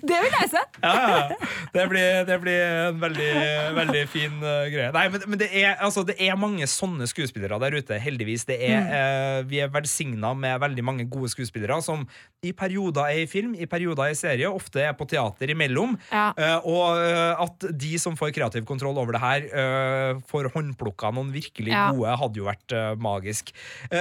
vil 0.02 0.34
jeg 0.38 0.50
se! 0.52 0.62
Ja, 0.82 0.92
ja. 0.94 1.36
Det 1.74 1.84
blir, 1.90 2.24
det 2.28 2.36
blir 2.42 2.62
en 2.88 3.00
veldig, 3.02 3.28
veldig 3.76 4.02
fin 4.10 4.36
uh, 4.42 4.66
greie. 4.72 4.90
Nei, 4.94 5.04
men, 5.12 5.24
men 5.32 5.40
det, 5.40 5.48
er, 5.62 5.74
altså, 5.84 6.04
det 6.08 6.16
er 6.24 6.38
mange 6.40 6.66
sånne 6.70 7.06
skuespillere 7.10 7.58
der 7.62 7.78
ute, 7.78 7.98
heldigvis. 8.02 8.46
Det 8.48 8.58
er, 8.60 8.66
Mm. 8.78 8.90
eh, 8.94 9.38
vi 9.48 9.58
er 9.64 9.70
velsigna 9.72 10.30
med 10.36 10.60
veldig 10.62 10.82
mange 10.84 11.04
gode 11.10 11.30
skuespillere 11.32 11.78
som 11.82 12.04
i 12.46 12.52
perioder 12.54 13.08
er 13.10 13.22
i 13.24 13.26
film, 13.30 13.54
i 13.58 13.66
perioder 13.66 14.04
er 14.10 14.14
i 14.14 14.18
serie, 14.18 14.46
ofte 14.54 14.82
er 14.84 14.92
på 14.94 15.06
teater 15.10 15.50
imellom. 15.50 15.96
Ja. 16.12 16.28
Uh, 16.38 16.68
og 16.68 17.00
at 17.48 17.66
de 17.80 17.92
som 17.98 18.14
får 18.18 18.30
kreativ 18.36 18.66
kontroll 18.68 18.98
over 19.00 19.16
det 19.16 19.22
her, 19.22 19.46
får 20.30 20.50
håndplukka 20.54 21.10
noen 21.16 21.30
virkelig 21.34 21.72
gode, 21.74 22.14
hadde 22.20 22.40
jo 22.40 22.46
vært 22.46 22.74
magisk. 23.02 23.50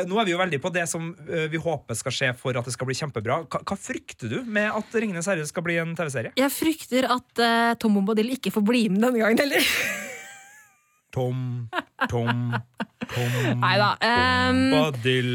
Nå 0.07 0.19
er 0.21 0.27
vi 0.27 0.33
jo 0.35 0.39
veldig 0.41 0.59
på 0.63 0.71
det 0.75 0.85
som 0.89 1.09
vi 1.51 1.59
håper 1.61 1.97
skal 1.97 2.13
skje 2.13 2.29
for 2.37 2.57
at 2.59 2.67
det 2.67 2.73
skal 2.75 2.89
bli 2.89 2.97
kjempebra. 2.97 3.39
Hva, 3.49 3.61
hva 3.67 3.77
frykter 3.79 4.31
du 4.31 4.37
med 4.45 4.69
at 4.73 4.95
Ringenes 4.97 5.27
herre 5.29 5.36
skal 5.45 5.65
bli 5.65 5.77
en 5.81 5.93
TV-serie? 5.97 6.33
Jeg 6.39 6.53
frykter 6.53 7.07
at 7.13 7.41
uh, 7.43 7.77
Tom 7.81 7.99
Bombadil 7.99 8.33
ikke 8.37 8.53
får 8.55 8.65
bli 8.65 8.87
med 8.89 9.03
denne 9.05 9.21
gangen 9.21 9.45
heller. 9.45 9.63
Tom, 11.17 11.69
Tom, 12.09 12.53
Tom 13.09 13.59
Neida, 13.61 13.97
ehm, 14.03 14.69
Bombadil, 14.69 15.33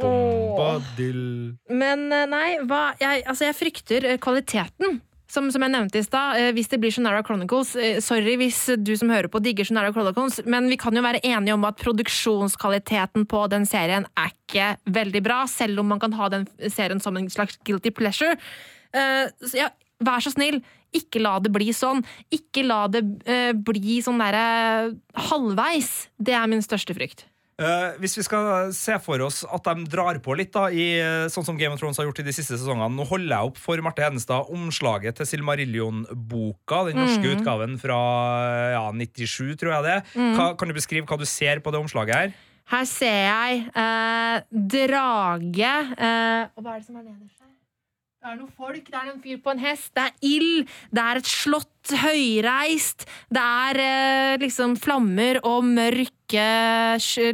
Bombadil 0.00 1.22
Men 1.70 2.10
eh, 2.12 2.26
nei, 2.28 2.48
hva, 2.66 2.90
jeg, 3.00 3.22
altså 3.22 3.46
jeg 3.46 3.56
frykter 3.56 4.08
eh, 4.10 4.20
kvaliteten. 4.20 4.98
Som, 5.30 5.48
som 5.50 5.64
jeg 5.64 5.72
nevnte 5.72 5.98
i 5.98 6.04
stad, 6.04 6.36
hvis 6.54 6.68
det 6.70 6.78
blir 6.78 6.92
Shonara 6.94 7.24
Chronicles 7.26 7.72
Sorry 8.04 8.36
hvis 8.38 8.58
du 8.78 8.92
som 8.94 9.08
hører 9.10 9.26
på 9.32 9.40
digger 9.42 9.66
Shonara 9.66 9.90
Chronicles, 9.94 10.42
men 10.46 10.68
vi 10.70 10.76
kan 10.78 10.94
jo 10.94 11.02
være 11.02 11.22
enige 11.26 11.56
om 11.56 11.64
at 11.66 11.80
produksjonskvaliteten 11.80 13.24
på 13.30 13.40
den 13.50 13.66
serien 13.66 14.06
er 14.20 14.30
ikke 14.30 14.68
veldig 14.94 15.24
bra, 15.24 15.40
selv 15.50 15.82
om 15.82 15.90
man 15.90 16.02
kan 16.02 16.14
ha 16.14 16.28
den 16.36 16.46
serien 16.68 17.02
som 17.02 17.18
en 17.18 17.26
slags 17.32 17.58
guilty 17.66 17.90
pleasure. 17.96 18.36
Eh, 18.94 19.26
så 19.50 19.58
ja, 19.64 19.68
vær 20.04 20.22
så 20.24 20.30
snill, 20.34 20.60
ikke 20.94 21.18
la 21.22 21.36
det 21.42 21.50
bli 21.54 21.72
sånn. 21.74 22.04
Ikke 22.34 22.62
la 22.66 22.84
det 22.88 23.02
eh, 23.26 23.52
bli 23.52 24.00
sånn 24.04 24.20
derre 24.22 24.94
halvveis. 25.28 26.08
Det 26.18 26.34
er 26.38 26.50
min 26.50 26.62
største 26.64 26.94
frykt. 26.96 27.26
Uh, 27.54 27.94
hvis 28.02 28.16
vi 28.18 28.24
skal 28.26 28.72
se 28.74 28.96
for 28.98 29.22
oss 29.22 29.44
at 29.46 29.62
de 29.68 29.84
drar 29.86 30.16
på 30.18 30.34
litt, 30.34 30.50
da 30.56 30.64
i, 30.74 30.88
sånn 31.30 31.44
som 31.46 31.54
Game 31.54 31.70
of 31.70 31.78
Thrones 31.78 32.00
har 32.00 32.08
gjort 32.08 32.18
i 32.18 32.24
de 32.26 32.32
siste 32.34 32.56
sesongene 32.58 32.88
Nå 32.96 33.04
holder 33.06 33.30
jeg 33.30 33.50
opp 33.52 33.60
for 33.62 33.78
Marte 33.86 34.02
Hedenstad 34.02 34.50
omslaget 34.50 35.20
til 35.20 35.28
Silmarillion-boka, 35.30 36.80
den 36.88 36.98
norske 36.98 37.22
Mm. 37.22 37.36
utgaven 37.36 37.76
fra 37.78 38.00
ja, 38.74 38.82
97, 38.90 39.54
tror 39.60 39.70
jeg 39.76 39.86
det. 39.86 39.96
Hva, 40.34 40.48
kan 40.58 40.66
du 40.66 40.74
beskrive 40.74 41.06
hva 41.06 41.18
du 41.20 41.24
ser 41.30 41.62
på 41.62 41.70
det 41.70 41.78
omslaget 41.78 42.14
her? 42.18 42.34
Her 42.74 42.84
ser 42.90 43.22
jeg 43.22 43.62
eh, 43.70 44.42
drage 44.50 45.72
eh, 45.94 46.50
Og 46.56 46.64
hva 46.64 46.74
er 46.74 46.82
det 46.82 46.86
som 46.88 46.96
er 46.98 47.06
nederst? 47.06 47.43
Det 48.24 48.30
er 48.32 48.36
noen 48.40 48.52
folk, 48.56 48.86
det 48.88 48.96
er 48.96 49.08
en 49.12 49.18
fyr 49.20 49.40
på 49.44 49.52
en 49.52 49.58
hest, 49.60 49.90
det 49.92 50.04
er 50.06 50.14
ild, 50.24 50.70
det 50.96 51.02
er 51.02 51.18
et 51.20 51.26
slott, 51.28 51.68
høyreist, 51.92 53.04
det 53.32 53.42
er 53.42 53.80
eh, 53.84 54.34
liksom 54.42 54.78
flammer 54.80 55.40
og 55.44 55.64
mørke 55.66 56.12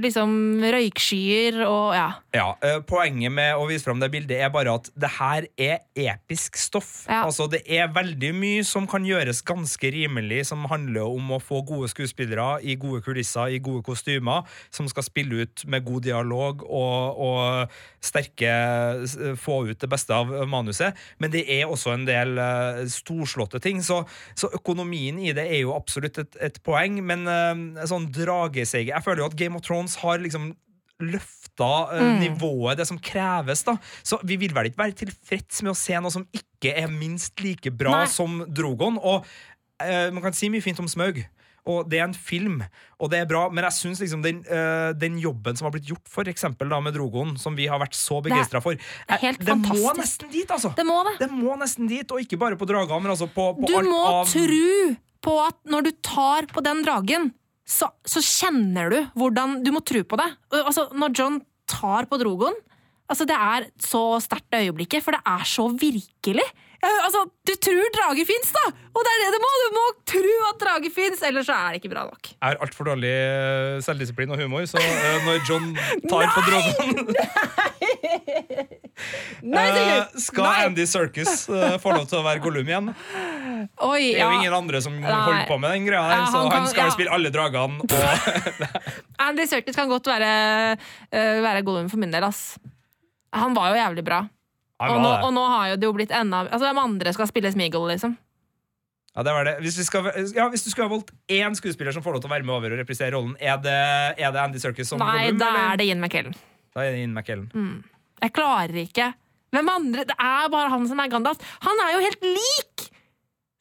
liksom 0.02 0.32
røykskyer 0.74 1.60
og 1.62 1.94
ja. 1.94 2.08
Ja, 2.34 2.46
eh, 2.62 2.80
Poenget 2.86 3.32
med 3.32 3.54
å 3.58 3.64
vise 3.68 3.86
fram 3.86 4.00
det 4.02 4.10
bildet 4.12 4.42
er 4.42 4.50
bare 4.52 4.74
at 4.78 4.90
det 4.98 5.10
her 5.16 5.46
er 5.58 5.78
episk 5.94 6.58
stoff. 6.58 7.06
Ja. 7.08 7.24
Altså 7.24 7.46
Det 7.50 7.62
er 7.66 7.92
veldig 7.94 8.32
mye 8.36 8.64
som 8.66 8.86
kan 8.90 9.06
gjøres 9.06 9.42
ganske 9.46 9.90
rimelig, 9.94 10.44
som 10.50 10.66
handler 10.70 11.06
om 11.06 11.36
å 11.36 11.40
få 11.42 11.62
gode 11.66 11.88
skuespillere 11.92 12.60
i 12.62 12.76
gode 12.80 13.02
kulisser, 13.06 13.54
i 13.54 13.62
gode 13.62 13.82
kostymer, 13.86 14.46
som 14.70 14.88
skal 14.90 15.06
spille 15.06 15.46
ut 15.46 15.64
med 15.70 15.86
god 15.86 16.02
dialog 16.06 16.64
og, 16.66 17.20
og 17.20 17.80
sterke 18.02 18.50
Få 19.40 19.60
ut 19.68 19.80
det 19.80 19.88
beste 19.90 20.14
av 20.14 20.30
manuset. 20.48 20.96
Men 21.20 21.32
det 21.32 21.44
er 21.50 21.70
også 21.70 21.94
en 21.94 22.06
del 22.08 22.38
eh, 22.40 22.82
storslåtte 22.90 23.60
ting. 23.62 23.82
Så, 23.84 24.02
så 24.40 24.48
økonomien 24.56 25.18
i 25.20 25.34
det 25.36 25.44
er 25.46 25.60
jo 25.62 25.74
absolutt 25.76 26.18
et, 26.22 26.38
et 26.40 26.58
poeng, 26.66 26.98
men 27.04 27.26
uh, 27.28 27.84
sånn 27.88 28.08
drageseige 28.14 28.90
Jeg 28.94 29.04
føler 29.04 29.22
jo 29.24 29.28
at 29.30 29.36
Game 29.38 29.58
of 29.58 29.64
Thrones 29.66 29.98
har 30.02 30.18
liksom 30.24 30.50
løfta 31.00 31.68
uh, 31.90 32.00
Mm. 32.00 32.18
nivået, 32.22 32.78
det 32.80 32.86
som 32.88 32.98
kreves. 33.00 33.62
da 33.66 33.74
Så 34.04 34.18
vi 34.24 34.36
vil 34.40 34.54
vel 34.56 34.70
ikke 34.70 34.82
være 34.82 34.96
tilfreds 35.02 35.62
med 35.64 35.72
å 35.74 35.78
se 35.78 35.96
noe 36.00 36.12
som 36.12 36.26
ikke 36.32 36.72
er 36.76 36.88
minst 36.92 37.40
like 37.44 37.70
bra 37.72 38.02
Nei. 38.02 38.08
som 38.12 38.40
Drogon. 38.48 38.96
Og 38.98 39.24
uh, 39.82 40.08
man 40.12 40.22
kan 40.24 40.36
si 40.36 40.48
mye 40.52 40.64
fint 40.64 40.80
om 40.80 40.88
Smaug. 40.88 41.20
Og 41.70 41.90
det 41.90 42.00
er 42.00 42.06
en 42.08 42.16
film, 42.16 42.60
og 42.98 43.10
det 43.12 43.20
er 43.22 43.28
bra, 43.30 43.44
men 43.52 43.66
jeg 43.68 43.76
syns 43.76 44.00
liksom 44.02 44.24
den, 44.24 44.40
eh, 44.44 44.90
den 44.98 45.18
jobben 45.22 45.58
som 45.58 45.68
har 45.68 45.74
blitt 45.74 45.90
gjort 45.90 46.08
for 46.10 46.30
eksempel 46.30 46.70
da 46.72 46.80
med 46.82 46.96
Drogon, 46.96 47.36
som 47.40 47.56
vi 47.58 47.68
har 47.70 47.80
vært 47.82 47.96
så 47.98 48.20
begeistra 48.24 48.62
for, 48.64 48.74
er 48.74 49.22
helt 49.22 49.44
eh, 49.44 49.50
det 49.50 49.58
må 49.62 49.92
nesten 49.98 50.32
dit, 50.32 50.50
altså! 50.50 50.72
Det 50.76 50.86
må 50.88 51.00
det. 51.08 51.18
Det 51.22 51.30
må 51.32 51.56
nesten 51.60 51.90
dit, 51.90 52.10
og 52.10 52.24
ikke 52.24 52.40
bare 52.40 52.58
på 52.60 52.68
dragene, 52.68 53.02
men 53.04 53.14
altså 53.14 53.30
på, 53.30 53.52
på 53.60 53.70
Du 53.70 53.76
alt 53.78 53.90
må 53.90 54.00
av 54.08 54.24
tro 54.30 54.96
på 55.20 55.36
at 55.44 55.58
når 55.68 55.86
du 55.86 55.92
tar 56.04 56.48
på 56.50 56.62
den 56.64 56.82
dragen, 56.86 57.30
så, 57.70 57.90
så 58.08 58.22
kjenner 58.24 58.90
du 58.90 58.98
hvordan 59.20 59.60
Du 59.62 59.70
må 59.70 59.82
tro 59.86 60.00
på 60.02 60.18
det. 60.18 60.26
Altså, 60.64 60.88
når 60.96 61.14
John 61.14 61.38
tar 61.70 62.08
på 62.10 62.18
Drogon 62.18 62.56
altså, 63.10 63.26
Det 63.28 63.36
er 63.36 63.68
så 63.84 64.02
sterkt 64.22 64.48
det 64.50 64.64
øyeblikket, 64.66 65.04
for 65.04 65.14
det 65.14 65.22
er 65.28 65.46
så 65.46 65.68
virkelig. 65.70 66.46
Altså, 66.80 67.26
Du 67.44 67.52
tror 67.60 67.90
drager 67.92 68.24
fins, 68.28 68.50
da! 68.56 68.62
Og 68.96 69.04
det 69.04 69.10
er 69.12 69.18
det 69.26 69.30
du 69.34 69.42
må! 69.42 69.50
Du 69.60 69.68
må 69.76 69.82
tro 70.08 70.36
at 70.48 70.60
drager 70.62 70.92
fins, 70.94 71.20
ellers 71.28 71.46
så 71.50 71.52
er 71.56 71.74
det 71.74 71.80
ikke 71.82 71.90
bra 71.92 72.06
nok. 72.08 72.30
Jeg 72.32 72.40
har 72.46 72.56
altfor 72.64 72.88
dårlig 72.88 73.10
eh, 73.12 73.80
selvdisiplin 73.84 74.32
og 74.32 74.40
humor, 74.40 74.64
så 74.70 74.80
uh, 74.80 75.26
når 75.26 75.42
John 75.48 75.66
tar 76.08 76.30
på 76.34 76.44
drogen 76.48 76.94
Nei, 79.40 79.62
Nei 79.72 79.82
gjør- 79.84 80.18
Skal 80.20 80.44
Nei. 80.44 80.64
Andy 80.66 80.84
Circus 80.88 81.46
uh, 81.48 81.76
få 81.80 81.92
lov 81.94 82.04
til 82.10 82.18
å 82.20 82.24
være 82.26 82.42
Gollum 82.44 82.68
igjen? 82.68 82.90
Oi, 82.92 84.02
Det 84.12 84.18
er 84.18 84.20
ja. 84.20 84.26
jo 84.28 84.40
ingen 84.40 84.56
andre 84.56 84.80
som 84.84 84.96
holder 85.00 85.46
på 85.48 85.56
med 85.62 85.72
den 85.76 85.86
greia 85.88 86.02
Ja, 86.18 86.26
så 86.32 86.42
han 86.44 86.50
kan- 86.52 86.68
skal 86.72 86.88
jo 86.88 86.92
ja. 86.92 86.96
spille 86.96 87.14
alle 87.16 87.32
dragene. 87.32 87.80
Andy 89.28 89.46
Serkis 89.48 89.76
kan 89.78 89.88
godt 89.92 90.08
være, 90.10 90.32
uh, 90.76 91.38
være 91.44 91.64
Gollum 91.66 91.88
for 91.92 92.00
min 92.02 92.12
del, 92.12 92.24
ass. 92.28 92.58
Han 93.36 93.54
var 93.56 93.72
jo 93.72 93.80
jævlig 93.80 94.04
bra. 94.04 94.24
Og 94.80 94.96
nå, 95.02 95.12
og 95.26 95.32
nå 95.36 95.44
har 95.52 95.70
jo 95.72 95.78
det 95.80 95.88
jo 95.88 95.92
blitt 95.92 96.12
enda 96.16 96.46
Altså, 96.46 96.64
hvem 96.64 96.78
andre 96.80 97.12
skal 97.12 97.28
spille 97.28 97.50
Smeagol, 97.52 97.88
liksom? 97.92 98.14
Ja, 99.10 99.24
det 99.26 99.32
var 99.34 99.44
det. 99.44 99.54
Hvis, 99.64 99.76
vi 99.80 99.84
skal, 99.84 100.06
ja, 100.36 100.46
hvis 100.52 100.62
du 100.64 100.70
skulle 100.70 100.86
ha 100.86 100.92
valgt 100.92 101.10
én 101.28 101.56
skuespiller 101.58 101.92
som 101.92 102.04
får 102.04 102.14
lov 102.16 102.22
til 102.22 102.30
å 102.30 102.32
være 102.32 102.46
med 102.46 102.54
over 102.54 102.72
og 102.76 102.80
reprisere 102.80 103.12
rollen, 103.16 103.34
er 103.42 103.58
det, 103.60 103.74
er 104.16 104.30
det 104.32 104.40
Andy 104.40 104.62
Circus 104.62 104.92
som 104.92 105.02
Nei, 105.02 105.32
da 105.36 105.50
er 105.66 105.80
det 105.80 105.88
Ian 105.90 106.00
McKellen. 106.00 106.36
Da 106.72 106.84
er 106.86 106.94
det 106.94 107.02
Ian 107.02 107.16
McKellen. 107.16 107.50
Jeg 108.22 108.34
klarer 108.36 108.78
ikke. 108.84 109.10
Hvem 109.50 109.72
andre? 109.72 110.06
Det 110.06 110.14
er 110.14 110.52
bare 110.52 110.70
han 110.70 110.86
som 110.88 111.02
er 111.02 111.10
Gandalf. 111.10 111.42
Han 111.66 111.82
er 111.84 111.96
jo 111.96 112.04
helt 112.06 112.28
lik! 112.38 112.86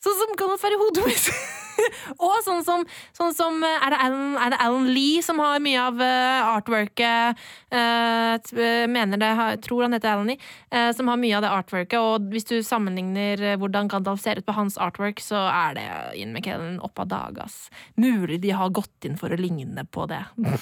Sånn 0.06 0.20
som 0.22 0.38
Gandalf 0.38 0.64
er 0.70 0.78
i 0.78 0.80
hodet 0.80 1.08
mitt. 1.10 1.32
Og 2.26 2.38
sånn 2.46 2.64
som, 2.66 2.86
sånn 3.16 3.36
som 3.36 3.64
eh, 3.64 3.78
er, 3.86 3.94
det 3.94 4.00
Alan, 4.06 4.38
er 4.40 4.54
det 4.54 4.60
Alan 4.66 4.88
Lee 4.94 5.24
som 5.26 5.40
har 5.44 5.60
mye 5.64 5.82
av 5.82 6.02
uh, 6.02 6.50
artworket 6.56 7.40
eh, 7.72 8.34
eh, 8.36 8.86
Mener 8.90 9.22
det, 9.22 9.32
tror 9.66 9.86
han 9.86 9.96
heter 9.96 10.14
Alan 10.14 10.32
Lee. 10.32 10.40
eh, 10.72 10.92
som 10.96 11.08
har 11.08 11.20
mye 11.22 11.38
av 11.38 11.46
det 11.46 11.52
artworket. 11.54 12.00
Og 12.00 12.32
hvis 12.34 12.48
du 12.50 12.58
sammenligner 12.66 13.42
eh, 13.54 13.58
hvordan 13.60 13.90
Gandalf 13.92 14.24
ser 14.24 14.40
ut 14.40 14.48
på 14.48 14.56
hans 14.58 14.78
artwork, 14.78 15.22
så 15.24 15.46
er 15.50 15.78
det 15.78 15.88
Ian 16.20 16.34
McKellen 16.34 16.80
opp 16.86 17.00
av 17.00 17.10
dag, 17.12 17.40
ass. 17.46 17.70
Mulig 18.00 18.42
de 18.44 18.52
har 18.56 18.74
gått 18.76 19.08
inn 19.08 19.18
for 19.20 19.32
å 19.32 19.40
ligne 19.40 19.86
på 19.90 20.10
det. 20.12 20.24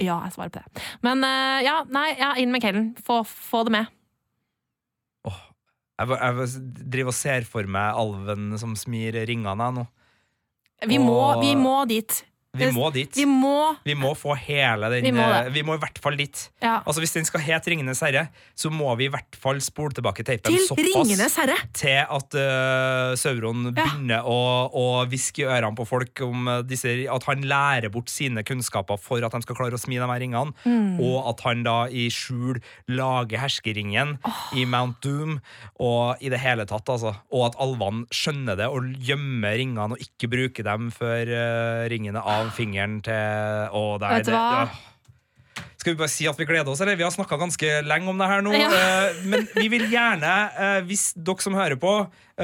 Ja, 0.00 0.14
jeg 0.24 0.32
svarer 0.32 0.52
på 0.54 0.60
det. 0.62 0.82
Men 1.04 1.24
eh, 1.26 1.58
ja, 1.66 1.80
nei, 1.92 2.14
ja, 2.16 2.30
Ian 2.40 2.54
McKellen. 2.54 2.94
Få, 3.04 3.20
få 3.28 3.64
det 3.68 3.74
med. 3.74 3.90
Jeg, 6.00 6.08
jeg 6.16 6.86
driver 6.90 7.12
og 7.12 7.16
ser 7.18 7.44
for 7.44 7.68
meg 7.68 7.98
alven 8.00 8.54
som 8.60 8.72
smir 8.78 9.18
ringene 9.28 9.66
jeg, 9.68 9.74
nå. 9.76 9.86
Vi 10.88 10.96
må, 10.98 11.12
Og- 11.34 11.42
vi 11.44 11.54
må 11.60 11.76
dit. 11.86 12.22
Vi 12.58 12.66
må 12.74 12.88
dit. 12.90 13.14
Vi 13.14 13.24
må 13.30 13.76
Vi 13.86 13.94
må 13.94 14.08
få 14.18 14.34
hele 14.34 14.88
den 14.90 15.04
Vi 15.06 15.12
må 15.14 15.22
eh, 15.22 15.50
Vi 15.54 15.62
må 15.62 15.76
i 15.76 15.78
hvert 15.78 16.00
fall 16.02 16.16
dit. 16.18 16.40
ja. 16.58 16.80
Altså 16.82 16.98
Hvis 17.04 17.12
den 17.14 17.24
skal 17.28 17.44
hete 17.46 17.70
Ringenes 17.70 18.00
herre, 18.02 18.24
så 18.58 18.72
må 18.74 18.90
vi 18.98 19.06
i 19.06 19.12
hvert 19.12 19.36
fall 19.38 19.60
spole 19.62 19.94
tilbake 19.94 20.24
teipen 20.26 20.50
til 20.50 20.64
såpass 20.66 21.36
til 21.78 22.00
at 22.02 22.34
uh, 22.34 23.14
Sauron 23.14 23.68
Ja. 23.70 23.70
begynner 23.84 24.26
å, 24.26 24.34
å 24.74 24.84
hviske 25.06 25.44
i 25.44 25.46
ørene 25.46 25.76
på 25.78 25.86
folk 25.86 26.20
om 26.26 26.48
eh, 26.50 26.62
disse, 26.66 26.90
at 27.06 27.26
han 27.30 27.44
lærer 27.46 27.88
bort 27.94 28.10
sine 28.10 28.42
kunnskaper 28.42 28.98
for 28.98 29.22
at 29.22 29.30
de 29.36 29.42
skal 29.46 29.56
klare 29.60 29.78
å 29.78 29.80
smi 29.80 30.00
de 30.00 30.10
her 30.10 30.20
ringene, 30.20 30.50
Mm. 30.66 30.98
og 31.00 31.28
at 31.30 31.40
han 31.46 31.62
da 31.62 31.76
i 31.86 32.08
skjul 32.12 32.58
lager 32.90 33.38
herskeringen 33.44 34.16
i 34.58 34.64
Mount 34.68 34.98
Doom, 35.04 35.38
og 35.78 36.18
i 36.20 36.28
det 36.32 36.40
hele 36.42 36.66
tatt, 36.68 36.88
altså. 36.90 37.14
Og 37.30 37.46
at 37.50 37.58
alvene 37.62 38.06
skjønner 38.10 38.58
det 38.58 38.66
og 38.72 38.90
gjemmer 39.06 39.54
ringene 39.60 39.94
og 39.94 40.02
ikke 40.02 40.28
bruker 40.32 40.66
dem 40.66 40.90
før 40.94 41.30
uh, 41.30 41.86
ringene 41.92 42.20
av 42.20 42.39
fingeren 42.48 43.02
til 43.02 43.12
Å, 43.12 43.98
det 44.00 44.06
er 44.08 44.16
Vet 44.16 44.24
du 44.24 44.30
det- 44.32 44.38
hva? 44.38 44.68
Skal 45.80 45.94
vi 45.94 45.98
bare 45.98 46.08
si 46.12 46.26
at 46.28 46.36
vi 46.36 46.44
gleder 46.44 46.68
oss, 46.68 46.80
eller? 46.84 46.94
Vi 46.96 47.02
har 47.06 47.10
snakka 47.10 47.38
ganske 47.40 47.68
lenge 47.86 48.08
om 48.08 48.18
det 48.18 48.26
her 48.28 48.42
nå. 48.42 48.52
Ja. 48.52 48.68
eh, 48.68 49.12
Men 49.24 49.46
vi 49.54 49.68
vil 49.68 49.86
gjerne, 49.88 50.32
eh, 50.58 50.80
hvis 50.84 51.14
dere 51.16 51.40
som 51.40 51.54
hører 51.54 51.76
på, 51.80 51.94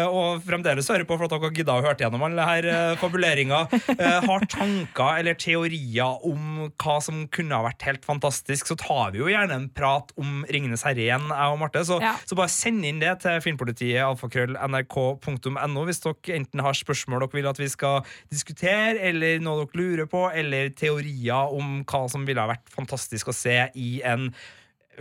og 0.05 0.43
fremdeles 0.45 0.89
hører 0.93 1.07
på 1.09 1.17
for 1.17 1.25
at 1.27 1.33
dere 1.33 1.47
har 1.49 1.55
gidda 1.57 1.77
å 1.79 1.85
høre 1.85 1.97
gjennom 2.05 2.25
alle 2.27 2.45
her 2.49 2.69
eh, 2.69 2.97
fabuleringa, 3.01 3.63
eh, 3.97 4.19
har 4.27 4.47
tanker 4.53 5.21
eller 5.23 5.39
teorier 5.41 6.21
om 6.27 6.67
hva 6.77 6.97
som 7.03 7.23
kunne 7.33 7.57
ha 7.57 7.65
vært 7.67 7.87
helt 7.89 8.05
fantastisk, 8.05 8.69
så 8.69 8.77
tar 8.81 9.15
vi 9.15 9.23
jo 9.23 9.31
gjerne 9.33 9.57
en 9.57 9.69
prat 9.73 10.13
om 10.21 10.45
Ringenes 10.53 10.85
herre 10.87 11.05
igjen, 11.07 11.29
jeg 11.31 11.55
og 11.55 11.61
Marte. 11.63 11.85
Så, 11.89 12.01
Ja. 12.03 12.15
så 12.29 12.37
bare 12.39 12.53
send 12.53 12.85
inn 12.85 13.01
det 13.01 13.15
til 13.25 13.41
filmpolitiet 13.45 14.03
alfakrøll 14.05 14.57
nrk.no 14.67 15.85
hvis 15.87 16.03
dere 16.05 16.37
enten 16.37 16.63
har 16.65 16.77
spørsmål 16.77 17.25
dere 17.25 17.37
vil 17.39 17.49
at 17.51 17.61
vi 17.61 17.69
skal 17.73 18.03
diskutere, 18.33 18.99
eller 19.11 19.41
noe 19.45 19.65
dere 19.65 19.81
lurer 19.81 20.11
på, 20.11 20.27
eller 20.35 20.71
teorier 20.77 21.53
om 21.57 21.81
hva 21.89 22.05
som 22.11 22.27
ville 22.29 22.43
ha 22.43 22.51
vært 22.51 22.69
fantastisk 22.75 23.31
å 23.33 23.37
se 23.37 23.59
i 23.75 24.01
en 24.07 24.31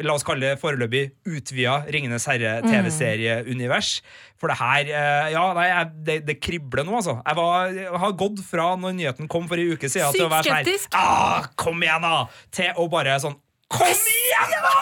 La 0.03 0.11
oss 0.17 0.23
kalle 0.27 0.41
det 0.43 0.57
foreløpig 0.59 1.05
utvida 1.31 1.77
Ringenes 1.93 2.25
herre-TV-serieunivers. 2.27 4.01
For 4.41 4.51
det 4.51 4.57
her 4.59 4.89
eh, 4.91 5.29
Ja, 5.31 5.45
nei, 5.55 5.67
det, 6.03 6.17
det 6.27 6.35
kribler 6.43 6.83
nå, 6.83 6.97
altså. 6.99 7.17
Jeg, 7.23 7.37
var, 7.39 7.69
jeg 7.71 8.01
har 8.03 8.15
gått 8.19 8.41
fra 8.43 8.73
når 8.81 8.97
nyheten 8.97 9.29
kom 9.31 9.47
for 9.47 9.55
ei 9.61 9.69
uke 9.71 9.87
siden, 9.87 10.11
til 10.17 10.27
å 10.27 10.31
være 10.33 10.43
sånn 10.49 10.59
skeptisk. 10.65 10.97
ah, 10.99 11.47
Kom 11.55 11.79
igjen, 11.85 12.03
da! 12.03 12.25
Til 12.51 12.75
å 12.81 12.87
bare 12.91 13.15
sånn 13.23 13.37
Kom 13.71 13.87
igjen, 13.87 14.57
da! 14.61 14.75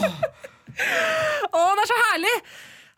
Å, 1.50 1.60
det 1.76 1.82
er 1.84 1.88
så 1.90 1.98
herlig! 2.06 2.34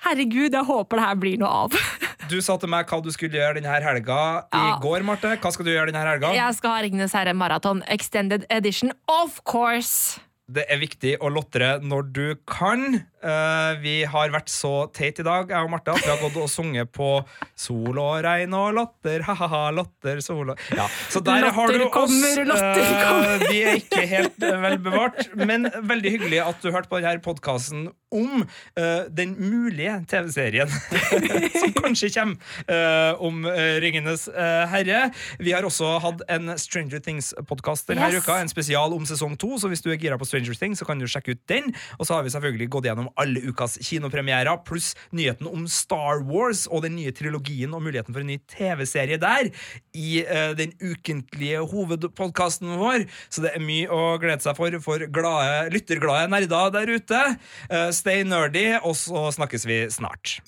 Herregud, 0.03 0.51
jeg 0.57 0.67
håper 0.67 0.99
det 0.99 1.05
her 1.07 1.19
blir 1.23 1.39
noe 1.43 1.53
av. 1.67 1.77
Du 2.33 2.39
sa 2.41 2.55
til 2.57 2.71
meg 2.71 2.87
hva 2.89 2.97
du 3.05 3.11
skulle 3.13 3.37
gjøre 3.37 3.59
denne 3.59 3.69
helga 3.83 4.19
i 4.55 4.61
Ja. 4.61 4.77
går, 4.81 5.03
Marte. 5.05 5.35
Hva 5.43 5.51
skal 5.53 5.67
du 5.67 5.73
gjøre 5.75 5.91
denne 5.91 6.01
helga? 6.07 6.31
Jeg 6.33 6.55
skal 6.57 6.71
ha 6.73 6.79
Ringenes 6.87 7.13
herre 7.19 7.35
maraton 7.37 7.83
extended 7.93 8.47
edition, 8.49 8.95
of 9.11 9.43
course! 9.45 10.17
Det 10.51 10.65
er 10.69 10.81
viktig 10.83 11.17
å 11.23 11.31
lotre 11.33 11.77
når 11.83 12.09
du 12.17 12.27
kan. 12.49 13.03
Eh, 13.23 13.73
vi 13.83 13.95
har 14.11 14.33
vært 14.35 14.51
så 14.51 14.73
teit 14.91 15.21
i 15.23 15.27
dag, 15.27 15.47
jeg 15.53 15.63
og 15.67 15.71
Marte, 15.71 15.93
at 15.95 16.03
vi 16.03 16.11
har 16.11 16.19
gått 16.19 16.39
og 16.43 16.49
sunget 16.51 16.91
på 16.91 17.11
sol 17.55 18.01
og 18.03 18.17
regn 18.27 18.55
og 18.59 18.73
latter, 18.75 19.23
ha-ha-ha, 19.29 19.69
latter, 19.77 20.19
sol 20.25 20.51
og 20.57 20.65
Ja, 20.75 20.89
så 21.13 21.23
der 21.23 21.45
Latter 21.45 21.55
har 21.55 21.71
du 21.71 21.85
oss. 21.87 21.93
kommer, 21.95 22.45
latter 22.51 22.83
Eh, 22.83 23.05
kommer. 23.07 23.45
vi 23.53 23.61
er 23.63 23.79
ikke 23.79 24.07
helt 24.11 24.43
uh, 24.43 24.57
vel 24.65 24.79
bevart, 24.83 25.21
men 25.39 25.69
veldig 25.71 26.13
hyggelig 26.17 26.41
at 26.43 26.59
du 26.67 26.73
hørte 26.75 26.91
på 26.91 26.99
denne 26.99 27.23
podkasten 27.23 27.85
om 28.13 28.43
uh, 28.43 29.05
den 29.09 29.37
mulige 29.39 29.95
TV-serien 30.11 30.69
som 31.63 31.73
kanskje 31.79 32.11
kommer 32.13 32.37
uh, 32.69 33.23
om 33.25 33.47
uh, 33.47 33.79
Ringenes 33.81 34.27
herre. 34.35 35.05
Vi 35.39 35.55
har 35.55 35.65
også 35.65 35.95
hatt 36.03 36.27
en 36.33 36.53
Stranger 36.61 36.99
Things-podkast 37.07 37.87
denne 37.89 38.11
Yes. 38.13 38.25
uka, 38.27 38.41
en 38.43 38.51
spesial 38.51 38.93
om 38.97 39.07
sesong 39.09 39.37
to, 39.39 39.55
så 39.63 39.71
hvis 39.71 39.81
du 39.85 39.93
er 39.95 40.01
gira 40.03 40.19
på 40.19 40.27
Stranger 40.29 40.59
Things, 40.59 40.83
så 40.83 40.89
kan 40.89 40.99
du 40.99 41.07
sjekke 41.07 41.37
ut 41.37 41.43
den. 41.49 41.71
Og 42.01 42.07
så 42.09 42.17
har 42.19 42.27
vi 42.27 42.33
selvfølgelig 42.35 42.69
gått 42.75 42.89
gjennom 42.91 43.12
alle 43.21 43.43
ukas 43.49 43.79
kinopremierer, 43.83 44.61
pluss 44.67 44.93
nyheten 45.15 45.49
om 45.51 45.67
Star 45.71 46.23
Wars 46.29 46.65
og 46.69 46.85
den 46.87 46.97
nye 46.99 47.13
trilogien 47.17 47.73
og 47.75 47.85
muligheten 47.85 48.15
for 48.15 48.25
en 48.25 48.33
ny 48.33 48.39
TV-serie 48.51 49.21
der, 49.23 49.51
i 49.95 50.23
uh, 50.27 50.53
den 50.59 50.75
ukentlige 50.81 51.63
hovedpodkasten 51.73 52.77
vår. 52.81 53.07
Så 53.29 53.45
det 53.45 53.55
er 53.57 53.65
mye 53.65 53.91
å 53.93 54.17
glede 54.23 54.45
seg 54.45 54.59
for 54.59 54.79
for 54.83 55.05
glade, 55.13 55.73
lytterglade 55.75 56.31
nerder 56.33 56.73
der 56.75 56.95
ute. 56.97 57.23
Uh, 57.69 57.91
stay 57.95 58.25
nerdy, 58.27 58.69
og 58.83 58.97
så 58.99 59.29
snakkes 59.37 59.67
vi 59.69 59.85
snart. 59.93 60.39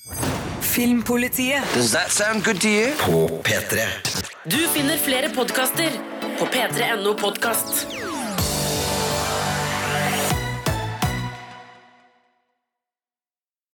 Filmpolitiet. 0.74 1.62
Does 1.74 1.92
that 1.92 2.10
sound 2.10 2.44
good 2.44 2.60
to 2.60 2.68
you? 2.68 2.94
På 3.04 3.28
P3. 3.44 3.84
Du 4.44 4.58
finner 4.74 4.98
flere 4.98 5.30
podkaster 5.32 5.94
på 6.38 6.48
p3.no 6.52 7.14
podkast. 7.14 8.03